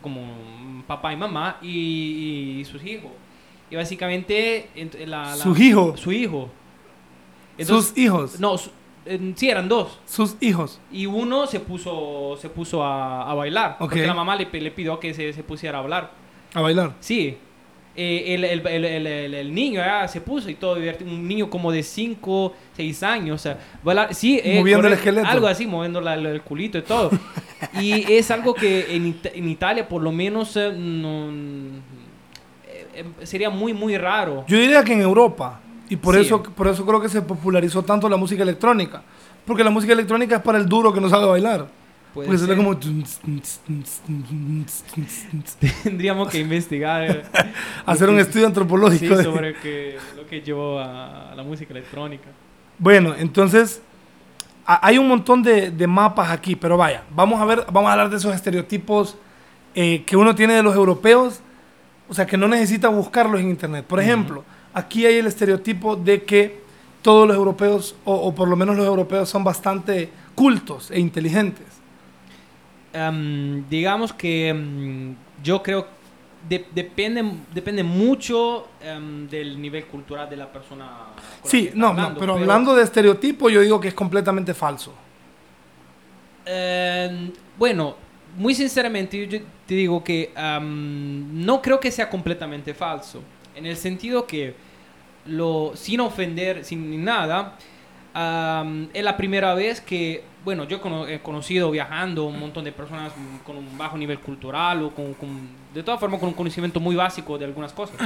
como 0.00 0.82
papá 0.86 1.12
y 1.12 1.16
mamá 1.16 1.58
y, 1.60 2.58
y 2.60 2.64
sus 2.64 2.82
hijos. 2.84 3.10
Y 3.70 3.76
básicamente... 3.76 4.70
ent- 4.76 4.98
la- 5.06 5.24
la- 5.24 5.36
Sus 5.36 5.60
hijos. 5.60 6.00
Su 6.00 6.10
hijo. 6.12 6.48
sus 7.60 7.96
hijos. 7.98 8.40
No, 8.40 8.56
su- 8.56 8.70
eh, 9.04 9.32
sí, 9.36 9.50
eran 9.50 9.68
dos. 9.68 9.98
Sus 10.06 10.36
hijos. 10.40 10.80
Y 10.90 11.04
uno 11.06 11.46
se 11.46 11.60
puso, 11.60 12.36
se 12.40 12.48
puso 12.48 12.82
a, 12.82 13.30
a 13.30 13.34
bailar. 13.34 13.72
Ok. 13.72 13.90
Porque 13.90 14.06
la 14.06 14.14
mamá 14.14 14.36
le, 14.36 14.48
le 14.50 14.70
pidió 14.70 14.98
que 14.98 15.12
se, 15.12 15.32
se 15.34 15.42
pusiera 15.42 15.78
a 15.78 15.80
hablar. 15.82 16.12
A 16.54 16.60
bailar. 16.62 16.94
Sí. 17.00 17.36
Eh, 18.00 18.34
el, 18.34 18.44
el, 18.44 19.06
el, 19.34 19.52
niño 19.52 19.80
ya 19.80 20.06
se 20.06 20.20
puso 20.20 20.48
y 20.48 20.54
todo 20.54 20.76
divertido. 20.76 21.10
Un 21.10 21.26
niño 21.26 21.50
como 21.50 21.72
de 21.72 21.82
5, 21.82 22.54
6 22.76 23.02
años. 23.02 23.34
O 23.40 23.42
sea. 23.42 23.58
Sí, 24.14 24.40
eh, 24.40 24.60
Moviendo 24.60 24.86
el 24.86 24.92
esqueleto. 24.92 25.26
Algo 25.26 25.48
así, 25.48 25.66
moviendo 25.66 26.00
la- 26.00 26.14
el 26.14 26.40
culito 26.42 26.78
y 26.78 26.82
todo. 26.82 27.10
y 27.80 28.12
es 28.12 28.30
algo 28.30 28.54
que 28.54 28.94
en, 28.94 29.18
en 29.34 29.48
Italia, 29.48 29.88
por 29.88 30.00
lo 30.00 30.12
menos, 30.12 30.56
eh, 30.56 30.72
no, 30.76 31.28
eh, 32.94 33.04
sería 33.24 33.50
muy, 33.50 33.72
muy 33.72 33.98
raro. 33.98 34.44
Yo 34.46 34.56
diría 34.58 34.84
que 34.84 34.92
en 34.92 35.00
Europa. 35.00 35.60
Y 35.90 35.96
por, 35.96 36.14
Sí. 36.14 36.20
eso, 36.20 36.40
por 36.42 36.68
eso 36.68 36.86
creo 36.86 37.00
que 37.00 37.08
se 37.08 37.22
popularizó 37.22 37.82
tanto 37.82 38.08
la 38.08 38.16
música 38.16 38.44
electrónica. 38.44 39.02
Porque 39.44 39.64
la 39.64 39.70
música 39.70 39.92
electrónica 39.92 40.36
es 40.36 40.42
para 40.42 40.58
el 40.58 40.66
duro 40.66 40.92
que 40.92 41.00
no 41.00 41.08
sabe 41.08 41.26
bailar. 41.26 41.66
Puede 42.18 42.26
Porque 42.26 42.38
se 42.38 42.46
ve 42.46 42.56
ser. 42.56 42.58
como... 42.64 42.76
Tendríamos 45.84 46.28
que 46.28 46.40
investigar. 46.40 47.24
Hacer 47.86 48.08
un 48.08 48.18
estudio 48.18 48.42
sí, 48.42 48.46
antropológico. 48.46 49.16
de- 49.16 49.24
sobre 49.24 49.54
que, 49.54 49.96
lo 50.16 50.26
que 50.26 50.40
llevó 50.40 50.78
a 50.80 51.32
la 51.36 51.42
música 51.42 51.72
electrónica. 51.72 52.28
Bueno, 52.78 53.14
entonces 53.16 53.82
a- 54.66 54.84
hay 54.86 54.98
un 54.98 55.08
montón 55.08 55.42
de, 55.42 55.70
de 55.70 55.86
mapas 55.86 56.30
aquí, 56.30 56.56
pero 56.56 56.76
vaya, 56.76 57.04
vamos 57.14 57.40
a 57.40 57.44
ver, 57.44 57.64
vamos 57.72 57.88
a 57.88 57.92
hablar 57.92 58.10
de 58.10 58.16
esos 58.16 58.34
estereotipos 58.34 59.16
eh, 59.74 60.02
que 60.04 60.16
uno 60.16 60.34
tiene 60.34 60.54
de 60.54 60.62
los 60.62 60.74
europeos, 60.74 61.40
o 62.08 62.14
sea, 62.14 62.26
que 62.26 62.36
no 62.36 62.48
necesita 62.48 62.88
buscarlos 62.88 63.40
en 63.40 63.50
internet. 63.50 63.84
Por 63.86 64.00
ejemplo, 64.00 64.44
aquí 64.74 65.06
hay 65.06 65.16
el 65.18 65.26
estereotipo 65.28 65.94
de 65.94 66.24
que 66.24 66.60
todos 67.02 67.28
los 67.28 67.36
europeos, 67.36 67.94
o, 68.04 68.14
o 68.14 68.34
por 68.34 68.48
lo 68.48 68.56
menos 68.56 68.76
los 68.76 68.86
europeos, 68.86 69.28
son 69.28 69.44
bastante 69.44 70.10
cultos 70.34 70.90
e 70.90 70.98
inteligentes. 70.98 71.66
Em, 72.92 73.68
digamos 73.68 74.12
que 74.12 74.48
em, 74.48 75.14
yo 75.42 75.62
creo 75.62 75.86
de- 76.48 76.66
depende, 76.72 77.22
depende 77.52 77.82
mucho 77.82 78.68
em, 78.80 79.28
del 79.28 79.60
nivel 79.60 79.84
cultural 79.86 80.28
de 80.30 80.36
la 80.36 80.50
persona. 80.50 80.88
con 81.42 81.50
Sí, 81.50 81.70
no, 81.74 81.94
pero 82.18 82.34
hablando 82.34 82.74
de 82.74 82.84
estereotipo, 82.84 83.50
yo 83.50 83.60
digo 83.60 83.80
que 83.80 83.88
es 83.88 83.94
completamente 83.94 84.54
falso. 84.54 84.94
Bueno, 87.58 87.96
muy 88.36 88.54
sinceramente, 88.54 89.26
yo 89.26 89.38
te 89.66 89.74
digo 89.74 90.02
que 90.02 90.32
no 90.60 91.60
creo 91.60 91.80
que 91.80 91.90
sea 91.90 92.08
completamente 92.08 92.72
falso. 92.74 93.22
En 93.54 93.66
el 93.66 93.76
sentido 93.76 94.26
que, 94.26 94.54
lo, 95.26 95.72
sin 95.74 96.00
ofender, 96.00 96.64
sin 96.64 97.04
nada, 97.04 97.56
am, 98.18 98.88
es 98.92 99.04
la 99.04 99.16
primera 99.16 99.54
vez 99.54 99.80
que, 99.80 100.24
bueno, 100.44 100.64
yo 100.64 100.80
he 101.08 101.20
conocido 101.20 101.70
viajando 101.70 102.24
un 102.24 102.38
montón 102.40 102.64
de 102.64 102.72
personas 102.72 103.12
con 103.44 103.56
un 103.56 103.78
bajo 103.78 103.96
nivel 103.96 104.18
cultural 104.18 104.82
o 104.82 104.90
con, 104.90 105.14
con- 105.14 105.48
de 105.74 105.82
todas 105.82 106.00
formas 106.00 106.18
con 106.18 106.28
un 106.30 106.34
conocimiento 106.34 106.80
muy 106.80 106.96
básico 106.96 107.38
de 107.38 107.44
algunas 107.44 107.72
cosas. 107.72 107.96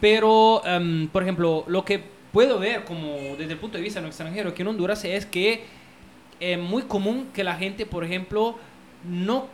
Pero, 0.00 0.62
em, 0.64 1.08
por 1.08 1.22
ejemplo, 1.22 1.64
lo 1.66 1.84
que 1.84 2.02
puedo 2.32 2.58
ver 2.58 2.84
como 2.84 3.14
desde 3.38 3.52
el 3.52 3.58
punto 3.58 3.76
de 3.76 3.82
vista 3.84 4.00
de 4.00 4.06
un 4.06 4.08
extranjero 4.08 4.50
aquí 4.50 4.62
en 4.62 4.68
Honduras 4.68 5.04
es 5.04 5.26
que 5.26 5.64
es 6.40 6.58
muy 6.58 6.82
común 6.82 7.28
que 7.34 7.44
la 7.44 7.54
gente, 7.54 7.84
por 7.86 8.02
ejemplo, 8.04 8.56
no 9.04 9.46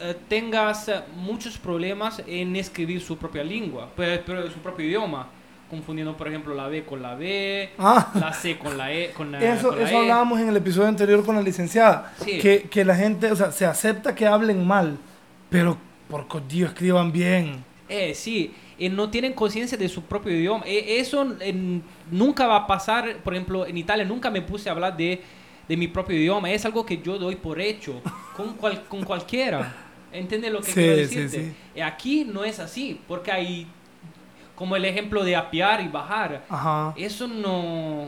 eh, 0.00 0.16
tengas 0.28 0.90
muchos 1.16 1.58
problemas 1.58 2.22
en 2.26 2.56
escribir 2.56 3.00
su 3.02 3.16
propia 3.18 3.44
lengua, 3.44 3.90
pero, 3.96 4.22
pero 4.24 4.50
su 4.50 4.58
propio 4.60 4.86
idioma, 4.86 5.28
confundiendo, 5.76 6.14
por 6.18 6.28
ejemplo, 6.28 6.54
la 6.54 6.68
B 6.68 6.84
con 6.84 7.00
la 7.00 7.14
B, 7.14 7.70
Ah. 7.78 8.10
la 8.20 8.34
C 8.34 8.58
con 8.58 8.76
la 8.76 8.92
E. 8.92 9.10
Con 9.12 9.32
la, 9.32 9.40
Eso, 9.42 9.68
con 9.68 9.78
la 9.78 9.84
eso 9.86 9.94
E. 9.94 9.98
hablábamos 10.00 10.38
en 10.38 10.50
el 10.50 10.56
episodio 10.58 10.86
anterior 10.88 11.24
con 11.24 11.34
la 11.34 11.40
licenciada. 11.40 12.12
Sí. 12.22 12.38
Que, 12.38 12.64
que 12.64 12.84
la 12.84 12.94
gente, 12.94 13.32
o 13.32 13.36
sea, 13.36 13.50
se 13.52 13.64
acepta 13.64 14.14
que 14.14 14.26
hablen 14.26 14.66
mal, 14.66 14.98
pero 15.48 15.78
por 16.10 16.26
Dios 16.46 16.72
escriban 16.72 17.10
bien. 17.10 17.64
Eh, 17.88 18.14
sí, 18.14 18.52
eh, 18.78 18.90
no 18.90 19.08
tienen 19.08 19.32
conciencia 19.32 19.78
de 19.78 19.88
su 19.88 20.02
propio 20.02 20.34
idioma. 20.36 20.62
Eh, 20.66 20.98
eso 21.00 21.26
nunca 22.10 22.46
va 22.46 22.56
a 22.56 22.66
pasar, 22.66 23.16
por 23.24 23.32
ejemplo, 23.32 23.66
en 23.66 23.78
Italia 23.78 24.04
nunca 24.04 24.30
me 24.30 24.42
puse 24.42 24.68
a 24.68 24.72
hablar 24.72 24.94
de, 24.94 25.22
de 25.66 25.76
mi 25.78 25.88
propio 25.88 26.16
idioma. 26.18 26.50
Es 26.50 26.66
algo 26.66 26.84
que 26.84 27.00
yo 27.00 27.18
doy 27.18 27.36
por 27.36 27.58
hecho 27.62 28.02
con, 28.36 28.52
cual- 28.58 28.82
con 28.88 29.04
cualquiera. 29.04 29.74
¿Entiendes 30.12 30.52
lo 30.52 30.60
que 30.60 30.66
Sí, 30.70 30.72
quiero 30.74 30.94
sí, 30.96 31.00
decirte? 31.16 31.46
sí. 31.48 31.52
Eh, 31.76 31.82
Aquí 31.82 32.26
no 32.30 32.44
es 32.44 32.58
así, 32.60 33.00
porque 33.08 33.32
hay 33.32 33.66
como 34.54 34.76
el 34.76 34.84
ejemplo 34.84 35.24
de 35.24 35.36
apiar 35.36 35.80
y 35.80 35.88
bajar. 35.88 36.44
Ajá. 36.48 36.94
Eso 36.96 37.26
no... 37.28 38.06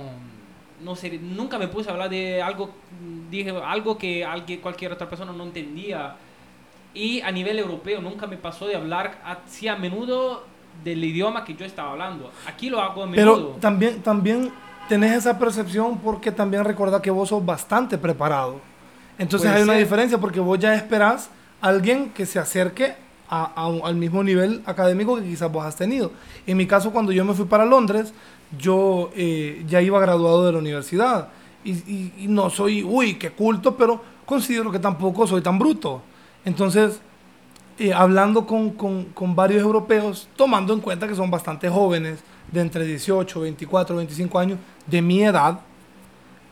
No 0.82 0.95
sé, 0.97 1.18
nunca 1.18 1.57
me 1.59 1.68
puse 1.68 1.88
a 1.88 1.92
hablar 1.92 2.11
de 2.11 2.42
algo, 2.42 2.70
dije 3.30 3.51
algo 3.64 3.97
que 3.97 4.22
alguien, 4.24 4.61
cualquier 4.61 4.92
otra 4.92 5.09
persona 5.09 5.32
no 5.32 5.45
entendía. 5.45 6.16
Y 6.92 7.22
a 7.22 7.30
nivel 7.30 7.59
europeo 7.59 8.03
nunca 8.03 8.26
me 8.26 8.36
pasó 8.36 8.66
de 8.66 8.76
hablar 8.76 9.18
así 9.24 9.66
a 9.66 9.76
menudo 9.76 10.45
del 10.82 11.03
idioma 11.03 11.45
que 11.45 11.55
yo 11.55 11.64
estaba 11.64 11.92
hablando. 11.92 12.30
Aquí 12.47 12.68
lo 12.68 12.80
hago 12.82 13.05
a 13.05 13.11
Pero 13.11 13.36
menudo. 13.36 13.49
también, 13.61 14.03
también 14.03 14.53
tenés 14.88 15.12
esa 15.12 15.38
percepción 15.38 15.99
porque 15.99 16.30
también 16.30 16.64
recordá 16.64 17.01
que 17.01 17.11
vos 17.11 17.30
sos 17.30 17.45
bastante 17.45 17.97
preparado. 17.97 18.61
Entonces 19.16 19.49
Puede 19.49 19.59
hay 19.59 19.64
una 19.64 19.72
ser. 19.74 19.82
diferencia 19.84 20.18
porque 20.18 20.40
vos 20.40 20.59
ya 20.59 20.74
esperás 20.74 21.30
a 21.62 21.68
alguien 21.68 22.11
que 22.11 22.26
se 22.26 22.38
acerque 22.38 22.95
a- 23.28 23.52
a 23.56 23.86
al 23.88 23.94
mismo 23.96 24.22
nivel 24.22 24.62
académico 24.66 25.16
que 25.16 25.22
quizás 25.24 25.50
vos 25.50 25.64
has 25.64 25.76
tenido. 25.76 26.12
En 26.46 26.56
mi 26.56 26.66
caso, 26.66 26.90
cuando 26.92 27.12
yo 27.12 27.24
me 27.24 27.34
fui 27.34 27.46
para 27.46 27.64
Londres, 27.64 28.12
yo 28.58 29.10
eh, 29.16 29.64
ya 29.66 29.80
iba 29.82 29.98
graduado 30.00 30.46
de 30.46 30.52
la 30.52 30.58
universidad. 30.58 31.28
Y, 31.64 31.72
y- 31.72 32.12
y 32.18 32.26
no 32.28 32.50
soy, 32.50 32.82
uy, 32.84 33.14
qué 33.14 33.30
culto, 33.30 33.76
pero 33.76 34.00
considero 34.26 34.70
que 34.70 34.78
tampoco 34.78 35.26
soy 35.26 35.40
tan 35.40 35.58
bruto. 35.58 36.02
Entonces, 36.44 37.00
eh, 37.78 37.92
hablando 37.92 38.46
con, 38.46 38.70
con- 38.70 39.04
con 39.06 39.34
varios 39.34 39.62
europeos, 39.62 40.28
tomando 40.36 40.72
en 40.74 40.80
cuenta 40.80 41.08
que 41.08 41.14
son 41.14 41.30
bastante 41.30 41.68
jóvenes, 41.70 42.20
de 42.52 42.60
entre 42.60 42.84
18, 42.84 43.40
24, 43.40 43.96
25 43.96 44.38
años, 44.38 44.58
de 44.86 45.00
mi 45.02 45.22
edad, 45.24 45.60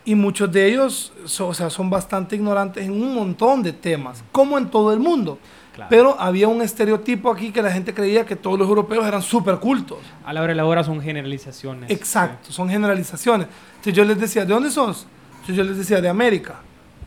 y 0.04 0.14
muchos 0.16 0.50
de 0.50 0.66
ellos 0.66 1.12
so- 1.26 1.48
o 1.48 1.54
sea, 1.54 1.70
son 1.70 1.88
bastante 1.90 2.34
ignorantes 2.34 2.84
en 2.84 2.90
un 2.92 3.14
montón 3.14 3.62
de 3.62 3.72
temas, 3.72 4.24
como 4.32 4.58
en 4.58 4.68
todo 4.70 4.92
el 4.92 4.98
mundo. 4.98 5.38
Claro. 5.74 5.88
Pero 5.88 6.20
había 6.20 6.48
un 6.48 6.60
estereotipo 6.60 7.30
aquí 7.30 7.50
que 7.50 7.62
la 7.62 7.72
gente 7.72 7.94
creía 7.94 8.26
que 8.26 8.36
todos 8.36 8.58
los 8.58 8.68
europeos 8.68 9.06
eran 9.06 9.22
súper 9.22 9.56
cultos. 9.56 9.98
a 10.24 10.32
la 10.32 10.42
hora 10.42 10.50
de 10.50 10.56
la 10.56 10.66
hora 10.66 10.84
son 10.84 11.00
generalizaciones. 11.00 11.90
Exacto, 11.90 12.52
son 12.52 12.68
generalizaciones. 12.68 13.46
Entonces 13.70 13.94
yo 13.94 14.04
les 14.04 14.20
decía, 14.20 14.44
¿de 14.44 14.52
dónde 14.52 14.70
sos? 14.70 15.06
Entonces 15.32 15.56
yo 15.56 15.64
les 15.64 15.78
decía, 15.78 16.00
de 16.00 16.08
América. 16.08 16.60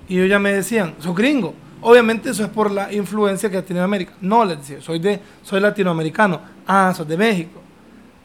Y 0.10 0.18
ellos 0.18 0.30
ya 0.30 0.40
me 0.40 0.52
decían, 0.52 0.96
sos 1.00 1.16
gringo. 1.16 1.54
Obviamente 1.82 2.32
eso 2.32 2.44
es 2.44 2.50
por 2.50 2.72
la 2.72 2.92
influencia 2.92 3.50
que 3.50 3.58
ha 3.58 3.64
tenido 3.64 3.86
América. 3.86 4.14
No, 4.20 4.44
les 4.44 4.58
decía, 4.58 4.82
soy, 4.82 5.00
de, 5.00 5.20
soy 5.44 5.60
latinoamericano. 5.60 6.42
Ah, 6.66 6.92
sos 6.96 7.08
de 7.08 7.18
México. 7.18 7.62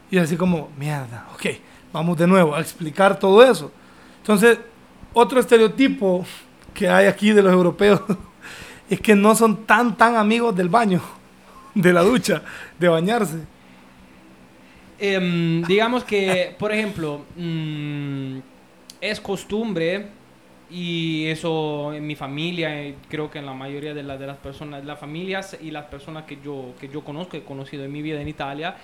Y 0.09 0.17
así 0.17 0.35
como, 0.35 0.69
mierda, 0.77 1.27
ok, 1.33 1.45
vamos 1.93 2.17
de 2.17 2.27
nuevo 2.27 2.55
a 2.55 2.59
explicar 2.59 3.17
todo 3.17 3.43
eso. 3.43 3.71
Entonces, 4.17 4.59
otro 5.13 5.39
estereotipo 5.39 6.25
que 6.73 6.89
hay 6.89 7.05
aquí 7.05 7.31
de 7.31 7.41
los 7.41 7.53
europeos 7.53 8.01
es 8.91 9.01
que 9.01 9.15
no 9.15 9.33
son 9.35 9.65
tan, 9.65 9.95
tan 9.97 10.15
amigos 10.15 10.55
del 10.55 10.69
baño, 10.69 11.01
de 11.73 11.93
la 11.93 12.01
ducha, 12.01 12.43
de 12.77 12.87
bañarse. 12.89 13.37
Em, 14.99 15.63
digamos 15.63 16.03
que, 16.03 16.55
por 16.59 16.71
ejemplo, 16.71 17.25
mm, 17.35 18.37
es 19.01 19.19
costumbre 19.19 20.07
y 20.69 21.25
eso 21.25 21.91
en 21.93 22.05
mi 22.05 22.15
familia, 22.15 22.93
creo 23.09 23.31
que 23.31 23.39
en 23.39 23.45
la 23.47 23.53
mayoría 23.53 23.93
de, 23.93 24.03
la- 24.03 24.17
de 24.17 24.27
las 24.27 24.37
personas, 24.37 24.85
las 24.85 24.99
familias 24.99 25.57
y 25.61 25.71
las 25.71 25.85
personas 25.85 26.25
que 26.25 26.37
yo, 26.43 26.73
que 26.79 26.87
yo 26.87 27.03
conozco, 27.03 27.35
he 27.35 27.43
conocido 27.43 27.83
en 27.83 27.91
mi 27.91 28.01
vida 28.01 28.21
en 28.21 28.27
Italia, 28.27 28.75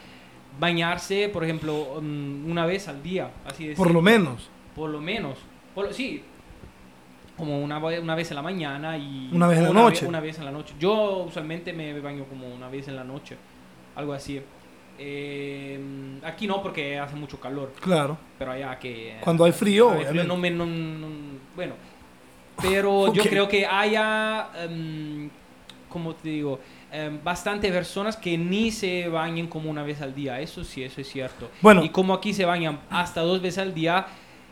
bañarse, 0.60 1.30
por 1.30 1.44
ejemplo, 1.44 2.00
mm, 2.02 2.50
una 2.50 2.66
vez 2.66 2.88
al 2.88 3.04
día. 3.04 3.30
Así 3.46 3.68
de 3.68 3.76
Por 3.76 3.92
lo 3.92 4.02
menos. 4.02 4.50
Por 4.76 4.90
lo 4.90 5.00
menos. 5.00 5.38
Por 5.76 5.86
lo- 5.86 5.94
sí. 5.94 6.24
Como 7.38 7.60
una, 7.62 7.78
una 7.78 8.16
vez 8.16 8.32
en 8.32 8.36
la 8.36 8.42
mañana 8.42 8.98
y... 8.98 9.30
Una 9.32 9.48
vez 9.48 9.58
en 9.60 9.64
la 9.66 9.70
ve- 9.70 9.76
noche. 9.76 10.06
una 10.08 10.20
vez 10.20 10.40
en 10.40 10.46
la 10.46 10.52
noche. 10.52 10.74
Yo 10.80 11.26
usualmente 11.28 11.72
me 11.72 12.00
baño 12.00 12.26
como 12.26 12.48
una 12.48 12.68
vez 12.68 12.88
en 12.88 12.96
la 12.96 13.04
noche. 13.04 13.38
Algo 13.96 14.14
así. 14.14 14.42
Eh, 15.00 15.80
aquí 16.24 16.48
no 16.48 16.62
porque 16.62 16.98
hace 17.00 17.16
mucho 17.16 17.40
calor. 17.40 17.74
Claro. 17.80 18.18
Pero 18.40 18.52
allá 18.52 18.78
que... 18.80 19.18
Cuando 19.22 19.46
hay 19.46 19.52
frío, 19.52 19.92
hay 19.92 20.06
frío, 20.06 20.24
no 20.24 20.36
me- 20.38 20.50
no- 20.50 20.66
no- 20.66 21.08
bueno. 21.56 21.74
Pero 22.62 23.14
yo 23.14 23.22
Ok. 23.22 23.30
creo 23.30 23.48
que 23.48 23.66
haya... 23.66 24.50
em, 24.64 25.30
como 25.90 26.14
te 26.16 26.30
digo? 26.30 26.60
em, 26.92 27.20
bastante 27.24 27.70
personas 27.72 28.18
que 28.18 28.38
ni 28.38 28.72
se 28.72 29.08
bañen 29.10 29.48
como 29.48 29.70
una 29.70 29.84
vez 29.84 30.02
al 30.02 30.14
día. 30.16 30.40
Eso 30.42 30.64
sí, 30.64 30.84
eso 30.84 31.02
es 31.02 31.08
cierto. 31.10 31.50
Bueno. 31.62 31.84
Y 31.84 31.90
como 31.90 32.14
aquí 32.14 32.34
se 32.34 32.46
bañan 32.46 32.80
hasta 32.90 33.22
dos 33.22 33.42
veces 33.42 33.60
al 33.60 33.74
día, 33.74 34.06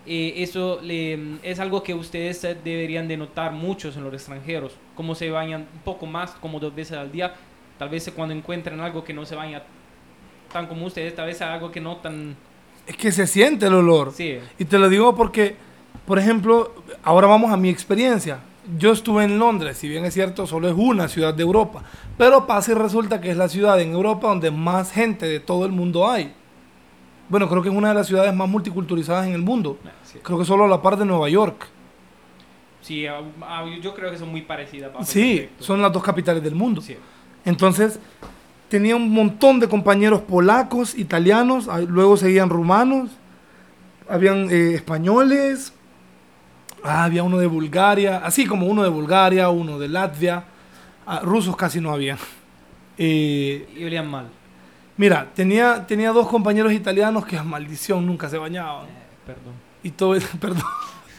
eh, 0.05 0.33
eso 0.37 0.79
le- 0.81 1.37
es 1.43 1.59
algo 1.59 1.81
que 1.83 1.93
ustedes 1.93 2.41
deberían 2.63 3.07
de 3.07 3.17
notar 3.17 3.51
muchos 3.51 3.97
en 3.97 4.03
los 4.03 4.13
extranjeros. 4.13 4.73
Como 4.95 5.15
se 5.15 5.29
bañan 5.29 5.61
un 5.73 5.79
poco 5.83 6.05
más, 6.05 6.31
como 6.31 6.59
dos 6.59 6.73
veces 6.73 6.97
al 6.97 7.11
día. 7.11 7.33
Tal 7.77 7.89
vez 7.89 8.11
cuando 8.15 8.33
encuentren 8.33 8.79
algo 8.79 9.03
que 9.03 9.13
no 9.13 9.25
se 9.25 9.35
baña 9.35 9.63
tan 10.53 10.67
como 10.67 10.85
ustedes, 10.85 11.13
tal 11.15 11.25
vez 11.27 11.41
algo 11.41 11.71
que 11.71 11.81
no 11.81 11.97
tan... 11.97 12.35
Es 12.87 12.95
que 12.95 13.11
se 13.11 13.27
siente 13.27 13.65
el 13.67 13.73
olor. 13.73 14.11
Sí. 14.13 14.37
Y 14.59 14.65
te 14.65 14.77
lo 14.79 14.87
digo 14.89 15.15
porque, 15.15 15.55
por 16.05 16.19
ejemplo, 16.19 16.73
ahora 17.03 17.27
vamos 17.27 17.51
a 17.51 17.57
mi 17.57 17.69
experiencia. 17.69 18.39
Yo 18.77 18.93
estuve 18.93 19.23
en 19.25 19.37
Londres, 19.37 19.77
si 19.77 19.87
bien 19.89 20.05
es 20.05 20.13
cierto, 20.13 20.47
solo 20.47 20.67
es 20.69 20.75
una 20.77 21.07
ciudad 21.07 21.33
de 21.33 21.43
Europa. 21.43 21.83
Pero 22.17 22.47
pasa 22.47 22.71
y 22.71 22.75
resulta 22.75 23.19
que 23.19 23.31
es 23.31 23.37
la 23.37 23.49
ciudad 23.49 23.79
en 23.81 23.91
Europa 23.91 24.27
donde 24.27 24.49
más 24.51 24.91
gente 24.91 25.27
de 25.27 25.39
todo 25.39 25.65
el 25.65 25.71
mundo 25.71 26.09
hay. 26.09 26.33
Bueno, 27.27 27.49
creo 27.49 27.61
que 27.61 27.69
es 27.69 27.75
una 27.75 27.89
de 27.89 27.95
las 27.95 28.07
ciudades 28.07 28.33
más 28.33 28.47
multiculturalizadas 28.47 29.27
en 29.27 29.33
el 29.33 29.41
mundo. 29.41 29.79
Sí. 30.03 30.19
Creo 30.21 30.37
que 30.37 30.45
solo 30.45 30.65
a 30.65 30.67
la 30.67 30.81
par 30.81 30.97
de 30.97 31.05
Nueva 31.05 31.27
York. 31.29 31.67
Sí, 32.81 33.07
ah, 33.07 33.21
ah, 33.41 33.65
yo 33.81 33.95
creo 33.95 34.11
que 34.11 34.17
son 34.17 34.29
muy 34.29 34.43
parecidas. 34.43 34.91
Sí, 35.07 35.49
son 35.59 35.81
las 35.81 35.91
dos 35.91 36.03
capitales 36.03 36.43
del 36.43 36.53
mundo. 36.53 36.81
Sí. 36.81 36.95
Entonces, 37.43 37.99
tenía 38.69 38.95
un 38.95 39.09
montón 39.11 39.59
de 39.59 39.67
compañeros 39.67 40.21
polacos, 40.21 40.95
italianos, 40.95 41.67
ah, 41.67 41.79
luego 41.79 42.15
seguían 42.17 42.49
rumanos, 42.49 43.09
habían 44.07 44.49
eh, 44.51 44.75
españoles, 44.75 45.73
ah, 46.83 47.05
había 47.05 47.23
uno 47.23 47.37
de 47.37 47.47
Bulgaria, 47.47 48.17
así 48.17 48.45
como 48.45 48.67
uno 48.67 48.83
de 48.83 48.89
Bulgaria, 48.89 49.49
uno 49.49 49.79
de 49.79 49.87
Latvia, 49.87 50.43
ah, 51.05 51.21
rusos 51.23 51.55
casi 51.55 51.79
no 51.81 51.91
había. 51.91 52.17
Eh, 52.97 53.67
Y 53.75 53.83
olían 53.83 54.09
mal. 54.09 54.29
Mira, 54.97 55.29
tenía, 55.33 55.85
tenía 55.87 56.11
dos 56.11 56.27
compañeros 56.27 56.71
italianos 56.73 57.25
que 57.25 57.37
a 57.37 57.43
maldición 57.43 58.05
nunca 58.05 58.29
se 58.29 58.37
bañaban. 58.37 58.85
Eh, 58.85 58.89
perdón. 59.25 59.53
Y 59.83 59.91
todo 59.91 60.15
perdón. 60.39 60.63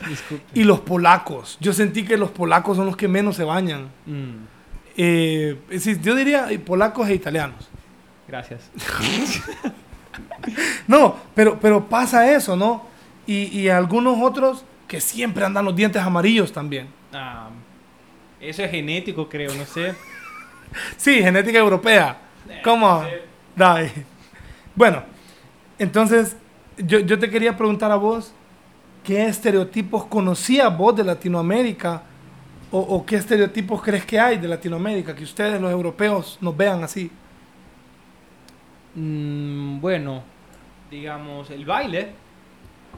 Disculpe. 0.08 0.44
Y 0.60 0.64
los 0.64 0.80
polacos, 0.80 1.56
yo 1.60 1.72
sentí 1.72 2.04
que 2.04 2.16
los 2.18 2.30
polacos 2.30 2.76
son 2.76 2.86
los 2.86 2.96
que 2.96 3.08
menos 3.08 3.36
se 3.36 3.44
bañan. 3.44 3.88
Mm, 4.06 4.46
Eh, 4.98 5.58
es 5.68 5.84
decir, 5.84 6.00
yo 6.00 6.14
diría 6.14 6.50
eh, 6.50 6.58
polacos 6.58 7.08
e 7.08 7.14
italianos. 7.14 7.68
gracias. 8.28 8.70
No, 10.86 11.16
pero, 11.34 11.58
pero 11.60 11.86
pasa 11.88 12.32
eso, 12.32 12.56
¿no? 12.56 12.86
Y, 13.26 13.46
y 13.58 13.68
algunos 13.68 14.16
otros 14.22 14.64
que 14.88 15.00
siempre 15.00 15.44
andan 15.44 15.64
los 15.64 15.74
dientes 15.74 16.00
amarillos 16.02 16.52
también. 16.52 16.88
Ah, 17.12 17.48
eso 18.40 18.62
es 18.62 18.70
genético, 18.70 19.28
creo, 19.28 19.54
no 19.54 19.64
sé. 19.66 19.94
Sí, 20.96 21.22
genética 21.22 21.58
europea. 21.58 22.18
¿Cómo? 22.64 23.02
Sí. 23.04 23.08
Dale. 23.56 23.90
Bueno, 24.74 25.02
entonces 25.78 26.36
yo, 26.76 27.00
yo 27.00 27.18
te 27.18 27.30
quería 27.30 27.56
preguntar 27.56 27.90
a 27.90 27.96
vos, 27.96 28.32
¿qué 29.02 29.26
estereotipos 29.26 30.04
conocías 30.04 30.76
vos 30.76 30.94
de 30.94 31.02
Latinoamérica? 31.04 32.02
O, 32.70 32.78
o 32.78 33.06
qué 33.06 33.16
estereotipos 33.16 33.82
crees 33.82 34.04
que 34.04 34.20
hay 34.20 34.36
de 34.36 34.46
Latinoamérica? 34.46 35.14
Que 35.14 35.24
ustedes, 35.24 35.58
los 35.60 35.72
europeos, 35.72 36.36
nos 36.42 36.54
vean 36.54 36.84
así. 36.84 37.10
Mm, 38.94 39.80
bueno, 39.80 40.22
digamos, 40.90 41.50
el 41.50 41.64
baile. 41.64 42.25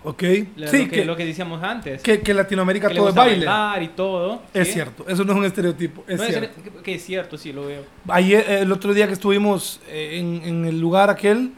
¿Ok? 0.04 0.22
Lo, 0.56 0.68
sí, 0.68 0.78
lo 0.84 0.84
que, 0.84 0.88
que, 0.90 1.04
lo 1.04 1.16
que 1.16 1.26
decíamos 1.26 1.62
antes. 1.62 2.02
que, 2.02 2.20
que 2.20 2.32
Latinoamérica 2.34 2.88
que 2.88 2.94
todo 2.94 3.08
es 3.08 3.14
baile. 3.14 3.46
bailar 3.46 3.82
y 3.82 3.88
todo. 3.88 4.42
Es 4.54 4.68
¿sí? 4.68 4.74
cierto, 4.74 5.04
eso 5.08 5.24
no 5.24 5.32
es 5.32 5.38
un 5.38 5.44
estereotipo, 5.44 6.04
es 6.06 6.16
No, 6.18 6.22
es- 6.24 6.30
cierto. 6.30 6.62
que- 6.62 6.82
que 6.82 6.94
es 6.94 7.04
cierto, 7.04 7.36
sí, 7.36 7.52
lo 7.52 7.66
veo. 7.66 7.82
Ayer, 8.08 8.44
eh, 8.48 8.58
el 8.60 8.70
otro 8.72 8.94
día 8.94 9.06
que 9.06 9.12
estuvimos 9.14 9.80
eh, 9.88 10.18
en, 10.20 10.40
en 10.44 10.64
el 10.66 10.80
lugar 10.80 11.10
aquel, 11.10 11.52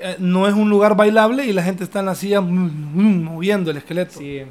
eh, 0.00 0.16
no 0.18 0.46
es 0.46 0.54
un 0.54 0.68
lugar 0.68 0.94
bailable 0.96 1.46
y 1.46 1.52
la 1.52 1.62
gente 1.62 1.82
está 1.84 2.00
en 2.00 2.06
la 2.06 2.14
silla 2.14 2.40
mm, 2.40 2.46
mm, 2.94 3.24
moviendo 3.24 3.70
el 3.70 3.78
esqueleto. 3.78 4.18
Sí. 4.18 4.42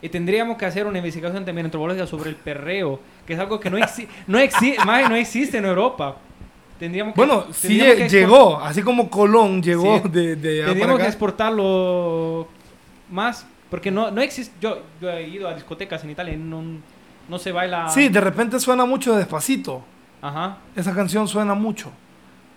Y 0.00 0.08
tendríamos 0.08 0.56
que 0.58 0.66
hacer 0.66 0.86
una 0.86 0.98
investigación 0.98 1.44
también 1.44 1.66
antropológica 1.66 2.06
sobre 2.06 2.30
el 2.30 2.36
perreo, 2.36 3.00
que 3.26 3.34
es 3.34 3.38
algo 3.38 3.58
que 3.60 3.70
no, 3.70 3.78
exi 3.78 4.06
no, 4.26 4.38
exi 4.38 4.74
más 4.86 5.08
no 5.08 5.16
existe 5.16 5.58
en 5.58 5.66
Europa. 5.66 6.16
Tendríamos 6.78 7.14
que, 7.14 7.20
Bueno, 7.20 7.44
sí 7.52 7.68
tendríamos 7.68 7.96
que 8.02 8.08
llegó, 8.08 8.58
así 8.60 8.82
como 8.82 9.08
Colón 9.08 9.62
llegó 9.62 10.02
Sí. 10.02 10.08
de, 10.10 10.36
de 10.36 10.64
Tendríamos 10.64 10.98
que 10.98 11.06
exportarlo 11.06 12.48
más, 13.10 13.46
porque 13.70 13.90
no, 13.90 14.10
no 14.10 14.20
existe. 14.20 14.54
Yo, 14.60 14.78
yo 15.00 15.10
he 15.10 15.28
ido 15.28 15.48
a 15.48 15.54
discotecas 15.54 16.02
en 16.04 16.10
Italia 16.10 16.36
no, 16.36 16.62
no 17.28 17.38
se 17.38 17.52
baila. 17.52 17.88
Sí, 17.88 18.08
de 18.08 18.20
repente 18.20 18.58
suena 18.60 18.84
mucho 18.84 19.14
despacito. 19.16 19.82
Ajá. 20.22 20.58
Esa 20.74 20.94
canción 20.94 21.28
suena 21.28 21.54
mucho. 21.54 21.90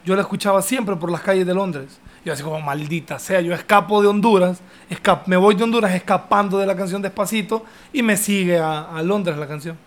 Yo 0.05 0.15
la 0.15 0.21
escuchaba 0.21 0.61
siempre 0.61 0.95
por 0.95 1.11
las 1.11 1.21
calles 1.21 1.45
de 1.45 1.53
Londres. 1.53 1.99
Yo 2.23 2.31
así 2.33 2.43
como, 2.43 2.59
maldita 2.61 3.19
sea, 3.19 3.41
yo 3.41 3.53
escapo 3.53 4.01
de 4.01 4.07
Honduras, 4.07 4.61
esca- 4.89 5.21
me 5.25 5.35
voy 5.37 5.55
de 5.55 5.63
Honduras 5.63 5.93
escapando 5.93 6.57
de 6.57 6.65
la 6.65 6.75
canción 6.75 7.01
Despacito 7.01 7.65
y 7.93 8.01
me 8.03 8.15
sigue 8.17 8.57
a, 8.57 8.81
a 8.95 9.01
Londres 9.01 9.37
la 9.37 9.47
canción. 9.47 9.77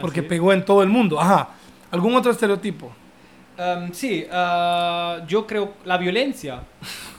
Porque 0.00 0.20
Así 0.20 0.28
pegó 0.28 0.52
en 0.52 0.64
todo 0.64 0.82
el 0.82 0.88
mundo. 0.88 1.20
Ajá. 1.20 1.48
¿Algún 1.90 2.14
otro 2.14 2.30
estereotipo? 2.30 2.92
Um, 3.58 3.92
sí, 3.92 4.24
ah, 4.32 5.18
yo 5.26 5.46
creo 5.46 5.74
la 5.84 5.96
violencia. 5.98 6.60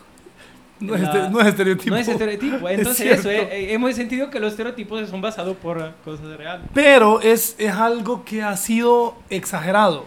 No, 0.80 0.95
es, 0.95 1.01
La- 1.01 1.07
este- 1.09 1.30
no 1.30 1.41
es 1.41 1.47
estereotipo. 1.47 1.89
No 1.91 1.97
es 1.97 2.07
estereotipo. 2.07 2.69
Es 2.69 2.77
Entonces, 2.80 3.05
eso, 3.19 3.30
cierto. 3.30 3.51
eh, 3.51 3.65
eh, 3.69 3.73
hemos 3.73 3.95
sentido 3.95 4.30
que 4.30 4.39
los 4.39 4.51
estereotipos 4.51 5.09
son 5.09 5.19
basados 5.21 5.57
por 5.57 5.93
cosas 6.05 6.25
reales. 6.38 6.65
Pero 6.73 7.19
es, 7.21 7.55
es 7.59 7.73
algo 7.73 8.23
que 8.23 8.41
ha 8.43 8.55
sido 8.55 9.15
exagerado. 9.30 10.05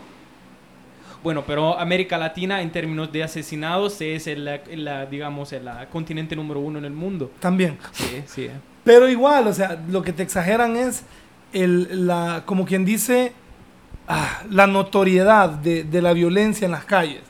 Bueno, 1.23 1.45
pero 1.47 1.79
América 1.79 2.19
Latina 2.19 2.63
en 2.63 2.73
términos 2.73 3.13
de 3.13 3.23
asesinados 3.23 4.01
es 4.01 4.27
el, 4.27 4.49
el, 4.49 4.91
digamos, 5.11 5.53
el 5.53 5.69
continente 5.91 6.35
número 6.35 6.59
uno 6.61 6.79
en 6.81 6.85
el 6.85 6.93
mundo. 6.93 7.31
También. 7.39 7.79
Sí, 7.93 8.23
sí. 8.27 8.51
Pero 8.83 9.09
igual, 9.09 9.47
o 9.47 9.53
sea, 9.53 9.81
lo 9.89 10.03
que 10.03 10.13
te 10.13 10.25
exageran 10.25 10.75
es 10.77 11.05
el, 11.53 12.07
la, 12.09 12.43
como 12.45 12.65
quien 12.65 12.85
dice, 12.85 13.33
ah, 14.09 14.43
la 14.51 14.67
notoriedad 14.67 15.49
de, 15.51 15.85
de 15.85 16.03
la 16.03 16.13
violencia 16.13 16.65
en 16.65 16.73
las 16.73 16.85
calles. 16.85 17.21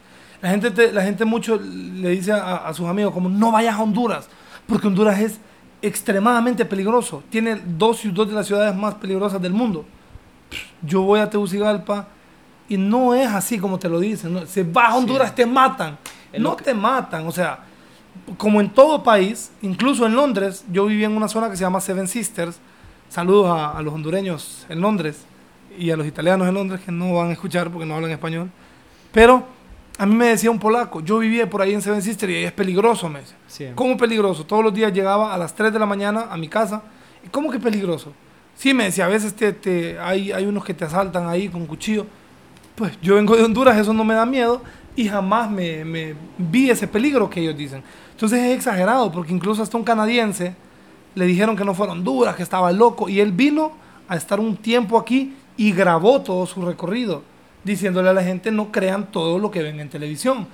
La 0.42 0.50
gente, 0.50 0.70
te- 0.72 0.92
la 0.92 1.02
gente 1.02 1.24
mucho 1.24 1.58
le 1.58 2.10
dice 2.10 2.32
a, 2.32 2.56
a 2.68 2.74
sus 2.74 2.86
amigos 2.86 3.12
como 3.14 3.28
no 3.28 3.50
vayas 3.52 3.76
a 3.76 3.82
Honduras, 3.82 4.28
porque 4.66 4.86
Honduras 4.88 5.18
es 5.20 5.38
extremadamente 5.80 6.64
peligroso. 6.64 7.22
Tiene 7.30 7.60
dos, 7.64 8.00
dos 8.12 8.28
de 8.28 8.34
las 8.34 8.46
ciudades 8.46 8.74
más 8.76 8.94
peligrosas 8.96 9.40
del 9.40 9.52
mundo. 9.52 9.84
Yo 10.82 11.02
voy 11.02 11.20
a 11.20 11.30
Tegucigalpa 11.30 12.08
y 12.68 12.76
no 12.76 13.14
es 13.14 13.28
así 13.28 13.58
como 13.58 13.78
te 13.78 13.88
lo 13.88 13.98
dicen. 14.00 14.34
¿no? 14.34 14.46
Si 14.46 14.62
vas 14.62 14.90
a 14.92 14.96
Honduras 14.96 15.28
Sí. 15.30 15.36
te 15.36 15.46
matan. 15.46 15.98
No 16.38 16.56
que- 16.56 16.64
te 16.64 16.74
matan, 16.74 17.26
o 17.26 17.32
sea, 17.32 17.60
como 18.36 18.60
en 18.60 18.70
todo 18.70 19.02
país, 19.02 19.52
incluso 19.62 20.06
en 20.06 20.14
Londres, 20.14 20.64
yo 20.72 20.86
vivía 20.86 21.06
en 21.06 21.16
una 21.16 21.28
zona 21.28 21.50
que 21.50 21.56
se 21.56 21.62
llama 21.62 21.80
Seven 21.80 22.08
Sisters. 22.08 22.58
Saludos 23.08 23.48
a, 23.50 23.76
a 23.78 23.82
los 23.82 23.92
hondureños 23.94 24.66
en 24.68 24.80
Londres 24.80 25.24
y 25.78 25.90
a 25.90 25.96
los 25.96 26.06
italianos 26.06 26.48
en 26.48 26.54
Londres 26.54 26.80
que 26.84 26.90
no 26.92 27.14
van 27.14 27.28
a 27.28 27.32
escuchar 27.32 27.70
porque 27.70 27.86
no 27.86 27.94
hablan 27.94 28.10
español. 28.10 28.50
Pero 29.12 29.44
a 29.98 30.06
mí 30.06 30.14
me 30.14 30.26
decía 30.28 30.50
un 30.50 30.58
polaco, 30.58 31.00
yo 31.00 31.18
vivía 31.18 31.48
por 31.48 31.60
ahí 31.62 31.74
en 31.74 31.82
Seven 31.82 32.02
Sisters 32.02 32.32
y 32.32 32.36
ahí 32.36 32.44
es 32.44 32.52
peligroso, 32.52 33.08
me 33.08 33.20
decía. 33.20 33.36
sí. 33.46 33.66
¿Cómo 33.74 33.96
peligroso? 33.96 34.44
Todos 34.44 34.64
los 34.64 34.72
días 34.74 34.92
llegaba 34.92 35.32
a 35.34 35.38
las 35.38 35.54
3 35.54 35.72
de 35.72 35.78
la 35.78 35.86
mañana 35.86 36.26
a 36.30 36.36
mi 36.36 36.48
casa. 36.48 36.82
¿Y 37.24 37.28
cómo 37.28 37.50
que 37.50 37.58
peligroso? 37.58 38.12
Sí, 38.54 38.74
me 38.74 38.84
decía, 38.84 39.04
a 39.06 39.08
veces 39.08 39.34
te, 39.34 39.52
te- 39.52 39.98
hay, 39.98 40.32
hay 40.32 40.44
unos 40.46 40.64
que 40.64 40.74
te 40.74 40.84
asaltan 40.84 41.26
ahí 41.28 41.48
con 41.48 41.66
cuchillo. 41.66 42.06
Pues 42.74 42.98
yo 43.02 43.14
vengo 43.16 43.36
de 43.36 43.44
Honduras, 43.44 43.76
eso 43.78 43.92
no 43.92 44.02
me 44.04 44.14
da 44.14 44.24
miedo 44.26 44.62
y 44.96 45.08
jamás 45.08 45.50
me, 45.50 45.84
me 45.84 46.14
vi 46.38 46.70
ese 46.70 46.86
peligro 46.88 47.28
que 47.30 47.40
ellos 47.40 47.56
dicen. 47.56 47.82
Entonces 48.12 48.40
es 48.40 48.56
exagerado 48.56 49.12
porque 49.12 49.32
incluso 49.32 49.62
hasta 49.62 49.76
un 49.76 49.84
canadiense 49.84 50.54
le 51.14 51.26
dijeron 51.26 51.54
que 51.56 51.64
no 51.64 51.74
fuera 51.74 51.92
a 51.92 51.96
Honduras, 51.96 52.34
que 52.34 52.42
estaba 52.42 52.72
loco 52.72 53.08
y 53.08 53.20
él 53.20 53.32
vino 53.32 53.72
a 54.08 54.16
estar 54.16 54.40
un 54.40 54.56
tiempo 54.56 54.98
aquí 54.98 55.34
y 55.56 55.72
grabó 55.72 56.22
todo 56.22 56.46
su 56.46 56.62
recorrido 56.62 57.22
diciéndole 57.64 58.08
a 58.08 58.12
la 58.12 58.22
gente 58.24 58.50
no 58.50 58.70
crean 58.72 59.10
todo 59.10 59.38
lo 59.38 59.50
que 59.50 59.62
ven 59.62 59.80
en 59.80 59.88
televisión. 59.88 60.46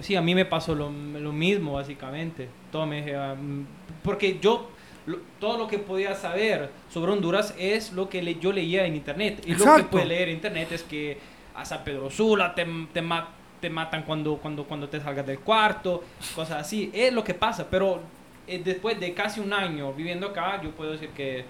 Sí, 0.00 0.16
a 0.16 0.22
mí 0.22 0.34
me 0.34 0.44
pasó 0.46 0.74
lo, 0.74 0.90
lo 0.90 1.32
mismo, 1.32 1.74
básicamente. 1.74 2.48
Todo 2.70 2.86
me, 2.86 3.02
mm, 3.02 3.66
porque 4.02 4.38
yo, 4.40 4.70
lo- 5.06 5.18
todo 5.38 5.58
lo 5.58 5.68
que 5.68 5.78
podía 5.78 6.14
saber 6.14 6.70
sobre 6.88 7.12
Honduras 7.12 7.54
es 7.58 7.92
lo 7.92 8.08
que 8.08 8.22
le- 8.22 8.36
yo 8.36 8.52
leía 8.52 8.86
en 8.86 8.96
internet. 8.96 9.42
Y 9.46 9.52
lo 9.54 9.64
que 9.76 9.84
puede 9.90 10.06
leer 10.06 10.28
en 10.30 10.36
internet 10.36 10.72
es 10.72 10.82
que 10.82 11.18
a 11.54 11.64
San 11.66 11.84
Pedro 11.84 12.10
Sula 12.10 12.54
te, 12.54 12.66
te, 12.94 13.02
ma- 13.02 13.28
te 13.60 13.68
matan 13.68 14.04
cuando, 14.04 14.36
cuando, 14.38 14.64
cuando 14.64 14.88
te 14.88 14.98
salgas 14.98 15.26
del 15.26 15.40
cuarto, 15.40 16.02
cosas 16.34 16.62
así. 16.62 16.90
Es 16.94 17.12
lo 17.12 17.22
que 17.22 17.34
pasa, 17.34 17.66
pero 17.70 18.00
eh, 18.46 18.62
después 18.64 18.98
de 18.98 19.12
casi 19.12 19.40
un 19.40 19.52
año 19.52 19.92
viviendo 19.92 20.28
acá, 20.28 20.60
yo 20.62 20.70
puedo 20.70 20.92
decir 20.92 21.10
que 21.10 21.44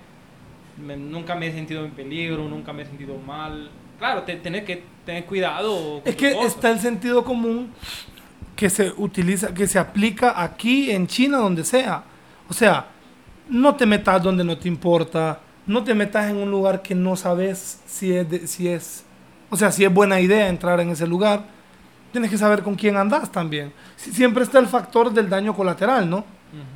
me- 0.84 0.96
nunca 0.96 1.36
me 1.36 1.46
he 1.46 1.52
sentido 1.52 1.84
en 1.84 1.92
peligro, 1.92 2.48
nunca 2.48 2.72
me 2.72 2.82
he 2.82 2.86
sentido 2.86 3.16
mal. 3.18 3.70
Claro, 4.02 4.22
te, 4.24 4.34
tener 4.34 4.64
que 4.64 4.82
tener 5.06 5.24
cuidado. 5.26 6.00
con 6.00 6.02
Es 6.04 6.16
que 6.16 6.32
cosas. 6.32 6.54
está 6.56 6.70
el 6.72 6.80
sentido 6.80 7.22
común 7.22 7.70
que 8.56 8.68
se 8.68 8.92
utiliza, 8.96 9.54
que 9.54 9.68
se 9.68 9.78
aplica 9.78 10.42
aquí 10.42 10.90
en 10.90 11.06
China, 11.06 11.38
donde 11.38 11.62
sea. 11.62 12.02
O 12.48 12.52
sea, 12.52 12.86
no 13.48 13.76
te 13.76 13.86
metas 13.86 14.20
donde 14.20 14.42
no 14.42 14.58
te 14.58 14.66
importa, 14.66 15.38
no 15.68 15.84
te 15.84 15.94
metas 15.94 16.28
en 16.28 16.36
un 16.36 16.50
lugar 16.50 16.82
que 16.82 16.96
no 16.96 17.14
sabes 17.14 17.80
si 17.86 18.12
es, 18.12 18.28
de- 18.28 18.46
si 18.48 18.66
es, 18.66 19.04
o 19.50 19.56
sea, 19.56 19.70
si 19.70 19.84
es 19.84 19.94
buena 19.94 20.18
idea 20.18 20.48
entrar 20.48 20.80
en 20.80 20.90
ese 20.90 21.06
lugar. 21.06 21.44
Tienes 22.10 22.28
que 22.28 22.38
saber 22.38 22.64
con 22.64 22.74
quién 22.74 22.96
andas 22.96 23.30
también. 23.30 23.72
Si- 23.94 24.10
Siempre 24.12 24.42
está 24.42 24.58
el 24.58 24.66
factor 24.66 25.12
del 25.12 25.30
daño 25.30 25.54
colateral, 25.54 26.10
¿no? 26.10 26.24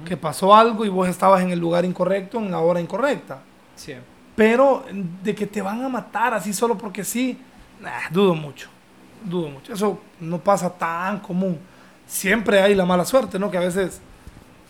Que 0.04 0.16
pasó 0.16 0.54
algo 0.54 0.84
y 0.84 0.88
vos 0.90 1.08
estabas 1.08 1.42
en 1.42 1.50
el 1.50 1.58
lugar 1.58 1.84
incorrecto, 1.84 2.38
en 2.38 2.52
la 2.52 2.60
hora 2.60 2.80
incorrecta. 2.80 3.42
Sí. 3.74 3.94
Pero 4.36 4.84
de 5.24 5.34
que 5.34 5.46
te 5.46 5.62
van 5.62 5.82
a 5.82 5.88
matar 5.88 6.34
así 6.34 6.52
solo 6.52 6.76
porque 6.78 7.02
sí, 7.02 7.38
nah, 7.80 8.08
dudo 8.10 8.34
mucho. 8.34 8.68
Dudo 9.24 9.48
mucho. 9.48 9.72
Eso 9.72 9.98
no 10.20 10.38
pasa 10.38 10.70
tan 10.70 11.18
común. 11.20 11.58
Siempre 12.06 12.60
hay 12.60 12.74
la 12.74 12.84
mala 12.84 13.04
suerte, 13.04 13.38
¿no? 13.38 13.50
Que 13.50 13.56
a 13.56 13.60
veces 13.62 14.00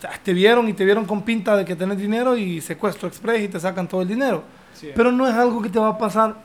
ah, 0.03 0.17
te 0.23 0.33
vieron 0.33 0.67
y 0.69 0.73
te 0.73 0.85
vieron 0.85 1.05
con 1.05 1.21
pinta 1.21 1.55
de 1.57 1.65
que 1.65 1.75
tenés 1.75 1.97
dinero 1.97 2.35
y 2.37 2.61
secuestro 2.61 3.07
express 3.07 3.43
y 3.43 3.47
te 3.49 3.59
sacan 3.59 3.87
todo 3.87 4.01
el 4.01 4.07
dinero. 4.07 4.43
sí. 4.73 4.89
Pero 4.95 5.11
no 5.11 5.27
es 5.27 5.33
algo 5.35 5.61
que 5.61 5.69
te 5.69 5.77
va 5.79 5.89
a 5.89 5.97
pasar 5.97 6.35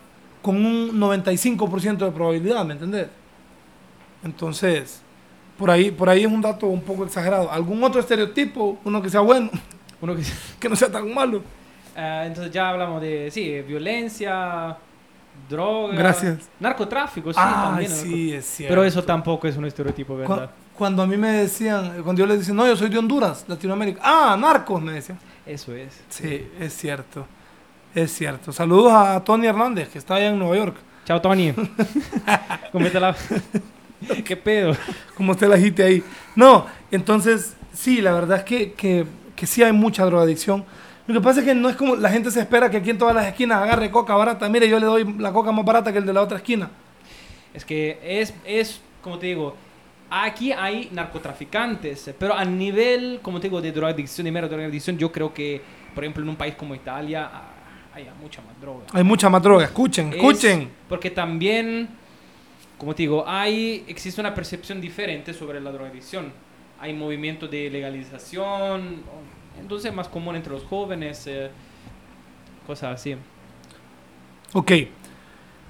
con 0.42 0.56
un 0.56 0.98
95% 1.00 1.98
de 2.04 2.10
probabilidad, 2.10 2.64
¿me 2.64 2.72
entendés? 2.74 3.06
Entonces, 4.24 5.00
por 5.58 5.70
ahí, 5.70 5.90
por 5.90 6.08
ahí 6.08 6.22
es 6.22 6.26
un 6.30 6.40
dato 6.40 6.66
un 6.66 6.82
poco 6.82 7.04
exagerado. 7.04 7.50
¿Algún 7.50 7.82
otro 7.84 8.00
estereotipo? 8.00 8.78
Uno 8.84 9.00
que 9.02 9.08
sea 9.10 9.20
bueno, 9.20 9.50
Uno 10.00 10.16
que- 10.16 10.22
que 10.58 10.68
no 10.68 10.76
sea 10.76 10.90
tan 10.90 11.12
malo. 11.14 11.42
Ah, 11.96 12.24
entonces 12.26 12.52
ya 12.52 12.68
hablamos 12.70 13.00
de, 13.02 13.30
sí, 13.30 13.60
violencia, 13.62 14.76
drogas. 15.48 15.98
Gracias. 15.98 16.48
Narcotráfico, 16.60 17.32
sí, 17.32 17.38
Ay, 17.42 17.54
también. 17.54 17.90
sí, 17.90 18.32
es 18.32 18.46
cierto. 18.46 18.72
Pero 18.72 18.84
eso 18.84 19.02
tampoco 19.04 19.46
es 19.46 19.56
un 19.56 19.64
estereotipo, 19.66 20.14
Cu- 20.14 20.20
¿verdad? 20.20 20.50
Cuando 20.76 21.02
a 21.02 21.06
mí 21.06 21.16
me 21.16 21.30
decían, 21.32 22.02
cuando 22.02 22.20
yo 22.20 22.26
les 22.26 22.38
decía, 22.40 22.54
no, 22.54 22.66
yo 22.66 22.74
soy 22.76 22.88
de 22.88 22.98
Honduras, 22.98 23.44
Latinoamérica. 23.46 24.00
Ah, 24.02 24.36
narcos, 24.40 24.80
me 24.82 24.92
decían. 24.92 25.18
Eso 25.44 25.74
es. 25.74 26.00
Sí, 26.08 26.48
es 26.58 26.72
cierto. 26.74 27.26
Es 27.94 28.10
cierto. 28.12 28.52
Saludos 28.52 28.92
a 28.92 29.20
Tony 29.22 29.46
Hernández, 29.46 29.88
que 29.90 29.98
está 29.98 30.14
allá 30.14 30.28
en 30.28 30.38
Nueva 30.38 30.56
York. 30.56 30.76
Chao, 31.04 31.20
Tony. 31.20 31.52
La... 32.94 33.14
¿Qué 34.24 34.36
pedo? 34.36 34.74
Como 35.16 35.32
usted 35.32 35.48
la 35.48 35.56
agite 35.56 35.82
ahí. 35.82 36.02
No, 36.34 36.66
entonces, 36.90 37.54
sí, 37.72 38.00
la 38.00 38.12
verdad 38.12 38.38
es 38.38 38.44
que, 38.44 38.72
que, 38.72 39.06
que 39.36 39.46
sí 39.46 39.62
hay 39.62 39.72
mucha 39.72 40.04
drogadicción. 40.04 40.64
Lo 41.12 41.20
que 41.20 41.24
pasa 41.24 41.40
es 41.40 41.46
que 41.46 41.54
no 41.54 41.68
es 41.68 41.76
como 41.76 41.94
la 41.94 42.08
gente 42.08 42.30
se 42.30 42.40
espera 42.40 42.70
que 42.70 42.78
aquí 42.78 42.88
en 42.88 42.96
todas 42.96 43.14
las 43.14 43.26
esquinas 43.26 43.62
agarre 43.62 43.90
coca 43.90 44.16
barata. 44.16 44.48
Mire, 44.48 44.66
yo 44.66 44.80
le 44.80 44.86
doy 44.86 45.14
la 45.18 45.30
coca 45.30 45.52
más 45.52 45.62
barata 45.62 45.92
que 45.92 45.98
el 45.98 46.06
de 46.06 46.12
la 46.14 46.22
otra 46.22 46.38
esquina. 46.38 46.70
Es 47.52 47.66
que 47.66 47.98
es, 48.02 48.32
es, 48.46 48.80
como 49.02 49.18
te 49.18 49.26
digo, 49.26 49.54
aquí 50.08 50.52
hay 50.52 50.88
narcotraficantes, 50.90 52.14
pero 52.18 52.34
a 52.34 52.46
nivel, 52.46 53.20
como 53.20 53.40
te 53.40 53.48
digo, 53.48 53.60
de 53.60 53.72
drogadicción, 53.72 54.24
de 54.24 54.32
mera 54.32 54.48
drogadicción, 54.48 54.96
yo 54.96 55.12
creo 55.12 55.34
que, 55.34 55.60
por 55.94 56.02
ejemplo, 56.02 56.22
en 56.22 56.30
un 56.30 56.36
país 56.36 56.54
como 56.54 56.74
Italia, 56.74 57.28
ah, 57.30 57.42
hay 57.92 58.08
mucha 58.18 58.40
más 58.40 58.58
droga. 58.58 58.86
Hay 58.94 59.04
mucha 59.04 59.28
más 59.28 59.42
droga. 59.42 59.66
Escuchen, 59.66 60.08
Es 60.08 60.14
escuchen. 60.14 60.70
porque 60.88 61.10
también, 61.10 61.90
como 62.78 62.94
te 62.94 63.02
digo, 63.02 63.22
hay, 63.26 63.84
existe 63.86 64.18
una 64.18 64.34
percepción 64.34 64.80
diferente 64.80 65.34
sobre 65.34 65.60
la 65.60 65.70
drogadicción. 65.72 66.32
Hay 66.80 66.94
movimiento 66.94 67.46
de 67.46 67.68
legalización, 67.68 69.02
entonces 69.60 69.90
es 69.90 69.96
más 69.96 70.08
común 70.08 70.36
entre 70.36 70.52
los 70.52 70.64
jóvenes, 70.64 71.26
eh, 71.26 71.50
cosas 72.66 72.94
así. 72.94 73.16
Ok. 74.52 74.72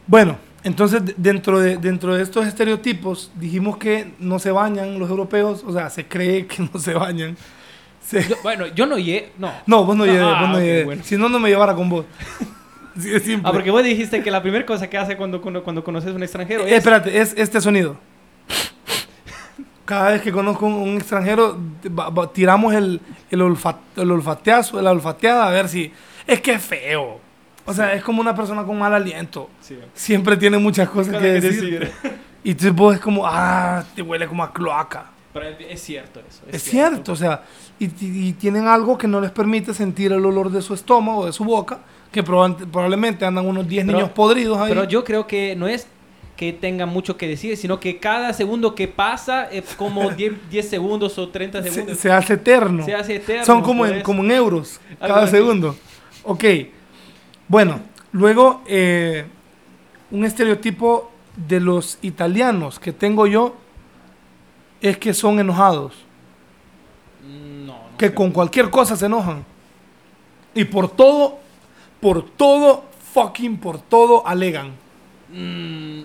Bueno, 0.07 0.37
entonces 0.65 1.05
de- 1.05 1.15
dentro 1.17 1.61
de, 1.61 1.77
dentro 1.77 2.15
de 2.15 2.23
estos 2.23 2.47
estereotipos 2.47 3.31
dijimos 3.37 3.77
que 3.77 4.13
no 4.19 4.39
se 4.39 4.51
bañan 4.51 4.99
los 4.99 5.09
europeos, 5.11 5.63
o 5.67 5.73
sea, 5.73 5.91
se 5.91 6.07
cree 6.07 6.47
que 6.47 6.69
no 6.73 6.79
se 6.81 6.95
bañan. 6.95 7.37
Se- 8.05 8.29
Yo- 8.29 8.37
bueno, 8.43 8.67
yo 8.67 8.87
no 8.87 8.99
llegué, 8.99 9.31
no. 9.39 9.53
no, 9.67 9.85
vos 9.85 9.97
no, 9.97 10.05
lleves, 10.05 10.23
ah, 10.23 10.41
vos 10.41 10.49
no 10.51 10.57
ok, 10.57 10.61
lleves. 10.63 10.85
bueno. 10.85 11.05
Si 11.05 11.17
no, 11.17 11.29
no 11.29 11.39
me 11.39 11.49
llevara 11.49 11.75
con 11.75 11.89
vos. 11.89 12.05
Así 12.97 13.09
de 13.09 13.21
simple. 13.21 13.49
Ah, 13.49 13.53
porque 13.53 13.71
vos 13.71 13.83
dijiste 13.83 14.23
que 14.23 14.31
la 14.31 14.43
primera 14.43 14.67
cosa 14.67 14.91
que 14.91 14.99
hace 14.99 15.17
cuando, 15.17 15.41
cuando, 15.41 15.63
cuando 15.63 15.83
conoces 15.83 16.11
a 16.11 16.15
un 16.15 16.23
extranjero 16.23 16.65
Eh, 16.65 16.71
es... 16.71 16.79
espérate, 16.79 17.19
es 17.21 17.33
este 17.39 17.61
sonido. 17.61 17.97
Cada 19.85 20.11
vez 20.11 20.23
que 20.23 20.31
conozco 20.33 20.67
un, 20.67 20.75
un 20.75 20.97
extranjero, 20.97 21.59
tiramos 22.33 22.73
el, 22.75 23.01
el, 23.31 23.41
olfa- 23.43 23.79
el 23.97 24.11
olfateazo, 24.11 24.81
la 24.81 24.93
olfateada, 24.93 25.47
a 25.47 25.51
ver 25.51 25.69
si... 25.69 25.93
Es 26.27 26.41
que 26.41 26.53
es 26.53 26.63
feo. 26.63 27.21
O 27.67 27.73
sea, 27.75 27.93
es 27.95 28.03
como 28.03 28.21
una 28.21 28.35
persona 28.35 28.65
con 28.65 28.79
mal 28.79 28.95
aliento. 28.95 29.51
Sí. 29.61 29.79
Siempre 29.95 30.37
tiene 30.37 30.59
muchas 30.59 30.89
cosas 30.89 31.15
que 31.15 31.21
que 31.21 31.27
decir. 31.41 31.81
decir. 31.81 31.93
Y 32.45 32.55
tú 32.55 32.73
vos 32.73 32.95
es 32.95 33.01
como, 33.01 33.23
ah, 33.27 33.85
te 33.95 34.03
huele 34.03 34.27
como 34.27 34.43
a 34.43 34.53
cloaca. 34.53 35.07
Pero 35.33 35.47
es, 35.49 35.57
es 35.69 35.83
cierto 35.83 36.21
eso. 36.21 36.43
Es, 36.51 36.63
cierto, 36.63 37.13
o 37.13 37.17
sea, 37.17 37.43
y, 37.79 37.87
y- 38.05 38.33
tienen 38.35 38.67
algo 38.69 38.99
que 38.99 39.09
no 39.09 39.21
les 39.21 39.31
permite 39.31 39.73
sentir 39.75 40.13
el 40.13 40.25
olor 40.27 40.51
de 40.51 40.61
su 40.61 40.75
estómago, 40.75 41.25
de 41.27 41.33
su 41.33 41.45
boca, 41.45 41.79
que 42.11 42.23
proba- 42.25 42.55
probablemente 42.71 43.25
andan 43.25 43.47
unos 43.47 43.67
10 43.67 43.87
Pero- 43.87 43.97
niños 43.99 44.11
podridos 44.13 44.59
ahí. 44.59 44.69
Pero 44.69 44.85
yo 44.85 45.03
creo 45.05 45.27
que 45.27 45.57
no 45.57 45.67
es 45.69 45.87
que 46.37 46.53
tenga 46.53 46.87
mucho 46.87 47.17
que 47.17 47.29
decir, 47.29 47.57
sino 47.57 47.79
que 47.79 47.99
cada 47.99 48.33
segundo 48.33 48.75
que 48.75 48.89
pasa 48.89 49.45
es 49.51 49.75
como 49.75 50.11
10, 50.17 50.51
10 50.51 50.69
segundos 50.69 51.19
o 51.19 51.29
30 51.29 51.63
se, 51.63 51.71
segundos. 51.71 51.99
se 51.99 52.11
hace 52.13 52.35
eterno. 52.35 52.85
Se 52.85 52.95
hace 52.95 53.17
eterno. 53.17 53.45
Son 53.45 53.63
como 53.63 53.87
en, 53.87 53.95
eso. 53.97 54.03
como 54.05 54.23
en 54.25 54.31
euros, 54.31 54.81
cada 54.99 55.27
segundo. 55.27 55.77
Ok, 56.25 56.45
bueno, 57.49 57.81
luego 58.13 58.63
eh, 58.67 59.27
un 60.11 60.25
estereotipo 60.25 61.11
de 61.37 61.61
los 61.61 61.99
italianos 62.03 62.79
que 62.79 62.93
tengo 62.93 63.27
yo 63.27 63.57
es 64.81 64.97
que 64.99 65.15
son 65.15 65.39
enojados. 65.39 65.93
Mm, 67.23 67.67
No, 67.67 67.73
no 67.91 67.97
que 67.99 68.13
con 68.15 68.31
cualquier 68.33 68.71
cosa 68.71 68.97
se 68.97 69.07
enojan. 69.07 69.45
Y 70.55 70.65
por 70.65 70.91
todo, 70.91 71.39
por 72.01 72.23
todo, 72.31 72.85
fucking 73.15 73.59
por 73.59 73.81
todo 73.81 74.27
alegan. 74.27 74.73
Mm, 75.33 76.03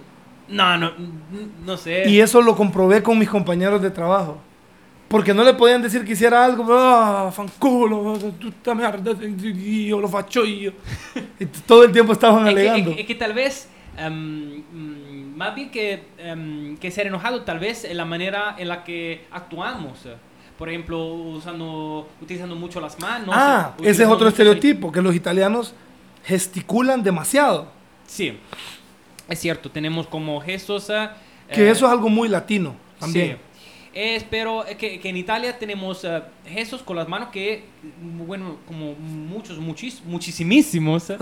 no, 0.49 0.77
no, 0.77 0.91
no 1.65 1.77
sé. 1.77 2.07
Y 2.09 2.19
eso 2.19 2.41
lo 2.41 2.55
comprobé 2.55 3.01
con 3.03 3.17
mis 3.19 3.29
compañeros 3.29 3.81
de 3.81 3.89
trabajo. 3.91 4.37
Porque 5.07 5.33
no 5.33 5.43
le 5.45 5.53
podían 5.53 5.81
decir 5.81 6.03
que 6.03 6.11
hiciera 6.13 6.43
algo, 6.43 6.65
ah, 6.69 7.31
fanculo, 7.33 8.17
tutta 8.39 8.75
merda, 8.75 9.13
yo 9.21 10.01
lo 10.01 10.07
faccio 10.09 10.43
io. 10.45 10.73
Y 11.39 11.45
t- 11.45 11.59
todo 11.65 11.83
el 11.85 11.91
tiempo 11.93 12.11
estaban 12.11 12.43
es, 12.47 12.49
alegando. 12.53 12.89
es 12.89 12.95
que- 12.97 13.01
es 13.03 13.07
que 13.07 13.15
tal 13.15 13.33
vez, 13.33 13.69
mm, 13.97 15.35
más 15.37 15.55
bien 15.55 15.69
que, 15.71 16.03
em, 16.17 16.75
que 16.77 16.91
ser 16.91 17.07
enojado, 17.07 17.43
tal 17.43 17.59
vez 17.59 17.85
en 17.85 17.95
la 17.97 18.05
manera 18.05 18.55
en 18.57 18.67
la 18.67 18.83
que 18.83 19.25
actuamos. 19.31 19.99
Por 20.57 20.69
ejemplo, 20.69 21.05
usando, 21.13 22.09
utilizando 22.21 22.55
mucho 22.55 22.81
las 22.81 22.99
manos. 22.99 23.29
ah, 23.31 23.75
ese 23.83 24.03
es 24.03 24.09
otro 24.09 24.27
estereotipo, 24.27 24.91
que 24.91 25.01
los 25.01 25.15
italianos 25.15 25.73
gesticulan 26.25 27.03
demasiado. 27.03 27.67
Sí, 28.07 28.37
es 29.29 29.39
cierto, 29.39 29.69
tenemos 29.71 30.07
como 30.07 30.39
gestos... 30.41 30.89
eh, 30.89 31.09
Que 31.53 31.67
eh, 31.67 31.71
eso 31.71 31.85
es 31.85 31.91
algo 31.91 32.09
muy 32.09 32.27
latino 32.29 32.75
también. 32.99 33.37
Sí. 33.37 33.41
Es, 33.93 34.23
pero 34.23 34.63
es 34.65 34.75
que, 34.75 34.99
que 34.99 35.09
en 35.09 35.17
Italia 35.17 35.57
tenemos 35.57 36.03
eh, 36.03 36.21
gestos 36.45 36.83
con 36.83 36.95
las 36.97 37.07
manos 37.07 37.29
que, 37.29 37.63
mm, 38.01 38.27
bueno, 38.27 38.57
como 38.67 38.93
muchos, 38.93 39.57
muchis, 39.57 40.03
muchísimos. 40.05 41.09
eh, 41.09 41.17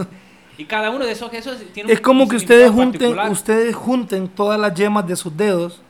y 0.58 0.66
cada 0.66 0.90
uno 0.90 1.06
de 1.06 1.12
esos 1.14 1.30
gestos 1.32 1.58
tiene 1.74 1.92
Es 1.92 2.00
un- 2.00 2.04
como 2.04 2.24
un 2.24 2.30
que 2.30 2.36
ustedes 2.38 2.70
junten, 2.72 3.18
ustedes 3.30 3.76
junten 3.76 4.28
todas 4.28 4.60
las 4.60 4.74
yemas 4.74 5.08
de 5.08 5.16
sus 5.16 5.36
dedos 5.36 5.82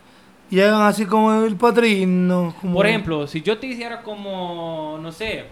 y 0.52 0.60
hagan 0.60 0.82
así 0.84 1.06
como 1.06 1.44
el 1.44 1.56
padrino. 1.56 2.56
como- 2.62 2.76
Por 2.76 2.86
ejemplo, 2.88 3.26
si 3.28 3.42
yo 3.42 3.58
te 3.58 3.66
hiciera 3.68 4.04
como, 4.04 5.00
no 5.02 5.12
sé, 5.12 5.46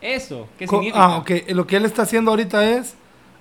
eso, 0.00 0.46
¿qué 0.58 0.66
Co- 0.66 0.76
significa? 0.76 1.04
Ah, 1.04 1.16
ok. 1.18 1.30
Lo 1.48 1.66
que 1.66 1.76
él 1.76 1.84
está 1.86 2.02
haciendo 2.02 2.30
ahorita 2.30 2.68
es 2.70 2.94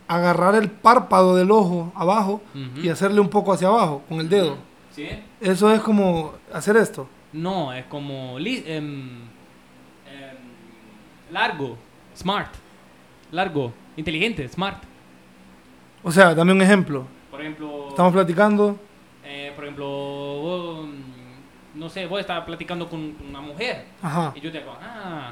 agarrar 0.08 0.56
el 0.56 0.70
párpado 0.70 1.36
del 1.36 1.50
ojo 1.52 1.92
abajo 1.96 2.42
y 2.82 2.90
hacerle 2.90 3.20
un 3.22 3.30
poco 3.30 3.54
hacia 3.54 3.68
abajo 3.68 4.04
con 4.08 4.20
el 4.20 4.30
dedo. 4.30 4.58
¿Sí? 4.92 5.08
Eso 5.42 5.72
es 5.74 5.82
como 5.82 6.34
hacer 6.54 6.78
esto. 6.78 7.08
No, 7.34 7.74
es 7.74 7.86
como 7.86 8.40
li- 8.40 8.64
em, 8.66 9.20
em, 10.08 10.38
largo, 11.32 11.78
smart, 12.16 12.54
largo, 13.32 13.74
inteligente, 13.98 14.48
smart. 14.48 14.84
O 16.04 16.12
sea, 16.12 16.34
dame 16.36 16.52
un 16.54 16.62
ejemplo. 16.62 17.06
Por 17.32 17.42
ejemplo, 17.42 17.90
Estamos 17.90 18.14
platicando. 18.14 18.78
Eh, 19.24 19.52
por 19.56 19.66
ejemplo, 19.66 19.86
vos, 19.88 20.86
mm, 20.88 21.80
no 21.80 21.90
sé, 21.90 22.06
vos 22.06 22.20
estás 22.22 22.46
platicando 22.46 22.88
con 22.88 23.16
una 23.28 23.42
mujer 23.42 23.86
Ajá. 24.02 24.32
y 24.36 24.40
yo 24.40 24.52
te 24.52 24.60
digo, 24.60 24.72
ah, 24.80 25.32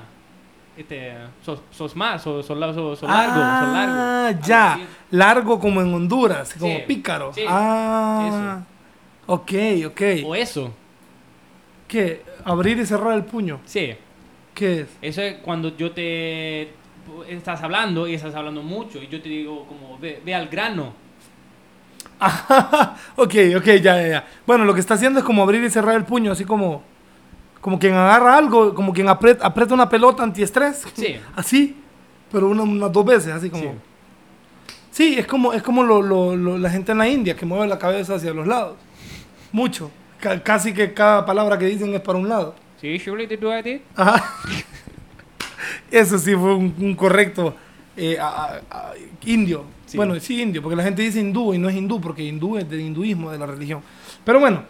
este, 0.78 1.14
sos, 1.46 1.62
sos 1.72 1.96
más, 1.96 2.22
sos, 2.22 2.46
sos, 2.46 2.58
sos- 2.58 3.00
sos 3.00 3.10
largo, 3.10 3.34
sos 3.34 3.74
largo. 3.74 3.96
Ah, 3.98 4.32
ya. 4.44 4.74
así. 4.74 4.86
Largo 5.12 5.60
como 5.60 5.82
en 5.82 5.94
Honduras, 5.94 6.54
como 6.58 6.84
pícaro. 6.86 7.32
sí, 7.34 7.44
ah. 7.48 8.62
Ok, 9.26 9.52
ok. 9.88 10.02
O 10.26 10.36
eso, 10.36 10.74
¿Qué? 11.88 12.24
Abrir 12.46 12.78
y 12.80 12.86
cerrar 12.86 13.14
el 13.14 13.24
puño. 13.24 13.60
sí. 13.66 13.94
¿Qué 14.56 14.82
es? 14.82 14.88
Eso 15.02 15.22
es 15.24 15.36
cuando 15.40 15.76
yo 15.76 15.92
te 15.94 16.74
estás 17.28 17.64
hablando 17.64 18.08
y 18.08 18.14
estás 18.14 18.36
hablando 18.36 18.62
mucho 18.62 19.02
y 19.02 19.08
yo 19.08 19.20
te 19.20 19.28
digo 19.30 19.66
como 19.66 19.98
ve, 19.98 20.22
ve 20.24 20.36
al 20.36 20.48
grano. 20.48 20.94
Ok, 23.16 23.34
ok, 23.58 23.66
ya, 23.66 24.02
ya, 24.02 24.08
ya. 24.08 24.28
Bueno, 24.46 24.66
lo 24.66 24.74
que 24.74 24.80
está 24.80 24.94
haciendo 24.94 25.20
es 25.20 25.26
como 25.26 25.42
abrir 25.44 25.64
y 25.64 25.70
cerrar 25.70 25.96
el 25.96 26.04
puño, 26.06 26.32
así 26.32 26.46
como, 26.46 26.84
como 27.64 27.80
quien 27.80 27.94
agarra 27.94 28.36
algo, 28.38 28.76
como 28.76 28.92
quien 28.92 29.08
aprieta, 29.08 29.46
aprieta 29.48 29.74
una 29.74 29.88
pelota 29.88 30.22
antiestrés. 30.22 30.84
Sí. 30.94 31.16
Así, 31.36 31.78
pero 32.30 32.50
una- 32.50 32.64
unas 32.64 32.92
dos 32.92 33.06
veces, 33.06 33.32
así 33.32 33.50
como. 33.50 33.64
Sí. 33.64 33.70
Sí, 34.92 35.16
es 35.18 35.26
como, 35.26 35.54
es 35.54 35.64
como 35.64 35.82
lo- 35.82 36.02
lo- 36.02 36.36
lo- 36.36 36.58
la 36.58 36.70
gente 36.70 36.92
en 36.92 36.98
la 36.98 37.08
India 37.08 37.36
que 37.38 37.46
mueve 37.46 37.66
la 37.68 37.80
cabeza 37.80 38.16
hacia 38.16 38.34
los 38.34 38.46
lados. 38.46 38.76
Mucho. 39.54 39.90
Ca- 40.20 40.44
casi 40.44 40.74
que 40.74 40.94
cada 40.94 41.26
palabra 41.26 41.58
que 41.58 41.66
dicen 41.66 41.94
es 41.94 42.02
para 42.02 42.20
un 42.20 42.28
lado. 42.28 42.54
Sí, 42.82 43.00
surely 43.00 43.28
they 43.28 43.38
do 43.38 43.58
it. 43.58 43.82
Ajá. 43.96 44.22
Eso 45.92 46.18
sí 46.20 46.34
fue 46.36 46.56
un, 46.56 46.74
un 46.80 46.96
correcto 46.96 47.56
eh, 47.96 48.18
a- 48.20 48.28
a- 48.28 48.62
a- 48.72 48.94
indio. 49.26 49.64
Sí. 49.86 49.98
Bueno, 49.98 50.20
sí, 50.20 50.42
indio, 50.42 50.62
porque 50.62 50.76
la 50.76 50.84
gente 50.84 51.02
dice 51.04 51.20
hindú 51.22 51.54
y 51.54 51.58
no 51.60 51.70
es 51.70 51.76
hindú, 51.76 52.02
porque 52.02 52.24
hindú 52.24 52.58
es 52.58 52.68
del 52.70 52.82
hinduismo, 52.82 53.32
de 53.32 53.38
la 53.38 53.46
religión. 53.46 53.82
Pero 54.26 54.40
bueno, 54.40 54.64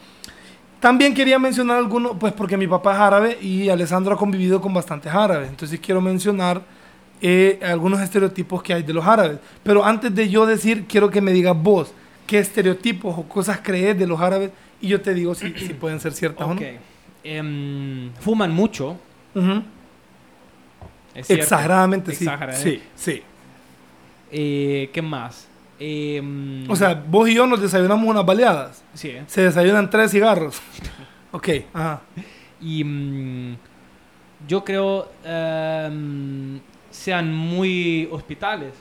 también 0.84 1.14
quería 1.14 1.40
mencionar 1.40 1.78
algunos, 1.78 2.18
pues 2.20 2.34
porque 2.34 2.58
mi 2.58 2.68
papá 2.68 2.92
es 2.92 3.00
árabe 3.00 3.38
y 3.42 3.70
Alessandro 3.70 4.16
ha 4.16 4.18
convivido 4.18 4.60
con 4.60 4.74
bastantes 4.74 5.14
árabes. 5.14 5.48
Entonces 5.48 5.80
quiero 5.80 6.02
mencionar 6.02 6.62
eh, 7.22 7.58
algunos 7.64 8.02
estereotipos 8.02 8.62
que 8.62 8.74
hay 8.74 8.84
de 8.84 8.92
los 8.92 9.08
árabes. 9.08 9.40
Pero 9.64 9.86
antes 9.86 10.14
de 10.14 10.28
yo 10.28 10.46
decir, 10.46 10.84
quiero 10.86 11.10
que 11.10 11.22
me 11.22 11.32
digas 11.32 11.56
vos 11.58 11.94
qué 12.28 12.40
estereotipos 12.40 13.18
o 13.18 13.24
cosas 13.30 13.62
crees 13.64 13.98
de 13.98 14.06
los 14.06 14.20
árabes 14.20 14.52
y 14.82 14.90
yo 14.90 15.00
te 15.00 15.14
digo 15.14 15.34
si, 15.34 15.54
si 15.54 15.74
pueden 15.74 16.02
ser 16.02 16.12
ciertas 16.12 16.50
fuman 18.20 18.52
mucho. 18.52 18.90
o 18.90 19.40
no. 19.40 19.42
Ujú. 19.42 19.64
es 21.16 21.28
cierto. 21.28 21.44
Exageradamente, 21.44 22.12
sí. 22.14 22.26
Exageradamente. 22.26 22.70
Sí, 22.70 22.84
sí. 22.94 23.24
Eh, 24.34 24.90
¿Qué 24.92 25.02
más? 25.02 25.48
Em, 25.80 26.70
O 26.70 26.76
sea, 26.76 26.94
vos 27.08 27.28
y 27.30 27.34
yo 27.36 27.46
nos 27.48 27.62
desayunamos 27.62 28.08
unas 28.08 28.26
baleadas. 28.26 28.84
sí. 28.94 29.10
¿eh? 29.10 29.24
Se 29.28 29.42
desayunan 29.42 29.90
tres 29.90 30.12
cigarros. 30.12 30.62
ok, 31.32 31.50
ajá. 31.74 32.02
Y 32.62 32.84
mm, 32.84 33.58
yo 34.48 34.64
creo 34.64 35.10
em, 35.24 36.60
sean 36.92 37.34
muy 37.34 38.08
hospitales, 38.12 38.74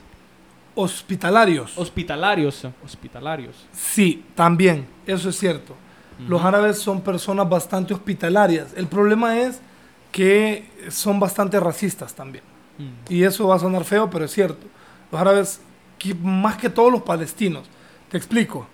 Hospitalarios. 0.75 1.77
hospitalarios, 1.77 2.65
hospitalarios. 2.83 3.55
sí, 3.71 4.25
también. 4.33 4.87
Eso 5.05 5.29
es 5.29 5.37
cierto. 5.37 5.75
Los 6.27 6.41
árabes 6.43 6.79
son 6.79 7.01
personas 7.01 7.47
bastante 7.49 7.93
hospitalarias. 7.93 8.67
El 8.75 8.87
problema 8.87 9.37
es 9.39 9.59
que 10.11 10.65
son 10.89 11.19
bastante 11.19 11.59
racistas 11.59 12.13
también. 12.15 12.43
Mm. 12.77 13.11
Y 13.13 13.23
eso 13.23 13.47
va 13.47 13.55
a 13.55 13.59
sonar 13.59 13.83
feo, 13.83 14.09
pero 14.09 14.25
es 14.25 14.31
cierto. 14.31 14.65
Los 15.11 15.19
árabes, 15.21 15.59
más 16.21 16.57
que 16.57 16.69
todos 16.69 16.91
los 16.91 17.01
palestinos. 17.01 17.69
Te 18.09 18.17
explico. 18.17 18.67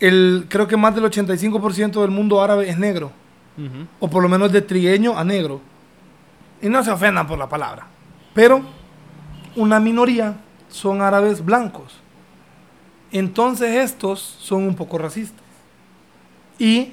El, 0.00 0.46
creo 0.48 0.66
que 0.66 0.76
más 0.76 0.94
del 0.94 1.04
85% 1.04 2.00
del 2.00 2.10
mundo 2.10 2.42
árabe 2.42 2.68
es 2.68 2.78
negro. 2.78 3.12
O 4.00 4.10
por 4.10 4.22
lo 4.22 4.28
menos 4.28 4.50
de 4.50 4.60
trigueño 4.62 5.16
a 5.16 5.24
negro. 5.24 5.60
Y 6.60 6.68
no 6.68 6.82
se 6.82 6.90
ofendan 6.90 7.26
por 7.26 7.38
la 7.38 7.48
palabra. 7.48 7.86
Pero 8.34 8.62
una 9.56 9.78
minoría 9.78 10.36
son 10.68 11.02
árabes 11.02 11.44
blancos. 11.44 11.94
Entonces 13.12 13.70
estos 13.76 14.20
son 14.20 14.64
un 14.64 14.74
poco 14.74 14.98
racistas. 14.98 15.44
Y 16.58 16.92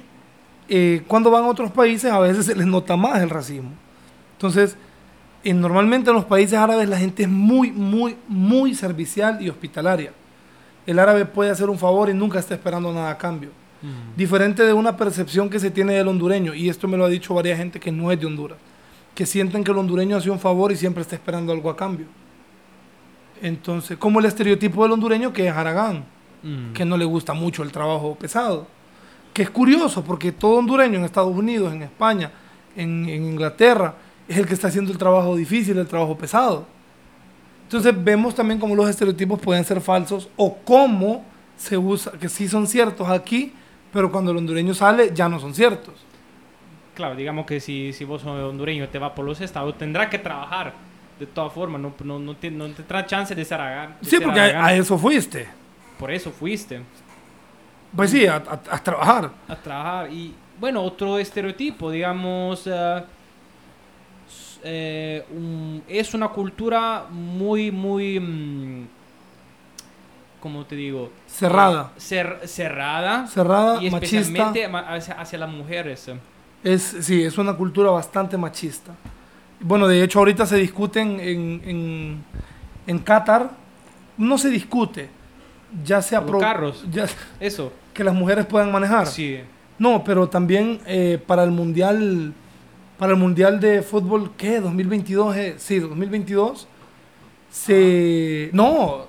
eh, 0.68 1.02
cuando 1.08 1.30
van 1.30 1.44
a 1.44 1.48
otros 1.48 1.70
países 1.70 2.10
a 2.10 2.20
veces 2.20 2.46
se 2.46 2.54
les 2.54 2.66
nota 2.66 2.96
más 2.96 3.20
el 3.20 3.30
racismo. 3.30 3.72
Entonces, 4.34 4.76
normalmente 5.44 6.10
en 6.10 6.16
los 6.16 6.24
países 6.24 6.58
árabes 6.58 6.88
la 6.88 6.98
gente 6.98 7.24
es 7.24 7.28
muy, 7.28 7.72
muy, 7.72 8.16
muy 8.28 8.74
servicial 8.74 9.42
y 9.42 9.48
hospitalaria. 9.48 10.12
El 10.86 10.98
árabe 10.98 11.24
puede 11.24 11.50
hacer 11.50 11.68
un 11.68 11.78
favor 11.78 12.08
y 12.10 12.14
nunca 12.14 12.38
está 12.38 12.54
esperando 12.54 12.92
nada 12.92 13.10
a 13.10 13.18
cambio 13.18 13.50
diferente 14.16 14.64
de 14.64 14.72
una 14.72 14.96
percepción 14.96 15.50
que 15.50 15.58
se 15.58 15.70
tiene 15.70 15.94
del 15.94 16.08
hondureño, 16.08 16.54
y 16.54 16.68
esto 16.68 16.86
me 16.86 16.96
lo 16.96 17.04
ha 17.04 17.08
dicho 17.08 17.34
varias 17.34 17.58
gente 17.58 17.80
que 17.80 17.90
no 17.90 18.12
es 18.12 18.20
de 18.20 18.26
Honduras, 18.26 18.58
que 19.14 19.26
sienten 19.26 19.64
que 19.64 19.72
el 19.72 19.78
hondureño 19.78 20.16
hace 20.16 20.30
un 20.30 20.38
favor 20.38 20.72
y 20.72 20.76
siempre 20.76 21.02
está 21.02 21.16
esperando 21.16 21.52
algo 21.52 21.68
a 21.68 21.76
cambio. 21.76 22.06
Entonces, 23.42 23.98
como 23.98 24.20
el 24.20 24.26
estereotipo 24.26 24.84
del 24.84 24.92
hondureño 24.92 25.32
que 25.32 25.48
es 25.48 25.52
Aragán, 25.52 26.04
que 26.74 26.84
no 26.84 26.96
le 26.96 27.04
gusta 27.04 27.34
mucho 27.34 27.62
el 27.62 27.70
trabajo 27.70 28.16
pesado, 28.16 28.66
que 29.32 29.42
es 29.42 29.50
curioso 29.50 30.02
porque 30.02 30.32
todo 30.32 30.56
hondureño 30.56 30.98
en 30.98 31.04
Estados 31.04 31.34
Unidos, 31.34 31.72
en 31.72 31.82
España, 31.82 32.30
en, 32.76 33.08
en 33.08 33.24
Inglaterra, 33.24 33.94
es 34.32 34.38
el 34.38 34.46
que 34.46 34.54
está 34.54 34.68
haciendo 34.68 34.92
el 34.92 34.98
trabajo 34.98 35.36
difícil, 35.36 35.78
el 35.78 35.86
trabajo 35.86 36.16
pesado. 36.16 36.66
Entonces 37.64 37.94
vemos 38.04 38.34
también 38.34 38.60
cómo 38.60 38.74
los 38.76 38.88
estereotipos 38.88 39.40
pueden 39.40 39.64
ser 39.64 39.80
falsos 39.80 40.28
o 40.36 40.56
cómo 40.64 41.24
se 41.56 41.78
usa, 41.78 42.12
que 42.12 42.28
sí 42.28 42.48
son 42.48 42.66
ciertos 42.66 43.08
aquí, 43.08 43.52
pero 43.92 44.10
cuando 44.12 44.30
el 44.30 44.36
hondureño 44.38 44.74
sale 44.74 45.12
ya 45.14 45.28
no 45.28 45.40
son 45.40 45.54
ciertos. 45.54 45.94
Claro, 46.94 47.14
digamos 47.16 47.46
que 47.46 47.60
si, 47.60 47.92
si 47.92 48.04
vos 48.04 48.20
sos 48.22 48.38
hondureño 48.42 48.88
te 48.88 48.98
vas 48.98 49.12
por 49.12 49.24
los 49.24 49.40
estados, 49.40 49.78
tendrás 49.78 50.08
que 50.08 50.18
trabajar 50.18 50.74
de 51.18 51.26
todas 51.26 51.52
formas, 51.52 51.80
no, 51.80 51.94
no, 52.04 52.18
no, 52.18 52.36
te, 52.36 52.50
no 52.50 52.68
tendrás 52.70 53.06
chance 53.06 53.34
de 53.34 53.44
ser 53.44 53.60
Aragán. 53.60 53.96
de 54.02 54.10
Sí, 54.10 54.16
ser 54.18 54.22
porque 54.22 54.40
a, 54.40 54.66
a 54.66 54.74
eso 54.74 54.98
fuiste. 54.98 55.48
Por 55.98 56.10
eso 56.10 56.30
fuiste 56.30 56.82
Pues 57.94 58.10
sí, 58.10 58.26
a, 58.26 58.36
a- 58.36 58.60
a 58.76 58.82
trabajar. 58.82 59.30
a 59.48 59.56
trabajar. 59.56 60.12
Y 60.12 60.34
bueno, 60.58 60.82
otro 60.82 61.18
estereotipo, 61.18 61.90
digamos, 61.90 62.66
s- 62.66 63.04
eh, 64.64 65.24
un- 65.30 65.82
es 65.88 66.14
una 66.14 66.28
cultura 66.28 67.04
muy, 67.10 67.70
muy, 67.70 68.18
mm, 68.20 68.86
¿cómo 70.40 70.64
te 70.64 70.76
digo? 70.76 71.10
Cerrada. 71.26 71.92
Cer- 71.98 72.46
cerrada. 72.46 73.26
Cerrada, 73.26 73.82
y 73.82 73.90
machista. 73.90 74.18
especialmente 74.18 74.68
ma- 74.68 74.80
hacia, 74.94 75.14
hacia 75.20 75.38
las 75.38 75.50
mujeres. 75.50 76.10
Es, 76.64 76.82
sí, 77.00 77.22
es 77.22 77.38
una 77.38 77.54
cultura 77.54 77.90
bastante 77.90 78.36
machista. 78.36 78.92
Bueno, 79.60 79.86
de 79.86 80.02
hecho 80.02 80.18
ahorita 80.18 80.44
se 80.46 80.56
discuten 80.56 81.20
en, 81.20 81.62
en, 81.64 82.24
en 82.86 82.98
Qatar, 82.98 83.50
no 84.18 84.36
se 84.38 84.50
discute, 84.50 85.08
ya 85.84 86.02
se 86.02 86.16
aprobó 86.16 86.40
carros. 86.40 86.84
ya- 86.90 87.06
Eso. 87.38 87.72
que 87.94 88.02
las 88.04 88.14
mujeres 88.14 88.46
puedan 88.46 88.72
manejar. 88.72 89.06
Sí. 89.06 89.38
No, 89.78 90.02
pero 90.04 90.28
también 90.28 90.80
eh, 90.86 91.20
para 91.26 91.44
el 91.44 91.50
mundial, 91.50 92.32
para 93.02 93.14
el 93.14 93.18
mundial 93.18 93.58
de 93.58 93.82
fútbol, 93.82 94.30
¿qué? 94.36 94.60
2022, 94.60 95.36
eh, 95.36 95.54
sí, 95.58 95.80
2022. 95.80 96.68
Se, 97.50 98.48
no, 98.52 99.06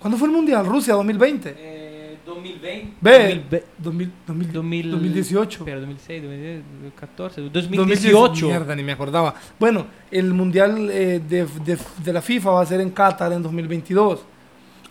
¿cuándo 0.00 0.18
fue 0.18 0.26
el 0.26 0.34
mundial? 0.34 0.66
Rusia 0.66 0.94
2020. 0.94 1.54
Eh, 1.56 2.18
2020. 2.26 2.96
Ve, 3.00 3.64
2000 3.78 4.12
2000, 4.26 4.52
2000, 4.52 4.52
2000 4.52 4.90
2018. 4.90 5.64
Pero 5.64 5.78
2006, 5.82 6.22
2010, 6.22 6.62
2014, 6.82 7.40
2018. 7.42 7.76
2018. 7.78 8.46
Mierda, 8.48 8.74
ni 8.74 8.82
me 8.82 8.90
acordaba. 8.90 9.32
Bueno, 9.56 9.86
el 10.10 10.34
mundial 10.34 10.90
eh, 10.90 11.20
de, 11.20 11.46
de- 11.64 11.78
de 12.04 12.12
la 12.12 12.20
FIFA 12.20 12.50
va 12.50 12.62
a 12.62 12.66
ser 12.66 12.80
en 12.80 12.90
Qatar 12.90 13.32
en 13.32 13.40
2022, 13.44 14.18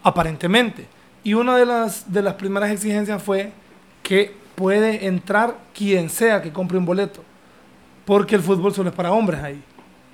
aparentemente. 0.03 0.85
Y 1.21 1.33
una 1.33 1.57
de 1.57 1.65
las, 1.65 2.09
de 2.13 2.21
las 2.21 2.35
primeras 2.35 2.71
exigencias 2.71 3.21
fue 3.21 3.51
que 4.01 4.33
puede 4.55 5.05
entrar 5.05 5.57
quien 5.75 6.09
sea 6.09 6.41
que 6.41 6.53
compre 6.53 6.77
un 6.77 6.85
boleto, 6.85 7.25
porque 8.07 8.35
el 8.35 8.41
fútbol 8.41 8.73
solo 8.73 8.89
es 8.89 8.95
para 8.95 9.11
hombres 9.11 9.43
ahí. 9.43 9.61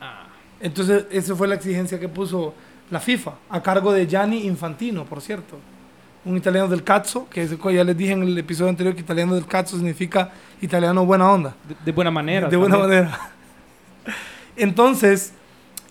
Ah, 0.01 0.25
Entonces, 0.59 1.05
esa 1.11 1.35
fue 1.35 1.47
la 1.47 1.53
exigencia 1.53 1.99
que 1.99 2.09
puso 2.09 2.55
la 2.89 2.99
FIFA, 2.99 3.33
a 3.51 3.61
cargo 3.61 3.93
de 3.93 4.07
Gianni 4.07 4.47
Infantino, 4.47 5.05
por 5.05 5.21
cierto. 5.21 5.59
Un 6.25 6.35
italiano 6.35 6.67
del 6.67 6.83
cazzo, 6.83 7.29
que 7.29 7.47
ya 7.71 7.83
les 7.83 7.95
dije 7.95 8.13
en 8.13 8.23
el 8.23 8.35
episodio 8.35 8.69
anterior 8.71 8.95
que 8.95 9.01
italiano 9.01 9.35
del 9.35 9.45
cazzo 9.45 9.75
significa 9.75 10.31
italiano 10.59 11.05
buena 11.05 11.31
onda. 11.31 11.55
de, 11.67 11.75
de 11.85 11.91
buena 11.91 12.09
manera. 12.09 12.49
De 12.49 12.57
buena 12.57 12.79
también. 12.79 13.03
manera. 13.03 13.19
Entonces, 14.55 15.31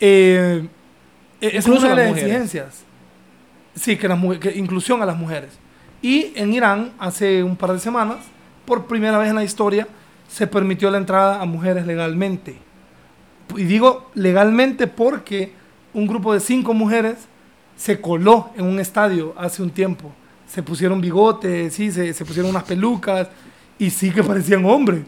eh, 0.00 0.66
es 1.40 1.66
una 1.66 1.80
de 1.82 1.88
las 1.94 2.08
mujeres. 2.08 2.16
exigencias. 2.24 2.82
Sí, 3.76 3.96
que, 3.96 4.08
las 4.08 4.18
que 4.40 4.58
inclusión 4.58 5.02
a 5.02 5.06
las 5.06 5.16
mujeres. 5.16 5.50
Y 6.02 6.32
en 6.34 6.52
Irán, 6.52 6.94
hace 6.98 7.44
un 7.44 7.54
par 7.54 7.72
de 7.72 7.78
semanas, 7.78 8.18
por 8.66 8.86
primera 8.86 9.18
vez 9.18 9.30
en 9.30 9.36
la 9.36 9.44
historia, 9.44 9.86
se 10.32 10.46
permitió 10.46 10.90
la 10.90 10.96
entrada 10.96 11.42
a 11.42 11.44
mujeres 11.44 11.86
legalmente. 11.86 12.56
Y 13.54 13.64
digo 13.64 14.10
legalmente 14.14 14.86
porque 14.86 15.52
un 15.92 16.06
grupo 16.06 16.32
de 16.32 16.40
cinco 16.40 16.72
mujeres 16.72 17.18
se 17.76 18.00
coló 18.00 18.50
en 18.56 18.64
un 18.64 18.80
estadio 18.80 19.34
hace 19.36 19.62
un 19.62 19.70
tiempo. 19.70 20.10
Se 20.46 20.62
pusieron 20.62 21.02
bigotes, 21.02 21.74
sí, 21.74 21.90
se, 21.90 22.14
se 22.14 22.24
pusieron 22.24 22.50
unas 22.50 22.64
pelucas 22.64 23.28
y 23.78 23.90
sí 23.90 24.10
que 24.10 24.22
parecían 24.22 24.64
hombres. 24.64 25.02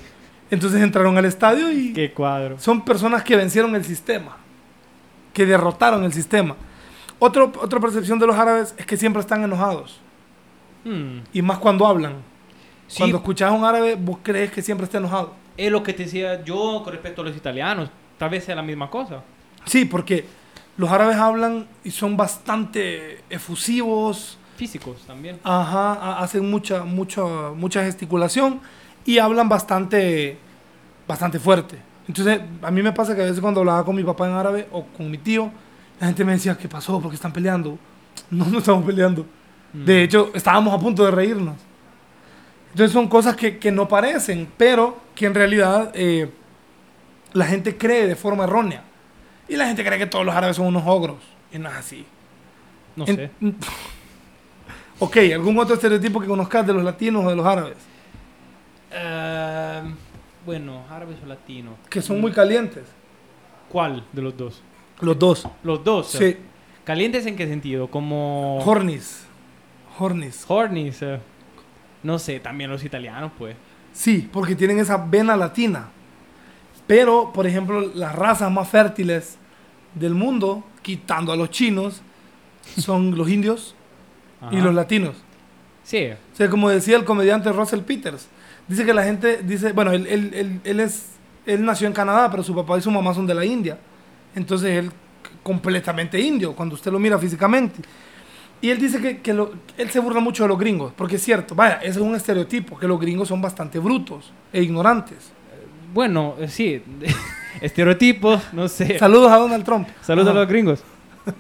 Entonces 0.51 0.83
entraron 0.83 1.16
al 1.16 1.25
estadio 1.25 1.72
y 1.72 1.95
Qué 1.95 2.12
cuadro. 2.12 2.59
son 2.59 2.85
personas 2.85 3.25
que 3.25 3.35
vencieron 3.37 3.75
el 3.75 3.85
sistema. 3.85 4.37
que 5.33 5.47
derrotaron 5.47 6.05
el 6.05 6.12
sistema. 6.12 6.55
Otro, 7.18 7.51
otra 7.61 7.81
percepción 7.81 8.18
de 8.18 8.27
los 8.27 8.37
árabes 8.37 8.75
es 8.77 8.85
que 8.87 8.97
siempre 8.97 9.20
están 9.20 9.43
enojados. 9.43 10.01
Hmm. 10.85 11.20
Y 11.33 11.41
más 11.43 11.59
cuando 11.59 11.87
hablan. 11.87 12.16
Sí. 12.87 12.99
Cuando 12.99 13.16
escuchas 13.18 13.51
a 13.51 13.53
un 13.53 13.64
árabe, 13.64 13.95
vos 13.97 14.18
crees 14.22 14.51
que 14.53 14.62
siempre 14.62 14.85
está 14.85 14.99
enojado. 14.99 15.32
Es 15.57 15.70
lo 15.70 15.82
que 15.82 15.93
te 15.93 16.05
decía 16.05 16.43
yo 16.45 16.80
con 16.85 16.93
respecto 16.93 17.22
a 17.22 17.24
los 17.24 17.37
italianos. 17.37 17.89
Tal 18.18 18.30
vez 18.30 18.45
sea 18.45 18.55
la 18.55 18.62
misma 18.62 18.91
cosa. 18.91 19.22
Sí, 19.64 19.85
porque 19.85 20.24
los 20.76 20.91
árabes 20.91 21.16
hablan 21.16 21.66
y 21.85 21.91
son 21.91 22.16
bastante 22.16 23.22
efusivos, 23.30 24.39
Físicos 24.57 25.01
también. 25.07 25.39
ajá, 25.43 25.95
ha- 25.95 26.18
hacen 26.22 26.49
mucha, 26.49 26.85
mucha, 26.85 27.22
mucha 27.57 27.82
gesticulación 27.85 28.61
y 29.05 29.18
hablan 29.18 29.49
bastante, 29.49 30.37
bastante 31.09 31.39
fuerte. 31.39 31.76
Entonces, 32.07 32.41
a 32.62 32.70
mí 32.70 32.82
me 32.82 32.93
pasa 32.93 33.14
que 33.16 33.22
a 33.22 33.24
veces 33.24 33.41
cuando 33.41 33.61
hablaba 33.61 33.85
con 33.85 33.97
mi 33.97 34.05
papá 34.05 34.28
en 34.28 34.35
árabe 34.35 34.68
o 34.72 34.85
con 34.85 35.11
mi 35.11 35.18
tío, 35.18 35.51
la 36.01 36.07
gente 36.09 36.24
me 36.24 36.32
decía, 36.32 36.57
¿qué 36.59 36.68
pasó? 36.68 37.01
¿Por 37.01 37.11
qué 37.11 37.16
están 37.16 37.32
peleando? 37.32 37.78
No, 38.30 38.45
no 38.47 38.59
estamos 38.59 38.85
peleando. 38.85 39.26
Mm. 39.72 39.85
De 39.85 40.03
hecho, 40.05 40.30
estábamos 40.35 40.72
a 40.72 40.78
punto 40.78 41.05
de 41.05 41.11
reírnos. 41.11 41.57
Entonces 42.75 42.93
son 42.93 43.07
cosas 43.09 43.37
que, 43.37 43.59
que 43.59 43.70
no 43.70 43.87
parecen, 43.87 44.49
pero 44.57 44.99
que 45.14 45.27
en 45.27 45.35
realidad 45.35 45.93
eh, 45.95 46.29
la 47.33 47.47
gente 47.47 47.77
cree 47.79 48.09
de 48.09 48.16
forma 48.16 48.43
errónea. 48.45 48.83
Y 49.49 49.55
la 49.55 49.66
gente 49.68 49.85
cree 49.85 49.97
que 49.97 50.07
todos 50.07 50.27
los 50.27 50.35
árabes 50.35 50.57
son 50.57 50.66
unos 50.66 50.83
ogros. 50.85 51.18
Y 51.53 51.59
no 51.61 51.68
es 51.68 51.75
así. 51.77 52.05
No 52.97 53.07
En- 53.07 53.14
sé. 53.16 53.31
ok, 54.99 55.16
¿algún 55.35 55.57
otro 55.57 55.75
estereotipo 55.77 56.20
que 56.20 56.27
conozcas 56.27 56.66
de 56.66 56.72
los 56.72 56.83
latinos 56.83 57.25
o 57.25 57.31
de 57.31 57.37
los 57.37 57.47
árabes? 57.47 57.77
Eh, 58.91 59.83
bueno, 60.45 60.83
árabes 60.91 61.16
o 61.22 61.27
latinos. 61.27 61.75
Que 61.89 62.03
son 62.03 62.20
muy 62.20 62.33
calientes. 62.33 62.83
¿Cuál 63.68 64.05
de 64.12 64.20
los 64.22 64.37
dos? 64.37 64.62
Los 65.01 65.16
dos. 65.18 65.47
Los 65.62 65.85
dos. 65.85 66.09
Sí. 66.11 66.37
¿Calientes 66.85 67.25
en 67.27 67.37
qué 67.37 67.47
sentido? 67.47 67.89
Como... 67.89 68.59
Hornis. 68.64 69.25
Hornis. 69.99 70.45
Hornies. 70.49 71.03
eh. 71.03 71.20
No 72.05 72.18
sé, 72.20 72.38
también 72.38 72.70
los 72.70 72.84
italianos, 72.84 73.32
pues. 73.36 73.57
Sí, 73.92 74.28
porque 74.32 74.55
tienen 74.55 74.78
esa 74.78 74.96
vena 74.96 75.36
latina. 75.36 75.88
Pero, 76.86 77.32
por 77.32 77.46
ejemplo, 77.46 77.80
las 77.94 78.14
razas 78.14 78.50
más 78.52 78.68
fértiles 78.68 79.38
del 79.94 80.14
mundo, 80.14 80.64
quitando 80.82 81.32
a 81.32 81.36
los 81.36 81.50
chinos, 81.50 82.02
son 82.78 83.16
los 83.18 83.28
indios 83.28 83.74
y 84.52 84.57
los 84.61 84.74
latinos. 84.74 85.16
Sí. 85.82 86.09
O 86.32 86.36
sea, 86.36 86.50
como 86.50 86.68
decía 86.68 86.96
el 86.96 87.05
comediante 87.05 87.50
Russell 87.52 87.80
Peters, 87.80 88.28
dice 88.68 88.84
que 88.84 88.92
la 88.92 89.05
gente 89.05 89.38
dice, 89.42 89.72
bueno, 89.72 89.92
él, 89.92 90.07
él- 90.07 90.30
él- 90.34 90.61
él 90.64 90.80
es, 90.80 91.12
él 91.46 91.64
nació 91.64 91.86
en 91.86 91.94
Canadá, 91.94 92.30
pero 92.30 92.42
su 92.42 92.55
papá 92.55 92.76
y 92.78 92.82
su 92.82 92.90
mamá 92.90 93.14
son 93.14 93.26
de 93.26 93.34
la 93.34 93.44
India. 93.44 93.78
Entonces 94.34 94.70
él 94.78 94.90
completamente 95.42 96.20
indio, 96.20 96.55
cuando 96.55 96.74
usted 96.74 96.90
lo 96.92 96.98
mira 96.98 97.18
físicamente. 97.18 97.80
Y 98.64 98.70
él 98.70 98.78
dice 98.78 98.98
que, 99.00 99.18
que 99.18 99.34
lo- 99.34 99.52
él 99.76 99.90
se 99.90 99.98
burla 100.00 100.20
mucho 100.20 100.44
de 100.44 100.48
los 100.48 100.58
gringos, 100.58 100.92
porque 100.96 101.16
es 101.16 101.22
cierto, 101.22 101.54
vaya, 101.54 101.74
ese 101.82 101.90
es 101.90 101.96
un 101.98 102.14
estereotipo, 102.14 102.78
que 102.78 102.88
los 102.88 102.98
gringos 102.98 103.28
son 103.28 103.42
bastante 103.42 103.78
brutos 103.78 104.32
e 104.52 104.62
ignorantes. 104.62 105.18
Bueno, 105.92 106.34
eh, 106.40 106.48
sí. 106.48 106.82
Estereotipos, 107.60 108.42
no 108.52 108.66
sé. 108.68 108.98
Saludos 108.98 109.30
a 109.30 109.36
Donald 109.36 109.64
Trump. 109.64 109.86
Saludos 110.00 110.28
a 110.28 110.30
Ajá. 110.30 110.40
los 110.40 110.48
gringos. 110.48 110.82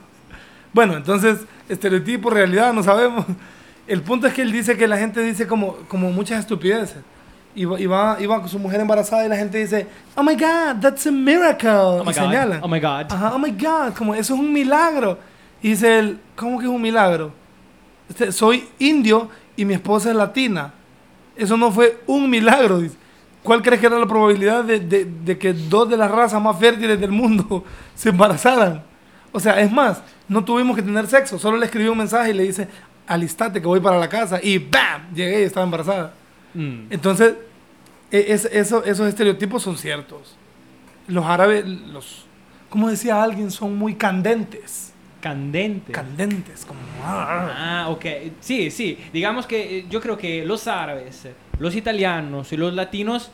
Bueno, 0.72 0.96
entonces, 0.96 1.38
estereotipo, 1.68 2.30
realidad, 2.30 2.72
no 2.72 2.82
sabemos. 2.82 3.24
El 3.86 4.02
punto 4.02 4.26
es 4.26 4.34
que 4.34 4.42
él 4.42 4.50
dice 4.50 4.76
que 4.76 4.88
la 4.88 4.98
gente 4.98 5.20
dice 5.22 5.46
como, 5.46 5.76
como 5.88 6.10
muchas 6.10 6.40
estupideces. 6.40 6.98
Y 7.54 7.64
va, 7.64 7.80
y, 7.80 7.86
va, 7.86 8.16
y 8.20 8.26
va 8.26 8.40
con 8.40 8.48
su 8.48 8.58
mujer 8.58 8.80
embarazada 8.80 9.24
y 9.24 9.28
la 9.28 9.36
gente 9.36 9.58
dice, 9.58 9.86
oh 10.16 10.22
my 10.24 10.34
God, 10.34 10.80
that's 10.80 11.06
a 11.06 11.12
miracle. 11.12 11.70
Oh 11.70 12.02
y 12.02 12.06
my 12.06 12.12
God. 12.12 12.14
señalan. 12.14 12.60
Oh 12.62 12.68
my 12.68 12.80
God. 12.80 13.06
Ajá, 13.12 13.32
oh 13.34 13.38
my 13.38 13.50
God, 13.52 13.94
como 13.96 14.14
eso 14.14 14.34
es 14.34 14.40
un 14.40 14.52
milagro. 14.52 15.16
Y 15.64 15.70
dice 15.70 15.98
él, 15.98 16.20
¿cómo 16.36 16.58
que 16.58 16.66
es 16.66 16.70
un 16.70 16.82
milagro? 16.82 17.32
Soy 18.30 18.68
indio 18.78 19.30
y 19.56 19.64
mi 19.64 19.72
esposa 19.72 20.10
es 20.10 20.16
latina. 20.16 20.74
Eso 21.36 21.56
no 21.56 21.72
fue 21.72 22.00
un 22.06 22.28
milagro, 22.28 22.80
dice. 22.80 22.96
¿Cuál 23.42 23.62
crees 23.62 23.80
que 23.80 23.86
era 23.86 23.98
la 23.98 24.06
probabilidad 24.06 24.62
de, 24.64 24.78
de- 24.80 25.04
de 25.06 25.38
que 25.38 25.52
dos 25.54 25.88
de 25.88 25.96
las 25.96 26.10
razas 26.10 26.40
más 26.40 26.58
fértiles 26.58 27.00
del 27.00 27.10
mundo 27.12 27.64
se 27.94 28.10
embarazaran? 28.10 28.82
O 29.32 29.40
sea, 29.40 29.58
es 29.60 29.72
más, 29.72 30.02
no 30.28 30.44
tuvimos 30.44 30.76
que 30.76 30.82
tener 30.82 31.06
sexo, 31.06 31.38
solo 31.38 31.56
le 31.56 31.64
escribí 31.66 31.88
un 31.88 31.98
mensaje 31.98 32.30
y 32.30 32.34
le 32.34 32.42
dice, 32.44 32.68
alistate 33.06 33.60
que 33.60 33.66
voy 33.66 33.80
para 33.80 33.98
la 33.98 34.08
casa 34.08 34.38
y 34.42 34.58
¡bam! 34.58 35.12
Llegué 35.14 35.40
y 35.40 35.44
estaba 35.44 35.64
embarazada. 35.64 36.12
Mm. 36.54 36.86
Entonces, 36.90 37.34
e- 38.10 38.26
es- 38.28 38.48
eso- 38.52 38.84
esos 38.84 39.08
estereotipos 39.08 39.62
son 39.62 39.76
ciertos. 39.76 40.36
Los 41.08 41.24
árabes, 41.24 41.66
los, 41.66 42.26
como 42.70 42.88
decía 42.88 43.22
alguien, 43.22 43.50
son 43.50 43.76
muy 43.76 43.94
candentes. 43.94 44.92
Candente. 45.24 45.90
Candentes, 45.90 46.66
como... 46.66 46.80
ah, 47.02 47.86
ok. 47.88 48.04
Sí, 48.40 48.70
sí. 48.70 48.98
Digamos 49.10 49.46
que 49.46 49.78
eh, 49.78 49.84
yo 49.88 49.98
creo 50.02 50.18
que 50.18 50.44
los 50.44 50.66
árabes, 50.68 51.24
eh, 51.24 51.32
los 51.58 51.74
italianos 51.74 52.52
y 52.52 52.58
los 52.58 52.74
latinos, 52.74 53.30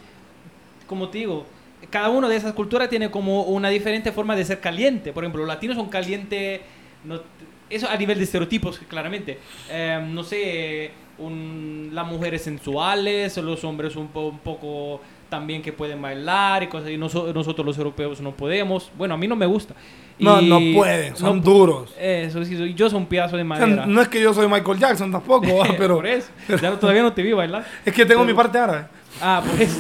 como 0.87 1.09
te 1.09 1.19
digo, 1.19 1.47
cada 1.91 2.09
uno 2.11 2.29
de 2.29 2.37
esas 2.37 2.53
culturas 2.53 2.89
tiene 2.89 3.11
como 3.11 3.43
una 3.43 3.71
diferente 3.71 4.13
forma 4.13 4.37
de 4.37 4.45
ser 4.45 4.61
caliente. 4.61 5.13
Por 5.13 5.25
ejemplo, 5.25 5.41
los 5.41 5.49
latinos 5.49 5.77
son 5.77 5.89
calientes, 5.89 6.61
no- 7.05 7.21
eso 7.69 7.89
a 7.89 7.97
nivel 7.97 8.19
de 8.19 8.25
estereotipos, 8.25 8.79
claramente. 8.89 9.39
Eh, 9.69 10.01
no 10.09 10.23
sé, 10.23 10.93
un- 11.19 11.91
las 11.93 12.07
mujeres 12.07 12.43
sensuales, 12.43 13.37
los 13.39 13.65
hombres 13.65 13.97
un, 13.97 14.07
po- 14.09 14.29
un 14.29 14.39
poco 14.39 15.01
también 15.31 15.63
que 15.63 15.73
pueden 15.73 16.03
bailar 16.03 16.63
y 16.63 16.67
cosas 16.67 16.91
y 16.91 16.97
noso- 16.99 17.33
nosotros 17.33 17.65
los 17.65 17.79
europeos 17.79 18.21
no 18.21 18.33
podemos. 18.33 18.91
Bueno, 18.99 19.15
a 19.15 19.17
mí 19.17 19.27
no 19.29 19.37
me 19.37 19.47
gusta. 19.47 19.75
No, 20.19 20.41
Y- 20.41 20.49
no 20.49 20.61
pueden, 20.79 21.17
son 21.17 21.39
no- 21.39 21.43
duros. 21.43 21.95
Eso 21.99 22.45
sí, 22.45 22.75
yo 22.75 22.91
soy 22.91 22.99
un 22.99 23.07
pedazo 23.07 23.37
de 23.39 23.43
O 23.43 23.47
sea, 23.55 23.67
madera. 23.67 23.87
no 23.87 24.03
es 24.03 24.09
que 24.09 24.21
yo 24.21 24.35
soy 24.35 24.47
Michael 24.49 24.79
Jackson 24.79 25.11
tampoco, 25.11 25.47
pero 25.79 25.97
por 25.97 26.07
eso. 26.07 26.29
Ya 26.61 26.71
no- 26.71 26.79
todavía 26.79 27.03
no 27.03 27.13
te 27.15 27.23
vi 27.23 27.33
bailar. 27.33 27.65
es 27.87 27.95
que 27.95 28.05
tengo 28.05 28.21
Pero- 28.21 28.25
mi 28.33 28.35
parte 28.35 28.59
árabe. 28.59 28.87
Ah, 29.23 29.43
por 29.49 29.61
eso. 29.63 29.79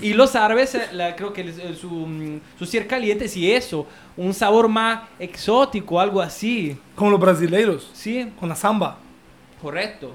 Y 0.00 0.14
los 0.14 0.34
árabes, 0.34 0.74
eh, 0.74 0.88
la- 0.92 1.14
creo 1.14 1.32
que 1.32 1.42
eh, 1.42 1.76
su, 1.78 1.88
mm, 1.90 2.40
su 2.58 2.64
ser 2.66 2.86
caliente, 2.86 3.28
sí, 3.28 3.52
eso. 3.52 3.86
Un 4.16 4.32
sabor 4.34 4.66
más 4.68 5.00
exótico, 5.18 6.00
algo 6.00 6.20
así. 6.20 6.76
Como 6.96 7.10
los 7.10 7.20
brasileiros, 7.20 7.90
Sí, 7.92 8.32
con 8.40 8.48
la 8.48 8.56
samba. 8.56 8.98
correcto. 9.60 10.14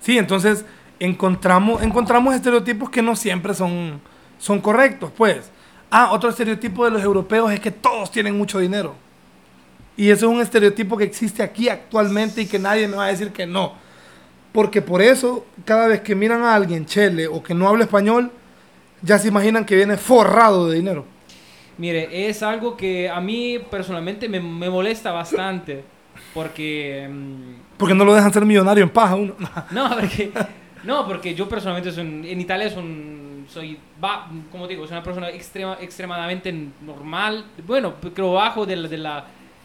Sí, 0.00 0.18
entonces 0.18 0.66
encontramos, 0.98 1.82
encontramos 1.82 2.34
estereotipos 2.34 2.90
que 2.90 3.02
no 3.02 3.16
siempre 3.16 3.54
son, 3.54 4.00
son 4.38 4.60
correctos, 4.60 5.10
pues. 5.16 5.50
Ah, 5.90 6.10
otro 6.12 6.30
estereotipo 6.30 6.84
de 6.84 6.90
los 6.90 7.02
europeos 7.02 7.52
es 7.52 7.60
que 7.60 7.70
todos 7.70 8.10
tienen 8.10 8.36
mucho 8.36 8.58
dinero. 8.58 8.94
Y 9.96 10.10
eso 10.10 10.26
es 10.26 10.32
un 10.32 10.40
estereotipo 10.40 10.96
que 10.96 11.04
existe 11.04 11.42
aquí 11.42 11.68
actualmente 11.68 12.42
y 12.42 12.46
que 12.46 12.58
nadie 12.58 12.88
me 12.88 12.96
va 12.96 13.04
a 13.04 13.08
decir 13.08 13.30
que 13.30 13.46
no. 13.46 13.74
Porque 14.52 14.82
por 14.82 15.02
eso, 15.02 15.46
cada 15.64 15.86
vez 15.86 16.00
que 16.00 16.14
miran 16.14 16.42
a 16.42 16.54
alguien 16.54 16.86
chele 16.86 17.28
o 17.28 17.42
que 17.42 17.54
no 17.54 17.68
habla 17.68 17.84
español, 17.84 18.30
ya 19.02 19.18
se 19.18 19.28
imaginan 19.28 19.64
que 19.64 19.76
viene 19.76 19.96
forrado 19.96 20.68
de 20.68 20.76
dinero. 20.76 21.04
Mire, 21.76 22.28
es 22.28 22.42
algo 22.42 22.76
que 22.76 23.08
a 23.08 23.20
mí 23.20 23.58
personalmente 23.70 24.28
me, 24.28 24.40
me 24.40 24.70
molesta 24.70 25.12
bastante. 25.12 25.84
Porque. 26.32 27.08
mm, 27.10 27.76
Porque 27.76 27.94
no 27.94 28.04
lo 28.04 28.14
dejan 28.14 28.32
ser 28.32 28.44
millonario 28.44 28.84
en 28.84 28.90
paja 28.90 29.16
uno. 29.16 29.34
No, 29.70 29.90
porque, 29.98 30.32
no, 30.84 31.06
porque 31.06 31.34
yo 31.34 31.48
personalmente 31.48 31.90
soy, 31.92 32.04
en 32.30 32.40
Italia 32.40 32.68
soy, 32.70 33.44
soy 33.48 33.78
como 34.50 34.66
digo, 34.68 34.86
soy 34.86 34.92
una 34.96 35.02
persona 35.02 35.30
extrema, 35.30 35.78
extremadamente 35.80 36.52
normal, 36.82 37.44
bueno, 37.66 37.94
creo 38.14 38.32
bajo 38.34 38.66
de 38.66 38.76
la, 38.76 39.24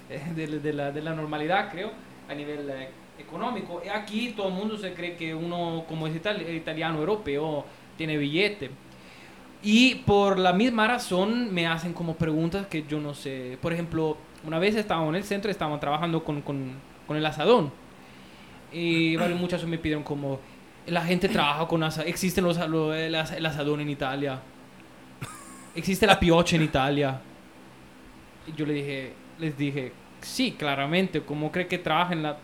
eh, 0.09 0.21
de 0.35 0.47
la, 0.47 0.57
de 0.57 0.73
la- 0.73 0.91
de 0.91 1.01
la 1.01 1.13
normalidad, 1.13 1.69
creo, 1.71 1.91
a 2.29 2.33
nivel 2.33 2.69
eh, 2.69 2.89
económico. 3.19 3.81
Aquí 3.93 4.33
todo 4.35 4.47
el 4.47 4.53
mundo 4.53 4.77
se 4.77 4.93
cree 4.93 5.15
que 5.15 5.33
uno, 5.35 5.85
como 5.87 6.07
es 6.07 6.15
itali- 6.15 6.55
italiano, 6.55 6.99
europeo, 6.99 7.65
tiene 7.97 8.17
billete. 8.17 8.69
Y 9.61 9.95
por 10.05 10.39
la 10.39 10.53
misma 10.53 10.87
razón 10.87 11.53
me 11.53 11.67
hacen 11.67 11.93
como 11.93 12.15
preguntas 12.15 12.67
que 12.67 12.83
yo 12.87 12.99
no 12.99 13.13
sé. 13.13 13.57
Por 13.61 13.73
ejemplo, 13.73 14.15
una 14.45 14.57
vez 14.57 14.75
estábamos 14.75 15.09
en 15.09 15.15
el 15.15 15.23
centro, 15.25 15.51
estábamos 15.51 15.81
trabajando 15.81 16.23
con, 16.23 16.41
con, 16.41 16.71
con 17.05 17.17
el 17.17 17.25
asadón. 17.25 17.71
Y 18.71 19.15
varios 19.17 19.63
me 19.67 19.77
pidieron 19.77 20.03
como, 20.03 20.39
la 20.89 21.01
gente 21.03 21.29
trabaja 21.29 21.67
con 21.67 21.83
asadón, 21.83 22.09
existen 22.09 22.43
los, 22.43 22.57
lo- 22.69 22.93
el, 22.93 23.13
as- 23.15 23.31
el 23.31 23.45
asadón 23.45 23.81
en 23.81 23.89
Italia. 23.89 24.39
Existe 25.75 26.05
la 26.07 26.19
piocha 26.19 26.55
en 26.55 26.63
Italia. 26.63 27.19
Y 28.47 28.53
yo 28.57 28.65
le 28.65 28.73
dije, 28.73 29.13
les 29.37 29.57
dije, 29.57 29.91
sí, 30.21 30.55
claramente, 30.57 31.21
¿cómo 31.21 31.51
cree 31.51 31.67
que 31.67 31.77
trabaja 31.77 32.13
en 32.13 32.23
la...? 32.23 32.37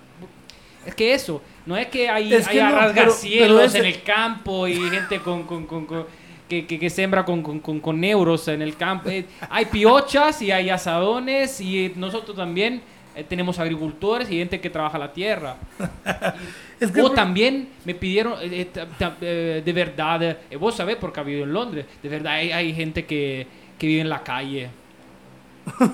Es 0.86 0.94
que 0.94 1.14
eso, 1.16 1.42
no 1.66 1.76
es 1.76 1.88
que 1.88 2.08
hay, 2.10 2.32
Es 2.32 2.48
hay 2.48 2.60
no, 2.60 2.72
rasgacielos 2.72 3.72
pero 3.74 3.84
en 3.86 3.92
el 3.94 4.04
campo 4.04 4.68
y 4.68 4.76
gente 4.90 5.20
con, 5.20 5.44
con- 5.44 5.66
con- 5.66 5.86
con- 5.88 6.06
que, 6.48 6.68
que, 6.68 6.78
que 6.78 6.90
sembra 6.92 7.26
con, 7.26 7.42
con, 7.42 7.60
con, 7.60 7.80
con 7.80 8.04
euros 8.04 8.48
en 8.50 8.62
el 8.62 8.76
campo. 8.78 9.10
Eh, 9.10 9.26
hay 9.50 9.66
piochas 9.66 10.40
y 10.44 10.52
hay 10.52 10.70
asadones 10.70 11.60
y 11.60 11.92
nosotros 11.96 12.38
también 12.38 12.84
eh, 13.16 13.24
tenemos 13.24 13.58
agricultores 13.58 14.30
y 14.30 14.38
gente 14.38 14.62
que 14.62 14.70
trabaja 14.70 15.00
la 15.00 15.12
tierra. 15.12 15.56
Es 16.80 16.92
que 16.92 17.02
o 17.02 17.08
por- 17.08 17.16
también 17.16 17.70
me 17.86 17.96
pidieron, 17.96 18.34
eh, 18.42 18.62
eh, 18.62 18.66
ta- 18.66 18.88
ta- 18.98 19.18
eh, 19.22 19.62
de 19.64 19.74
verdad, 19.74 20.38
eh, 20.50 20.56
vos 20.58 20.76
sabés 20.76 20.98
porque 20.98 21.20
ha 21.20 21.24
vivido 21.24 21.46
en 21.46 21.54
Londres, 21.54 21.86
de 22.04 22.10
verdad 22.10 22.34
hay, 22.34 22.52
hay 22.52 22.74
gente 22.74 23.06
que, 23.06 23.48
que 23.78 23.88
vive 23.88 24.02
en 24.02 24.10
la 24.10 24.24
calle. 24.24 24.70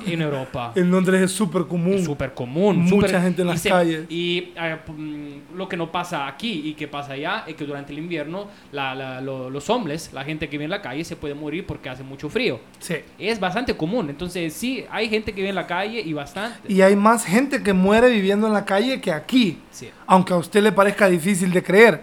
En 0.06 0.22
Europa. 0.22 0.74
En 0.76 0.92
Londres 0.92 1.22
es 1.22 1.32
súper 1.32 1.64
común. 1.64 1.94
Es 1.96 2.06
súper 2.06 2.34
común. 2.34 2.78
Mucha 2.80 3.08
súper- 3.08 3.22
gente 3.22 3.42
en 3.42 3.48
y 3.48 3.52
las 3.52 3.62
se- 3.62 3.70
calles. 3.70 4.06
Y 4.10 4.54
mm, 4.88 5.56
lo 5.58 5.68
que 5.70 5.78
no 5.78 5.92
pasa 5.92 6.28
aquí 6.28 6.62
y 6.66 6.74
que 6.74 6.88
pasa 6.88 7.14
allá 7.14 7.46
es 7.48 7.56
que 7.56 7.66
durante 7.66 7.94
el 7.94 8.00
invierno 8.00 8.48
la- 8.72 8.94
la- 8.96 9.22
lo- 9.22 9.50
los 9.50 9.70
hombres, 9.70 10.12
la 10.14 10.24
gente 10.24 10.48
que 10.50 10.58
vive 10.58 10.66
en 10.66 10.72
la 10.72 10.82
calle, 10.82 11.04
se 11.04 11.16
puede 11.16 11.34
morir 11.34 11.66
porque 11.66 11.90
hace 11.90 12.04
mucho 12.04 12.30
frío. 12.30 12.60
Sí. 12.80 12.96
Es 13.18 13.40
bastante 13.40 13.76
común. 13.76 14.10
Entonces, 14.10 14.54
sí, 14.54 14.84
hay 14.92 15.10
gente 15.10 15.32
que 15.32 15.38
vive 15.38 15.50
en 15.50 15.56
la 15.56 15.68
calle 15.68 16.02
y 16.02 16.14
bastante. 16.14 16.60
Y 16.72 16.82
hay 16.82 16.96
más 16.96 17.26
gente 17.26 17.64
que 17.64 17.74
muere 17.74 18.10
viviendo 18.10 18.48
en 18.48 18.54
la 18.54 18.66
calle 18.66 19.00
que 19.02 19.12
aquí. 19.12 19.60
Sí. 19.72 19.90
Aunque 20.08 20.34
a 20.34 20.38
usted 20.38 20.62
le 20.62 20.72
parezca 20.72 21.08
difícil 21.08 21.52
de 21.52 21.64
creer. 21.64 22.02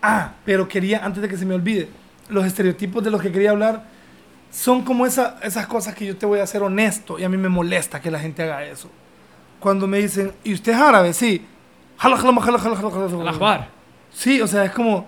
Ah, 0.00 0.34
pero 0.44 0.68
quería, 0.68 1.04
antes 1.04 1.20
de 1.22 1.28
que 1.28 1.36
se 1.36 1.44
me 1.44 1.54
olvide, 1.54 1.88
los 2.28 2.44
estereotipos 2.46 3.02
de 3.02 3.10
los 3.10 3.20
que 3.20 3.32
quería 3.32 3.50
hablar 3.50 3.97
son 4.50 4.82
como 4.82 5.06
esa- 5.06 5.38
esas 5.42 5.66
cosas 5.66 5.94
que 5.94 6.06
yo 6.06 6.16
te 6.16 6.26
voy 6.26 6.40
a 6.40 6.46
ser 6.46 6.62
honesto 6.62 7.18
y 7.18 7.24
a 7.24 7.28
mí 7.28 7.36
me 7.36 7.48
molesta 7.48 8.00
que 8.00 8.10
la 8.10 8.18
gente 8.18 8.42
haga 8.42 8.64
eso. 8.64 8.88
Cuando 9.60 9.86
me 9.86 9.98
dicen, 9.98 10.32
¿y 10.44 10.54
usted 10.54 10.72
es 10.72 10.78
árabe? 10.78 11.12
Sí. 11.12 11.44
Jala, 11.96 12.16
jala, 12.16 12.40
jala, 12.40 12.58
jala, 12.58 12.76
jala, 12.76 12.90
jala. 12.90 13.32
Sí, 14.12 14.40
o 14.40 14.46
sea, 14.46 14.64
es 14.64 14.70
como, 14.72 15.06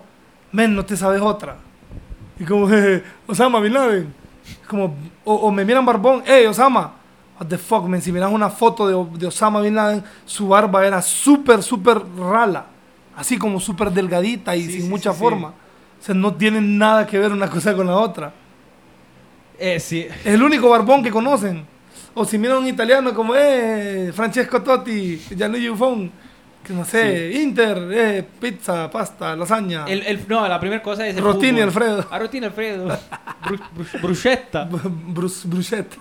men, 0.51 0.75
no 0.75 0.83
te 0.85 0.95
sabes 0.97 1.21
otra. 1.21 1.55
Y 2.39 2.43
como, 2.43 2.67
jeje, 2.67 3.03
Osama 3.27 3.59
Bin 3.59 3.73
Laden. 3.73 4.13
Como, 4.67 4.95
o, 5.23 5.33
o 5.35 5.51
me 5.51 5.63
miran 5.63 5.85
barbón, 5.85 6.23
hey, 6.25 6.45
Osama. 6.45 6.93
What 7.39 7.47
the 7.47 7.57
fuck, 7.57 7.85
men, 7.85 8.01
si 8.01 8.11
miras 8.11 8.31
una 8.31 8.49
foto 8.49 8.87
de, 8.87 9.19
de 9.19 9.27
Osama 9.27 9.61
Bin 9.61 9.73
Laden, 9.75 10.03
su 10.25 10.47
barba 10.49 10.85
era 10.85 11.01
súper, 11.01 11.63
súper 11.63 12.01
rala. 12.17 12.65
Así 13.15 13.37
como 13.37 13.59
súper 13.59 13.91
delgadita 13.91 14.55
y 14.55 14.65
Sí, 14.65 14.71
sin 14.73 14.81
sí, 14.83 14.89
mucha 14.89 15.13
sí. 15.13 15.19
forma. 15.19 15.47
O 15.49 16.03
sea, 16.03 16.13
no 16.15 16.33
tienen 16.35 16.77
nada 16.77 17.05
que 17.07 17.17
ver 17.19 17.31
una 17.31 17.49
cosa 17.49 17.73
con 17.75 17.87
la 17.87 17.95
otra. 17.95 18.33
Eh, 19.63 19.79
sí. 19.79 20.07
Es 20.25 20.25
el 20.33 20.41
único 20.41 20.69
barbón 20.69 21.03
que 21.03 21.11
conocen. 21.11 21.65
O 22.15 22.25
si 22.25 22.37
miran 22.37 22.57
un 22.57 22.67
italiano 22.67 23.13
como, 23.13 23.35
eh, 23.35 24.11
Francesco 24.13 24.61
Totti, 24.63 25.17
Gianluigi 25.37 25.69
Buffon, 25.69 26.11
que 26.63 26.73
no 26.73 26.83
sé, 26.83 27.31
Inter, 27.41 27.77
eh, 27.93 28.23
pizza, 28.39 28.89
pasta, 28.89 29.35
lasaña. 29.35 29.85
El, 29.87 30.01
el- 30.05 30.25
no, 30.27 30.47
la 30.47 30.59
primera 30.59 30.81
cosa 30.81 31.07
es 31.07 31.15
el 31.15 31.23
Rotini, 31.23 31.51
fútbol. 31.51 31.63
Alfredo. 31.63 32.07
Ah, 32.11 32.19
Rotini 32.19 32.45
Alfredo. 32.47 32.87
Bru- 32.87 33.59
bru- 33.75 34.01
bruschetta. 34.01 34.63
Brus, 35.07 35.45
bruschetta. 35.45 35.97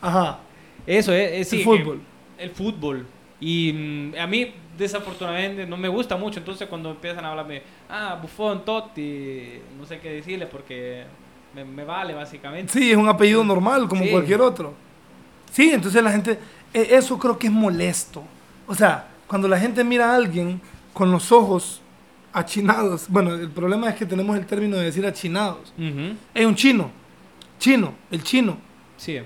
Ajá. 0.00 0.38
Eso 0.86 1.12
es, 1.12 1.32
es- 1.32 1.48
sí, 1.50 1.58
el 1.58 1.64
fútbol. 1.64 2.00
el 2.38 2.50
fútbol. 2.50 3.06
Y 3.40 3.72
mm, 3.72 4.14
a 4.20 4.26
mí, 4.26 4.52
desafortunadamente, 4.76 5.66
no 5.66 5.76
me 5.76 5.88
gusta 5.88 6.16
mucho. 6.16 6.40
Entonces, 6.40 6.66
cuando 6.68 6.90
empiezan 6.90 7.24
a 7.24 7.30
hablarme, 7.30 7.62
ah, 7.88 8.18
Buffon, 8.20 8.64
Totti, 8.64 9.60
no 9.78 9.86
sé 9.86 10.00
qué 10.00 10.10
decirle 10.12 10.46
porque 10.46 11.04
me, 11.54 11.64
me 11.64 11.84
vale, 11.84 12.14
básicamente. 12.14 12.72
Sí, 12.72 12.90
es 12.90 12.96
un 12.96 13.08
apellido 13.08 13.42
normal, 13.44 13.88
como 13.88 14.04
Sí. 14.04 14.10
cualquier 14.10 14.40
otro. 14.40 14.74
Sí, 15.52 15.70
entonces 15.72 16.02
la 16.02 16.10
gente, 16.12 16.38
e- 16.72 16.88
eso 16.92 17.18
creo 17.18 17.38
que 17.38 17.46
es 17.46 17.52
molesto. 17.52 18.22
O 18.66 18.74
sea, 18.74 19.08
cuando 19.26 19.48
la 19.48 19.58
gente 19.58 19.82
mira 19.84 20.12
a 20.12 20.16
alguien 20.16 20.60
con 20.92 21.10
los 21.10 21.32
ojos 21.32 21.80
achinados, 22.32 23.06
bueno, 23.08 23.34
el 23.34 23.50
problema 23.50 23.88
es 23.88 23.96
que 23.96 24.06
tenemos 24.06 24.36
el 24.36 24.46
término 24.46 24.76
de 24.76 24.84
decir 24.84 25.06
achinados. 25.06 25.72
Es 26.34 26.46
un 26.46 26.54
chino, 26.54 26.90
chino, 27.58 27.94
el 28.10 28.22
chino. 28.22 28.58
Sí. 28.96 29.18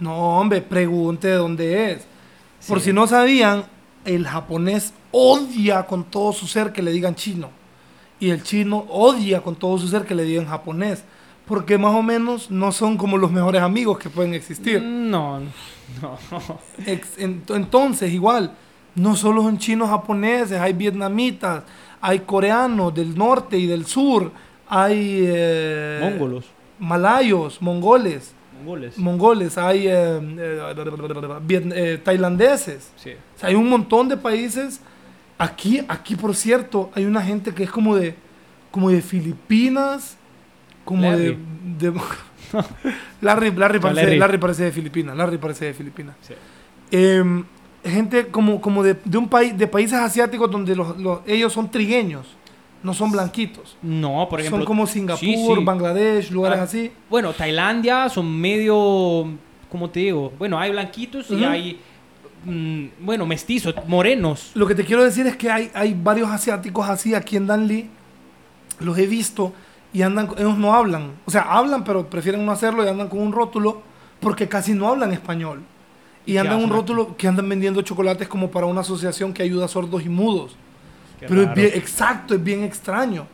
No, 0.00 0.38
hombre, 0.38 0.62
pregunte 0.62 1.28
de 1.28 1.34
dónde 1.34 1.92
es. 1.92 2.06
Por 2.66 2.80
si 2.80 2.92
no 2.92 3.06
sabían, 3.06 3.64
el 4.04 4.26
japonés 4.26 4.92
odia 5.10 5.84
con 5.84 6.04
todo 6.04 6.32
su 6.32 6.46
ser 6.46 6.72
que 6.72 6.82
le 6.82 6.92
digan 6.92 7.14
chino. 7.14 7.50
Y 8.20 8.30
el 8.30 8.42
chino 8.42 8.78
odia 8.88 9.42
con 9.42 9.54
todo 9.54 9.76
su 9.78 9.86
ser 9.88 10.04
que 10.04 10.14
le 10.14 10.24
digan 10.24 10.46
japonés. 10.46 11.04
Porque 11.48 11.78
más 11.78 11.94
o 11.94 12.02
menos 12.02 12.50
no 12.50 12.70
son 12.72 12.96
como 12.98 13.16
los 13.16 13.30
mejores 13.32 13.62
amigos 13.62 13.98
que 13.98 14.10
pueden 14.10 14.34
existir. 14.34 14.82
No, 14.82 15.40
no. 15.40 16.18
Entonces, 17.48 18.12
igual, 18.12 18.52
no 18.94 19.16
solo 19.16 19.42
son 19.42 19.58
chinos 19.58 19.88
japoneses, 19.88 20.60
hay 20.60 20.74
vietnamitas, 20.74 21.64
hay 22.00 22.20
coreanos 22.20 22.94
del 22.94 23.16
norte 23.16 23.56
y 23.58 23.66
del 23.66 23.86
sur, 23.86 24.30
hay 24.68 25.24
eh, 25.26 26.00
Mongolos. 26.02 26.44
malayos, 26.78 27.62
mongoles, 27.62 28.34
Mongoles. 28.58 28.98
mongoles, 28.98 29.56
hay 29.58 29.88
eh, 29.88 30.20
eh, 30.38 30.74
eh, 31.74 32.00
tailandeses. 32.04 32.90
Sí. 32.96 33.10
O 33.36 33.38
sea, 33.40 33.48
hay 33.48 33.54
un 33.54 33.70
montón 33.70 34.08
de 34.08 34.16
países. 34.18 34.80
Aquí, 35.38 35.80
aquí 35.88 36.14
por 36.16 36.34
cierto, 36.34 36.90
hay 36.94 37.06
una 37.06 37.22
gente 37.22 37.54
que 37.54 37.62
es 37.62 37.70
como 37.70 37.96
de, 37.96 38.14
como 38.70 38.90
de 38.90 39.00
Filipinas, 39.00 40.17
como 40.88 41.02
de, 41.02 41.10
Larry. 41.10 41.38
de- 41.78 41.92
Larry, 43.20 43.50
Larry, 43.52 43.78
parece, 43.78 44.02
Larry. 44.02 44.18
Larry 44.18 44.38
parece 44.38 44.64
de 44.64 44.72
Filipinas, 44.72 45.16
Larry 45.16 45.38
parece 45.38 45.66
de 45.66 45.74
Filipinas. 45.74 46.16
Sí. 46.22 46.34
Em, 46.90 47.44
gente 47.84 48.28
como, 48.28 48.60
como 48.60 48.82
de, 48.82 48.96
de 49.04 49.18
un 49.18 49.28
país, 49.28 49.56
de 49.56 49.66
países 49.66 49.98
asiáticos 49.98 50.50
donde 50.50 50.74
los, 50.74 50.96
los- 50.98 51.20
ellos 51.26 51.52
son 51.52 51.70
trigueños, 51.70 52.26
no 52.82 52.94
son 52.94 53.10
blanquitos. 53.12 53.76
No, 53.82 54.26
por 54.30 54.40
ejemplo. 54.40 54.60
son 54.60 54.66
como 54.66 54.86
Singapur, 54.86 55.20
sí, 55.20 55.34
sí. 55.36 55.64
Bangladesh, 55.64 56.30
lugares 56.30 56.58
Ah, 56.60 56.62
así. 56.62 56.90
Bueno, 57.10 57.32
Tailandia 57.32 58.08
son 58.08 58.34
medio. 58.40 59.26
¿Cómo 59.68 59.90
te 59.90 60.00
digo? 60.00 60.32
Bueno, 60.38 60.58
hay 60.58 60.70
blanquitos 60.70 61.30
y 61.30 61.34
Ujú. 61.34 61.44
hay. 61.44 61.80
mm, 62.44 62.84
bueno, 63.00 63.26
mestizos, 63.26 63.74
morenos. 63.86 64.52
Lo 64.54 64.66
que 64.66 64.74
te 64.74 64.84
quiero 64.84 65.04
decir 65.04 65.26
es 65.26 65.36
que 65.36 65.50
hay, 65.50 65.70
hay 65.74 65.94
varios 66.00 66.30
asiáticos 66.30 66.88
así 66.88 67.14
aquí 67.14 67.36
en 67.36 67.46
Danlí. 67.46 67.90
Los 68.80 68.96
he 68.96 69.06
visto 69.06 69.52
y 69.92 70.02
andan, 70.02 70.30
ellos 70.36 70.58
no 70.58 70.74
hablan. 70.74 71.12
O 71.24 71.30
sea, 71.30 71.42
hablan, 71.42 71.84
pero 71.84 72.08
prefieren 72.08 72.44
no 72.44 72.52
hacerlo 72.52 72.84
y 72.84 72.88
andan 72.88 73.08
con 73.08 73.20
un 73.20 73.32
rótulo 73.32 73.82
porque 74.20 74.48
casi 74.48 74.74
no 74.74 74.88
hablan 74.88 75.12
español. 75.12 75.62
Y 76.26 76.32
¿Qué 76.32 76.38
andan 76.40 76.62
un 76.62 76.70
rótulo 76.70 77.16
que 77.16 77.26
andan 77.26 77.48
vendiendo 77.48 77.80
chocolates 77.82 78.28
como 78.28 78.50
para 78.50 78.66
una 78.66 78.82
asociación 78.82 79.32
que 79.32 79.42
ayuda 79.42 79.64
a 79.64 79.68
sordos 79.68 80.04
y 80.04 80.08
mudos. 80.08 80.56
Qué 81.18 81.26
pero 81.26 81.40
es 81.40 81.48
raro. 81.48 81.60
bien, 81.60 81.72
exacto, 81.74 82.34
es 82.34 82.42
bien 82.42 82.62
extraño. 82.64 83.26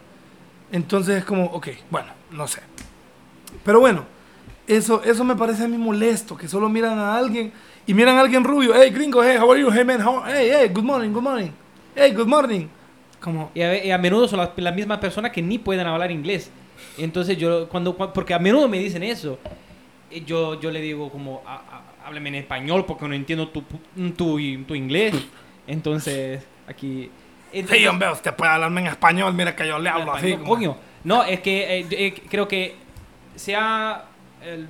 Entonces 0.71 1.19
es 1.19 1.25
como, 1.25 1.45
ok, 1.47 1.69
bueno, 1.91 2.09
no 2.31 2.47
sé. 2.47 2.61
Pero 3.65 3.81
bueno, 3.81 4.05
eso, 4.67 5.03
eso 5.03 5.25
me 5.25 5.37
parece 5.37 5.65
a 5.65 5.69
mí 5.69 5.77
molesto, 5.77 6.37
que 6.37 6.49
solo 6.49 6.69
miran 6.69 6.99
a 6.99 7.17
alguien 7.17 7.53
y 7.87 7.95
miran 7.95 8.17
a 8.17 8.21
alguien 8.21 8.45
rubio, 8.45 8.73
hey 8.75 8.91
gringo, 8.91 9.23
hey, 9.23 9.37
how 9.39 9.51
are 9.51 9.61
you, 9.61 9.71
hey 9.71 9.85
man, 9.85 10.01
how, 10.01 10.23
hey, 10.27 10.51
hey, 10.51 10.71
good 10.73 10.85
morning, 10.85 11.11
good 11.11 11.23
morning, 11.23 11.51
hey, 11.95 12.13
good 12.13 12.27
morning. 12.27 12.69
Como, 13.25 13.51
Y 13.55 13.63
a, 13.63 13.83
y 13.85 13.91
a 13.91 13.97
menudo 13.99 14.29
son 14.29 14.39
las 14.39 14.51
la 14.57 14.71
mismas 14.71 14.99
personas 14.99 15.31
que 15.33 15.41
ni 15.41 15.59
pueden 15.59 15.87
hablar 15.87 16.11
inglés. 16.11 16.51
Entonces 16.99 17.39
yo, 17.39 17.69
cuando, 17.71 17.97
cua- 17.97 18.13
porque 18.13 18.35
a 18.35 18.39
menudo 18.39 18.69
me 18.69 18.79
dicen 18.79 19.03
eso, 19.03 19.39
eh, 20.11 20.23
yo, 20.27 20.61
yo 20.61 20.71
le 20.71 20.81
digo 20.83 21.11
como, 21.11 21.43
"Ah, 21.47 21.63
ah, 21.73 21.83
háblame 22.05 22.29
en 22.29 22.35
español 22.37 22.85
porque 22.87 23.09
no 23.09 23.15
entiendo 23.15 23.49
tu, 23.49 23.63
tu, 24.17 24.39
tu 24.67 24.75
inglés. 24.75 25.15
Entonces, 25.67 26.45
aquí... 26.69 27.11
entonces- 27.53 27.79
hey 27.81 27.87
hombre, 27.87 28.11
usted 28.13 28.35
puede 28.35 28.53
hablarme 28.53 28.83
en 28.83 28.89
español, 28.89 29.33
mira 29.33 29.57
que 29.57 29.67
yo 29.67 29.79
le 29.79 29.89
hablo 29.89 30.13
así. 30.13 30.33
Como- 30.33 30.45
coño. 30.47 30.77
No, 31.05 31.23
es 31.25 31.41
que 31.41 31.79
eh, 31.81 31.87
eh, 31.91 32.15
creo 32.29 32.47
que 32.47 32.75
sea 33.37 34.05
el- 34.45 34.69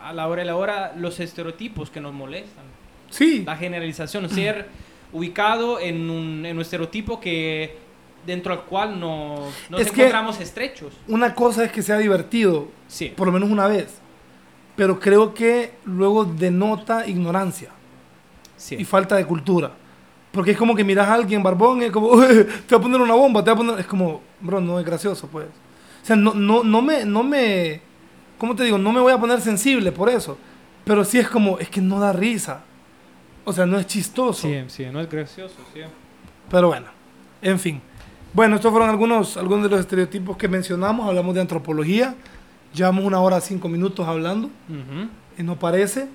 a 0.00 0.12
la 0.12 0.28
hora 0.28 0.42
de 0.42 0.46
la 0.46 0.56
hora 0.56 0.92
los 0.96 1.18
estereotipos 1.20 1.90
que 1.90 2.00
nos 2.00 2.12
molestan. 2.12 2.64
Sí, 3.10 3.42
La 3.44 3.56
generalización, 3.56 4.28
ser 4.30 4.68
ubicado 5.12 5.78
en 5.80 6.08
un, 6.10 6.44
en 6.46 6.56
un 6.56 6.62
estereotipo 6.62 7.20
que 7.20 7.76
dentro 8.26 8.54
del 8.54 8.64
cual 8.64 8.98
no, 9.00 9.36
nos 9.68 9.80
Es 9.80 9.88
encontramos 9.88 10.40
estrechos. 10.40 10.92
una 11.08 11.34
cosa 11.34 11.64
es 11.64 11.72
que 11.72 11.82
sea 11.82 11.98
divertido, 11.98 12.68
Sí. 12.88 13.12
por 13.16 13.26
lo 13.26 13.32
menos 13.32 13.50
una 13.50 13.66
vez, 13.66 13.98
pero 14.76 14.98
creo 15.00 15.34
que 15.34 15.72
luego 15.84 16.24
denota 16.24 17.06
ignorancia. 17.06 17.70
sí. 18.56 18.76
y 18.78 18.84
falta 18.84 19.16
de 19.16 19.26
cultura. 19.26 19.72
Porque 20.30 20.52
es 20.52 20.56
como 20.56 20.74
que 20.76 20.84
miras 20.84 21.08
a 21.08 21.14
alguien 21.14 21.42
barbón 21.42 21.82
y 21.82 21.86
es 21.86 21.90
como, 21.92 22.06
"Uy, 22.12 22.26
te 22.66 22.74
voy 22.76 22.78
a 22.78 22.80
poner 22.80 23.00
una 23.00 23.14
bomba, 23.14 23.42
te 23.44 23.50
voy 23.50 23.54
a 23.54 23.66
poner... 23.66 23.80
Es 23.80 23.86
como, 23.86 24.22
bro, 24.40 24.60
no 24.60 24.78
es 24.78 24.86
gracioso, 24.86 25.26
pues. 25.26 25.46
O 26.02 26.06
sea, 26.06 26.16
no, 26.16 26.32
no, 26.32 26.62
no 26.64 26.80
me, 26.80 27.04
no 27.04 27.22
me, 27.24 27.80
¿cómo 28.38 28.54
te 28.56 28.62
digo? 28.64 28.78
No 28.78 28.92
me 28.92 29.00
voy 29.00 29.12
a 29.12 29.18
poner 29.18 29.40
sensible 29.42 29.90
por 29.92 30.08
eso. 30.08 30.38
Pero 30.84 31.04
sí 31.04 31.18
es 31.18 31.28
como, 31.28 31.58
es 31.58 31.68
que 31.68 31.80
no 31.82 31.98
da 32.00 32.12
risa. 32.12 32.62
O 33.44 33.52
sea, 33.52 33.66
no 33.66 33.78
es 33.78 33.86
chistoso. 33.86 34.46
Sí, 34.48 34.56
sí, 34.68 34.86
no 34.92 35.00
es 35.00 35.10
gracioso, 35.10 35.54
sí. 35.74 35.80
Pero 36.50 36.68
bueno, 36.68 36.86
en 37.40 37.58
fin. 37.58 37.80
Bueno, 38.32 38.56
estos 38.56 38.70
fueron 38.70 38.88
algunos, 38.88 39.36
algunos 39.36 39.64
de 39.64 39.70
los 39.70 39.80
estereotipos 39.80 40.36
que 40.36 40.48
mencionamos. 40.48 41.06
Hablamos 41.08 41.34
de 41.34 41.40
antropología. 41.40 42.14
Llevamos 42.74 43.04
una 43.04 43.20
hora 43.20 43.40
cinco 43.40 43.68
minutos 43.68 44.06
hablando. 44.06 44.48
Ujú. 44.68 45.08
y 45.38 45.42
no 45.42 45.58
parece. 45.58 46.08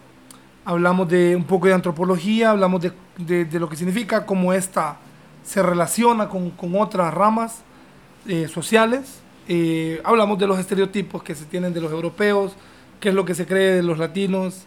Hablamos 0.66 1.08
de 1.10 1.36
un 1.36 1.44
poco 1.46 1.68
de 1.68 1.74
antropología, 1.74 2.52
hablamos 2.52 2.82
de, 2.82 2.92
de- 3.18 3.46
de 3.46 3.60
lo 3.60 3.70
que 3.70 3.76
significa, 3.78 4.26
cómo 4.26 4.52
esta 4.54 4.98
se 5.44 5.64
relaciona 5.64 6.28
con, 6.28 6.50
con 6.52 6.76
otras 6.76 7.14
ramas 7.14 7.62
eh, 8.28 8.48
sociales. 8.50 9.20
Eh, 9.48 10.02
hablamos 10.04 10.38
de 10.38 10.46
los 10.48 10.60
estereotipos 10.60 11.24
que 11.24 11.36
se 11.36 11.46
tienen 11.46 11.74
de 11.74 11.80
los 11.80 11.92
europeos, 11.92 12.54
qué 13.00 13.10
es 13.10 13.16
lo 13.16 13.24
que 13.24 13.34
se 13.34 13.46
cree 13.46 13.76
de 13.76 13.84
los 13.84 13.98
latinos 13.98 14.66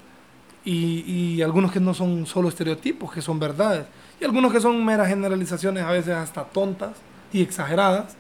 y, 0.65 1.05
y 1.37 1.43
algunos 1.43 1.73
que 1.73 1.81
no 1.81 1.95
son 1.95 2.27
solo 2.27 2.49
estereotipos, 2.49 3.13
que 3.13 3.23
son 3.23 3.39
verdades. 3.39 3.87
Y 4.21 4.25
algunos 4.25 4.53
que 4.53 4.61
son 4.61 4.85
meras 4.85 5.09
generalizaciones, 5.09 5.83
a 5.85 5.91
veces 5.93 6.15
hasta 6.15 6.45
tontas 6.45 6.93
y 7.33 7.43
exageradas. 7.43 8.17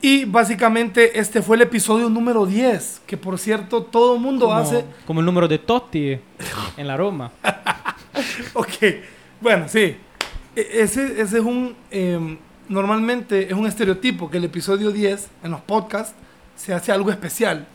Y 0.00 0.24
básicamente 0.24 1.18
este 1.20 1.42
fue 1.42 1.54
el 1.56 1.62
episodio 1.62 2.08
número 2.08 2.44
10, 2.44 3.02
que 3.06 3.16
por 3.16 3.38
cierto 3.38 3.84
todo 3.84 4.16
el 4.16 4.20
mundo 4.20 4.46
Como, 4.46 4.58
hace... 4.58 4.84
como 5.06 5.20
el 5.20 5.26
número 5.26 5.46
de 5.46 5.58
Totti 5.58 6.18
en 6.76 6.86
la 6.88 6.96
Roma. 6.96 7.30
Ok, 8.54 8.68
bueno, 9.40 9.66
sí. 9.68 9.96
E- 10.54 10.68
Ese, 10.82 11.20
ese 11.20 11.38
es 11.38 11.44
un... 11.44 11.74
em, 11.90 12.36
normalmente 12.68 13.46
es 13.46 13.52
un 13.52 13.66
estereotipo 13.66 14.30
que 14.30 14.36
el 14.38 14.44
episodio 14.44 14.90
10 14.90 15.28
en 15.44 15.50
los 15.50 15.60
podcasts 15.62 16.14
se 16.56 16.74
hace 16.74 16.92
algo 16.92 17.10
especial. 17.10 17.66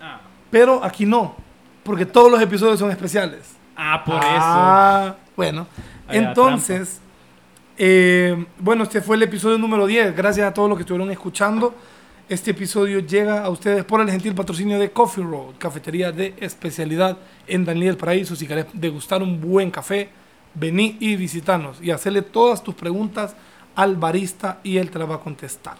Ah, 0.00 0.20
Pero 0.50 0.84
aquí 0.84 1.06
no, 1.06 1.34
porque 1.82 2.06
todos 2.06 2.30
los 2.30 2.40
episodios 2.40 2.78
son 2.78 2.90
especiales. 2.90 3.40
Ah, 3.76 4.02
por 4.04 4.16
Ah, 4.22 5.16
Bueno, 5.36 5.66
Había 6.06 6.28
entonces, 6.28 7.00
eh, 7.78 8.44
bueno, 8.58 8.84
este 8.84 9.00
fue 9.00 9.16
el 9.16 9.22
episodio 9.22 9.56
número 9.58 9.86
10. 9.86 10.14
Gracias 10.14 10.46
a 10.46 10.52
todos 10.52 10.68
los 10.68 10.76
que 10.76 10.82
estuvieron 10.82 11.10
escuchando. 11.10 11.74
Este 12.28 12.52
episodio 12.52 13.00
llega 13.00 13.42
a 13.42 13.48
ustedes 13.48 13.84
por 13.84 14.00
el 14.00 14.10
gentil 14.10 14.34
patrocinio 14.34 14.78
de 14.78 14.90
Coffee 14.92 15.24
Road, 15.24 15.54
cafetería 15.58 16.12
de 16.12 16.34
especialidad 16.38 17.18
en 17.46 17.64
Daniel 17.64 17.96
Paraíso. 17.96 18.36
Si 18.36 18.46
querés 18.46 18.66
degustar 18.72 19.22
un 19.22 19.40
buen 19.40 19.70
café, 19.70 20.10
vení 20.54 20.96
y 21.00 21.16
visitanos 21.16 21.78
y 21.82 21.90
hacerle 21.90 22.22
todas 22.22 22.62
tus 22.62 22.74
preguntas 22.74 23.34
al 23.74 23.96
barista 23.96 24.60
y 24.62 24.76
él 24.76 24.90
te 24.90 24.98
las 24.98 25.10
va 25.10 25.16
a 25.16 25.20
contestar. 25.20 25.76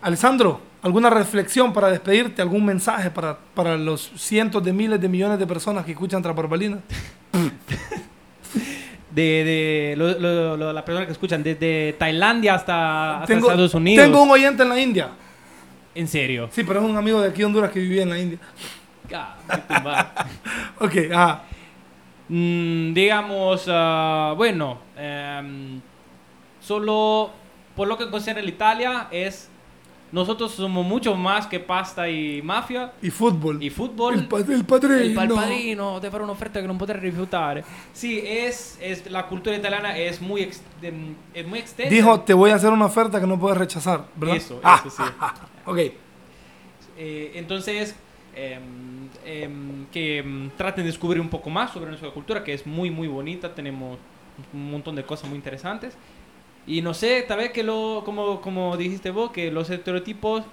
Alessandro, 0.00 0.60
¿alguna 0.82 1.08
reflexión 1.10 1.72
para 1.72 1.88
despedirte? 1.88 2.42
¿Algún 2.42 2.64
mensaje 2.64 3.10
para, 3.10 3.38
para 3.54 3.76
los 3.76 4.10
cientos 4.16 4.62
de 4.64 4.72
miles 4.72 5.00
de 5.00 5.08
millones 5.08 5.38
de 5.38 5.46
personas 5.46 5.84
que 5.84 5.92
escuchan 5.92 6.22
eso. 6.22 6.82
De, 9.10 9.44
de 9.44 9.94
lo- 9.98 10.18
lo- 10.18 10.56
lo- 10.56 10.72
las 10.72 10.82
personas 10.84 11.06
que 11.06 11.12
escuchan, 11.12 11.42
desde 11.42 11.94
Tailandia 11.98 12.54
hasta, 12.54 13.16
hasta 13.16 13.26
Tengo, 13.26 13.50
Estados 13.50 13.74
Unidos. 13.74 14.06
tengo 14.06 14.22
un 14.22 14.30
oyente 14.30 14.62
en 14.62 14.68
la 14.70 14.80
India. 14.80 15.08
En 15.94 16.08
serio. 16.08 16.48
Sí, 16.50 16.64
pero 16.64 16.80
es 16.80 16.86
un 16.88 16.96
amigo 16.96 17.20
de 17.20 17.28
aquí 17.28 17.40
de 17.40 17.44
Honduras 17.44 17.70
que 17.70 17.80
vivía 17.80 18.04
en 18.04 18.08
la 18.10 18.18
India. 18.18 18.38
Ah. 19.14 19.36
Ok, 20.80 20.94
ah, 21.14 21.42
Mm, 22.28 22.94
digamos, 22.94 23.66
ah, 23.68 24.32
bueno, 24.34 24.78
em, 24.96 25.80
solo 26.62 27.30
por 27.76 27.86
lo 27.88 27.98
que 27.98 28.08
considera 28.08 28.40
Italia 28.40 29.08
es, 29.10 29.50
nosotros 30.12 30.52
somos 30.52 30.84
mucho 30.86 31.14
más 31.16 31.46
que 31.46 31.58
pasta 31.58 32.08
y 32.08 32.40
mafia 32.42 32.92
y 33.02 33.10
fútbol. 33.10 33.62
y 33.62 33.70
fútbol. 33.70 34.14
El, 34.14 34.28
pa- 34.28 34.38
el 34.40 34.64
padrino. 34.64 35.02
Il 35.04 35.14
pa- 35.14 35.24
il 35.24 35.30
padrino 35.32 35.98
te 36.00 36.10
farà 36.10 36.22
un'offerta 36.22 36.60
che 36.60 36.66
non 36.66 36.78
rifiutare. 36.78 37.64
Sí, 37.92 38.20
es, 38.24 38.78
es 38.80 39.10
la 39.10 39.26
cultura 39.26 39.56
italiana 39.56 39.96
es 39.96 40.20
muy, 40.20 40.42
ex- 40.42 40.62
es 41.34 41.46
muy 41.46 41.58
extensa. 41.58 41.90
Dijo, 41.94 42.20
te 42.20 42.34
voy 42.34 42.50
a 42.50 42.56
hacer 42.56 42.70
una 42.70 42.84
oferta 42.86 43.18
que 43.20 43.26
no 43.26 43.38
puedes 43.38 43.56
rechazar, 43.58 44.04
¿verdad? 44.14 44.36
Eso, 44.36 44.60
Ah, 44.62 44.82
eso 44.84 44.90
sí. 44.90 45.02
ok, 45.66 45.78
Eh, 46.98 47.32
entonces, 47.36 47.94
em, 48.34 49.08
em, 49.24 49.86
que 49.90 50.18
em, 50.18 50.50
traten 50.56 50.84
de 50.84 50.90
descubrir 50.90 51.20
un 51.20 51.28
poco 51.28 51.48
más 51.50 51.70
sobre 51.72 51.86
nuestra 51.88 52.10
cultura, 52.10 52.44
que 52.44 52.52
es 52.52 52.66
muy, 52.66 52.90
muy 52.90 53.08
bonita. 53.08 53.54
Tenemos 53.54 53.98
un 54.52 54.70
montón 54.70 54.94
de 54.94 55.04
cosas 55.04 55.28
muy 55.28 55.36
interesantes. 55.36 55.96
Y 56.66 56.80
no 56.80 56.94
sé, 56.94 57.22
tal 57.22 57.38
vez 57.38 57.50
que 57.50 57.62
lo, 57.62 58.02
como, 58.04 58.40
como 58.40 58.76
dijiste 58.76 59.10
vos, 59.10 59.32
que 59.32 59.50
los 59.50 59.68
estereotipos 59.70 60.44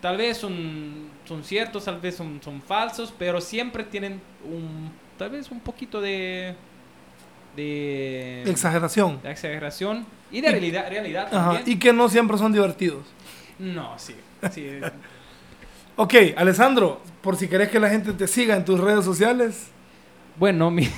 tal 0.00 0.16
vez 0.16 0.36
son, 0.36 1.08
son 1.24 1.44
ciertos, 1.44 1.84
tal 1.84 2.00
vez 2.00 2.16
son, 2.16 2.40
son 2.42 2.62
falsos, 2.62 3.12
pero 3.16 3.40
siempre 3.40 3.84
tienen 3.84 4.20
un, 4.44 4.92
tal 5.18 5.30
vez 5.30 5.50
un 5.50 5.60
poquito 5.60 6.00
de... 6.00 6.54
de 7.56 8.42
exageración. 8.46 9.20
de 9.22 9.30
exageración 9.30 10.06
y 10.30 10.40
de 10.40 10.50
realidad, 10.50 10.88
realidad 10.88 11.28
Ajá, 11.32 11.54
también. 11.54 11.76
y 11.76 11.78
que 11.78 11.92
no 11.92 12.08
siempre 12.08 12.38
son 12.38 12.52
divertidos. 12.52 13.04
No, 13.58 13.98
sí. 13.98 14.14
sí. 14.52 14.68
Ok, 15.94 16.14
Alessandro, 16.38 17.02
por 17.20 17.36
si 17.36 17.48
querés 17.48 17.68
que 17.68 17.78
la 17.78 17.90
gente 17.90 18.14
te 18.14 18.26
siga 18.26 18.56
en 18.56 18.64
tus 18.64 18.80
redes 18.80 19.04
sociales. 19.04 19.66
Bueno, 20.38 20.70
mi, 20.70 20.88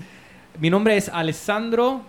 mi 0.60 0.70
nombre 0.70 0.96
es 0.96 1.08
Alessandro 1.08 2.02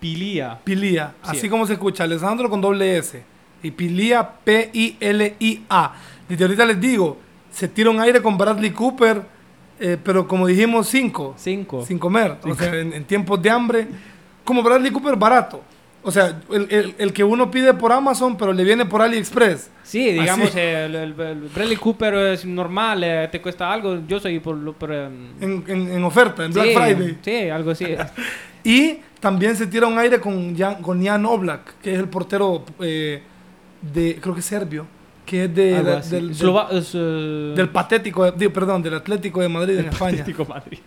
Pilia. 0.00 0.58
Pilía, 0.62 1.14
Sí. 1.22 1.30
así 1.38 1.48
como 1.48 1.66
se 1.66 1.72
escucha, 1.74 2.04
Alessandro 2.04 2.48
con 2.50 2.60
doble 2.60 2.98
S. 2.98 3.22
Y 3.62 3.70
Pilía, 3.70 4.28
P-I-L-I-A. 4.44 5.94
Desde 6.28 6.44
ahorita 6.44 6.66
les 6.66 6.80
digo, 6.80 7.18
se 7.50 7.68
tira 7.68 7.90
un 7.90 8.00
aire 8.00 8.20
con 8.20 8.36
Bradley 8.36 8.70
Cooper, 8.70 9.22
eh, 9.80 9.96
pero 10.02 10.26
como 10.28 10.46
dijimos, 10.46 10.88
cinco. 10.88 11.34
Cinco. 11.38 11.84
Sin 11.84 11.98
comer. 11.98 12.36
O 12.42 12.54
sea, 12.54 12.74
en, 12.74 12.92
en 12.92 13.04
tiempos 13.04 13.40
de 13.42 13.50
hambre. 13.50 13.86
Como 14.44 14.62
Bradley 14.62 14.90
Cooper 14.92 15.16
barato. 15.16 15.62
O 16.02 16.12
sea, 16.12 16.40
el, 16.52 16.68
el- 16.70 16.94
el 16.98 17.12
que 17.12 17.24
uno 17.24 17.50
pide 17.50 17.74
por 17.74 17.90
Amazon, 17.90 18.36
pero 18.36 18.52
le 18.52 18.62
viene 18.62 18.84
por 18.86 19.02
AliExpress. 19.02 19.70
Sí, 19.82 20.12
digamos, 20.12 20.54
el, 20.54 20.94
el- 20.94 21.12
Bradley 21.52 21.76
Cooper 21.76 22.14
es 22.14 22.44
normal, 22.44 23.02
eh, 23.02 23.28
te 23.32 23.40
cuesta 23.42 23.72
algo. 23.72 23.98
Yo 24.06 24.20
soy 24.20 24.38
por. 24.38 24.74
Por, 24.74 24.92
em, 24.92 25.32
En, 25.40 25.64
en- 25.66 25.90
en 25.90 26.04
oferta, 26.04 26.44
en 26.44 26.52
Black 26.52 26.66
sí, 26.68 26.74
Friday. 26.76 27.18
Sí, 27.22 27.48
algo 27.50 27.70
así. 27.72 27.86
Y 28.66 28.98
también 29.20 29.56
se 29.56 29.66
tira 29.66 29.86
un 29.86 29.98
aire 29.98 30.20
con 30.20 30.56
Jan, 30.56 30.82
con 30.82 31.02
Jan 31.04 31.24
Oblak, 31.24 31.80
que 31.80 31.92
es 31.94 31.98
el 31.98 32.08
portero 32.08 32.64
eh, 32.80 33.22
de, 33.80 34.18
creo 34.20 34.34
que 34.34 34.40
es 34.40 34.46
serbio, 34.46 34.86
que 35.24 35.44
es 35.44 35.54
de, 35.54 35.76
así. 35.76 36.10
del, 36.10 36.28
del- 36.28 36.36
Slova- 36.36 36.68
es, 36.72 36.90
eh, 36.94 37.52
del 37.56 37.68
patético, 37.70 38.30
de- 38.30 38.50
perdón, 38.50 38.82
del 38.82 38.94
Atlético 38.94 39.40
de 39.40 39.48
Madrid 39.48 39.78
en 39.78 39.86
España. 39.86 40.20
Atlético 40.20 40.44
Madrid. 40.44 40.78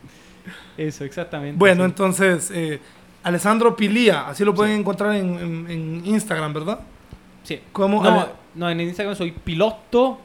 Eso, 0.78 1.04
exactamente. 1.04 1.58
Bueno, 1.58 1.84
sí. 1.84 1.90
entonces, 1.90 2.52
eh, 2.54 2.80
Alessandro 3.24 3.76
Pilía, 3.76 4.28
así 4.28 4.44
lo 4.46 4.54
pueden 4.54 4.80
encontrar 4.80 5.16
en, 5.16 5.36
en- 5.40 5.66
en 5.70 6.02
Instagram, 6.06 6.54
¿verdad? 6.54 6.80
Sí. 7.44 7.60
Como 7.72 8.02
No, 8.04 8.10
Ale- 8.10 8.26
no, 8.56 8.70
en 8.70 8.82
Instagram 8.82 9.16
soy 9.16 9.32
piloto 9.32 10.20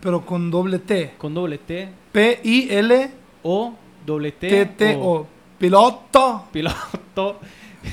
pero 0.00 0.24
con 0.24 0.50
doble 0.50 0.78
T. 0.78 1.12
con 1.18 1.34
doble 1.34 1.58
T 1.58 1.88
P-I-L-T-T-O. 2.12 3.10
o 3.42 3.74
doble 4.06 4.32
T 4.32 4.96
o 4.98 5.26
Piloto. 5.60 6.46
piloto. 6.50 7.38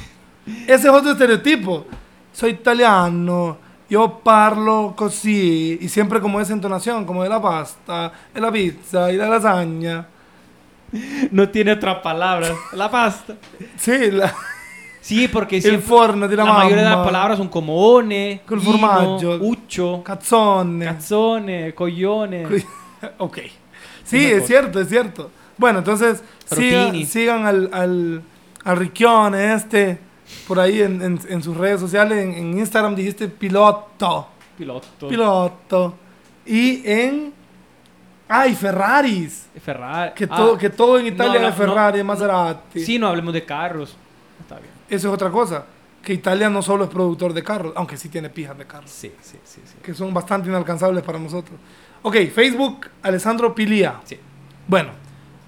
Ese 0.65 0.73
es 0.73 0.85
otro 0.87 1.11
estereotipo. 1.11 1.85
Soy 2.31 2.51
italiano, 2.51 3.57
yo 3.89 4.19
parlo 4.23 4.93
così, 4.95 5.77
y 5.81 5.89
siempre 5.89 6.21
como 6.21 6.39
esa 6.39 6.53
entonación, 6.53 7.03
como 7.03 7.23
de 7.23 7.29
la 7.29 7.41
pasta, 7.41 8.11
de 8.33 8.39
la 8.39 8.49
pizza 8.51 9.11
y 9.11 9.17
la 9.17 9.27
lasaña. 9.27 10.07
No 11.31 11.49
tiene 11.49 11.73
otra 11.73 12.01
palabra. 12.01 12.49
La 12.71 12.89
pasta. 12.89 13.35
Sí, 13.77 14.11
la- 14.11 14.33
Sí, 15.01 15.27
porque 15.29 15.57
il 15.57 15.61
siempre, 15.61 15.85
forno 15.87 16.27
la, 16.27 16.35
la 16.43 16.51
mayoría 16.53 16.77
de 16.77 16.83
las 16.83 16.91
mamma, 16.97 17.05
palabras 17.05 17.37
son 17.37 17.47
como 17.47 17.75
one, 17.95 18.41
Col 18.45 18.61
formaggio. 18.61 19.37
uccio, 19.41 20.03
cazzone. 20.03 20.83
cazzone, 20.85 21.73
coglione. 21.73 22.45
ok. 23.17 23.37
Es 23.37 24.33
cosa. 24.33 24.47
cierto, 24.47 24.81
es 24.81 24.89
cierto. 24.89 25.31
Bueno, 25.57 25.79
entonces 25.79 26.23
sigan, 26.45 26.85
Rotini. 26.87 27.05
sigan 27.05 27.45
al, 27.45 27.69
al, 27.73 28.21
al 28.63 28.77
Riccione 28.77 29.53
este 29.53 29.99
por 30.47 30.59
ahí 30.59 30.81
en, 30.81 31.01
en- 31.01 31.19
en 31.27 31.43
sus 31.43 31.55
redes 31.57 31.79
sociales. 31.79 32.17
En, 32.23 32.33
en 32.33 32.57
Instagram 32.59 32.95
dijiste 32.95 33.27
piloto. 33.27 34.27
Piloto. 34.57 35.07
Piloto. 35.07 35.95
Y 36.45 36.81
en... 36.89 37.33
¡Ay, 38.29 38.55
Ferraris! 38.55 39.47
Ferrari. 39.63 40.11
Que, 40.13 40.25
Ah, 40.25 40.35
todo, 40.35 40.57
que 40.57 40.69
todo 40.69 40.97
en 40.99 41.05
no, 41.05 41.13
Italia 41.13 41.39
no, 41.41 41.47
es 41.47 41.55
Ferrari, 41.55 42.03
Maserati. 42.03 42.79
Sí, 42.81 42.99
no 42.99 43.07
hablemos 43.07 43.33
de 43.33 43.45
carros. 43.45 43.95
Está 44.41 44.55
bien. 44.55 44.69
Eso 44.89 45.07
es 45.07 45.13
otra 45.13 45.29
cosa. 45.29 45.65
Que 46.03 46.13
Italia 46.13 46.49
no 46.49 46.61
solo 46.61 46.85
es 46.85 46.89
productor 46.89 47.33
de 47.33 47.43
carros, 47.43 47.73
aunque 47.75 47.95
sí 47.97 48.09
tiene 48.09 48.29
pijas 48.29 48.57
de 48.57 48.65
carros. 48.65 48.89
Sí, 48.91 49.11
sí, 49.21 49.37
sí. 49.45 49.61
sí. 49.65 49.75
Que 49.81 49.93
son 49.93 50.13
bastante 50.13 50.49
inalcanzables 50.49 51.03
para 51.03 51.19
nosotros. 51.19 51.57
Ok, 52.01 52.15
Facebook, 52.33 52.87
Alessandro 53.01 53.53
Pilia. 53.55 53.95
Sí, 54.03 54.17
Bueno, 54.67 54.91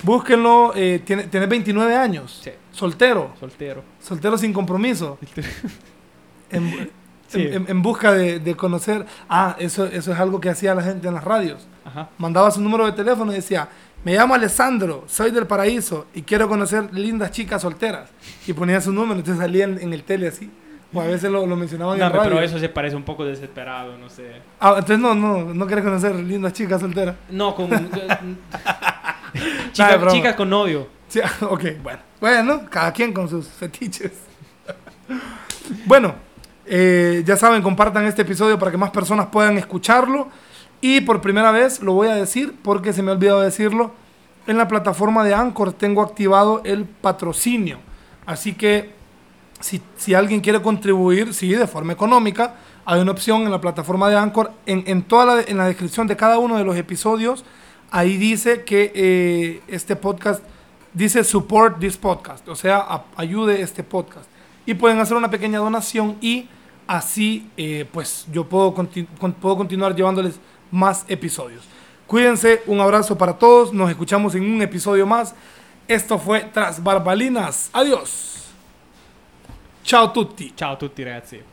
búsquenlo. 0.04 0.74
Eh, 0.76 1.02
tiene, 1.06 1.24
tiene 1.24 1.46
29 1.46 1.96
años. 1.96 2.40
Sí. 2.44 2.52
Soltero. 2.72 3.32
soltero. 3.40 3.84
Soltero 4.00 4.38
sin 4.38 4.54
compromiso. 4.54 5.18
En, 6.52 6.90
Sí. 7.28 7.44
en- 7.44 7.66
en- 7.70 7.82
busca 7.84 8.12
de, 8.12 8.40
de 8.40 8.56
conocer. 8.56 9.06
Ah, 9.30 9.56
eso, 9.60 9.86
eso 9.86 10.12
es 10.12 10.20
algo 10.20 10.40
que 10.42 10.50
hacía 10.50 10.74
la 10.74 10.82
gente 10.82 11.08
en 11.08 11.14
las 11.14 11.24
radios. 11.24 11.68
Ajá. 11.86 12.10
Mandaba 12.18 12.50
su 12.50 12.60
número 12.60 12.88
de 12.88 12.94
teléfono 12.94 13.32
y 13.32 13.36
decía: 13.36 13.70
Me 14.04 14.16
llamo 14.16 14.34
Alessandro, 14.34 15.04
soy 15.08 15.30
del 15.30 15.46
paraíso 15.46 16.08
y 16.16 16.24
quiero 16.24 16.48
conocer 16.50 16.92
lindas 16.92 17.30
chicas 17.30 17.62
solteras. 17.62 18.10
Y 18.48 18.54
ponía 18.54 18.82
su 18.82 18.92
número, 18.92 19.20
entonces 19.20 19.38
salía 19.44 19.66
en, 19.66 19.78
en 19.80 19.94
el 19.94 20.04
tele 20.04 20.28
así. 20.30 20.50
O 20.92 21.00
a 21.02 21.06
veces 21.06 21.30
lo, 21.30 21.46
lo 21.46 21.56
mencionaban 21.56 22.00
No, 22.00 22.06
en 22.08 22.12
radio. 22.12 22.24
pero 22.32 22.42
eso 22.42 22.58
se 22.58 22.68
parece 22.68 22.96
un 22.96 23.04
poco 23.04 23.24
desesperado, 23.24 23.96
no 24.00 24.10
sé. 24.10 24.42
Ah, 24.60 24.72
entonces 24.80 24.98
no, 24.98 25.14
no, 25.14 25.54
no 25.54 25.68
quieres 25.68 25.86
conocer 25.86 26.16
lindas 26.16 26.54
chicas 26.54 26.82
solteras. 26.82 27.16
No, 27.30 27.54
con. 27.54 27.70
Chicas, 29.74 30.36
con 30.36 30.50
novio. 30.50 30.88
Sí, 31.08 31.20
ok, 31.42 31.64
bueno. 31.82 32.00
Bueno, 32.20 32.62
cada 32.70 32.92
quien 32.92 33.14
con 33.14 33.30
sus 33.30 33.48
fetiches. 33.48 34.12
bueno, 35.86 36.16
eh, 36.66 37.24
ya 37.26 37.38
saben, 37.38 37.62
compartan 37.62 38.06
este 38.06 38.24
episodio 38.24 38.60
para 38.60 38.72
que 38.72 38.78
más 38.78 38.92
personas 38.92 39.28
puedan 39.28 39.58
escucharlo. 39.58 40.28
Y 40.82 41.02
por 41.02 41.22
primera 41.22 41.52
vez 41.52 41.82
lo 41.82 41.94
voy 41.94 42.08
a 42.08 42.16
decir 42.16 42.56
porque 42.62 42.94
se 42.94 43.02
me 43.02 43.12
ha 43.12 43.14
olvidado 43.14 43.42
decirlo. 43.42 43.92
En 44.48 44.58
la 44.58 44.68
plataforma 44.68 45.24
de 45.24 45.34
Anchor 45.34 45.74
tengo 45.74 46.02
activado 46.02 46.62
el 46.64 46.86
patrocinio. 46.86 47.80
Así 48.26 48.54
que 48.54 48.94
si, 49.60 49.82
si 49.96 50.14
alguien 50.14 50.42
quiere 50.42 50.62
contribuir, 50.62 51.34
sí, 51.34 51.52
de 51.52 51.68
forma 51.68 51.94
económica, 51.94 52.56
hay 52.86 53.02
una 53.02 53.12
opción 53.12 53.44
en 53.44 53.52
la 53.52 53.62
plataforma 53.62 54.10
de 54.10 54.18
Anchor, 54.18 54.52
en, 54.66 54.84
en 54.88 55.04
toda 55.04 55.26
la, 55.26 55.42
en 55.42 55.58
la 55.58 55.66
descripción 55.68 56.08
de 56.08 56.16
cada 56.16 56.40
uno 56.40 56.58
de 56.58 56.64
los 56.64 56.76
episodios, 56.76 57.46
ahí 57.91 58.18
dice 58.18 58.64
que 58.64 58.91
eh, 58.95 59.61
este 59.68 59.95
podcast, 59.95 60.44
dice 60.94 61.24
support 61.24 61.80
this 61.80 61.98
podcast, 61.98 62.48
o 62.48 62.56
sea, 62.56 62.78
a- 62.78 63.06
ayude 63.16 63.61
este 63.61 63.84
podcast. 63.84 64.30
Y 64.66 64.74
pueden 64.76 64.99
hacer 64.99 65.18
una 65.18 65.30
pequeña 65.30 65.60
donación 65.60 66.18
y 66.22 66.48
así, 66.88 67.49
eh, 67.57 67.86
pues, 67.91 68.26
yo 68.32 68.48
puedo, 68.48 68.74
puedo 68.74 69.57
continuar 69.57 69.95
llevándoles 69.95 70.40
más 70.72 71.06
episodios. 71.07 71.64
Cuídense, 72.07 72.61
un 72.68 72.80
abrazo 72.80 73.18
para 73.18 73.38
todos, 73.38 73.74
nos 73.74 73.90
escuchamos 73.90 74.34
en 74.36 74.44
un 74.44 74.61
episodio 74.61 75.06
más. 75.06 75.34
Esto 75.88 76.18
fue 76.20 76.41
Tras 76.41 76.84
Barbalinas. 76.84 77.70
Adiós. 77.74 78.45
Ciao 79.84 80.11
tutti. 80.11 80.52
Ciao 80.56 80.74
a 80.74 80.78
tutti 80.78 81.03
ragazzi. 81.03 81.49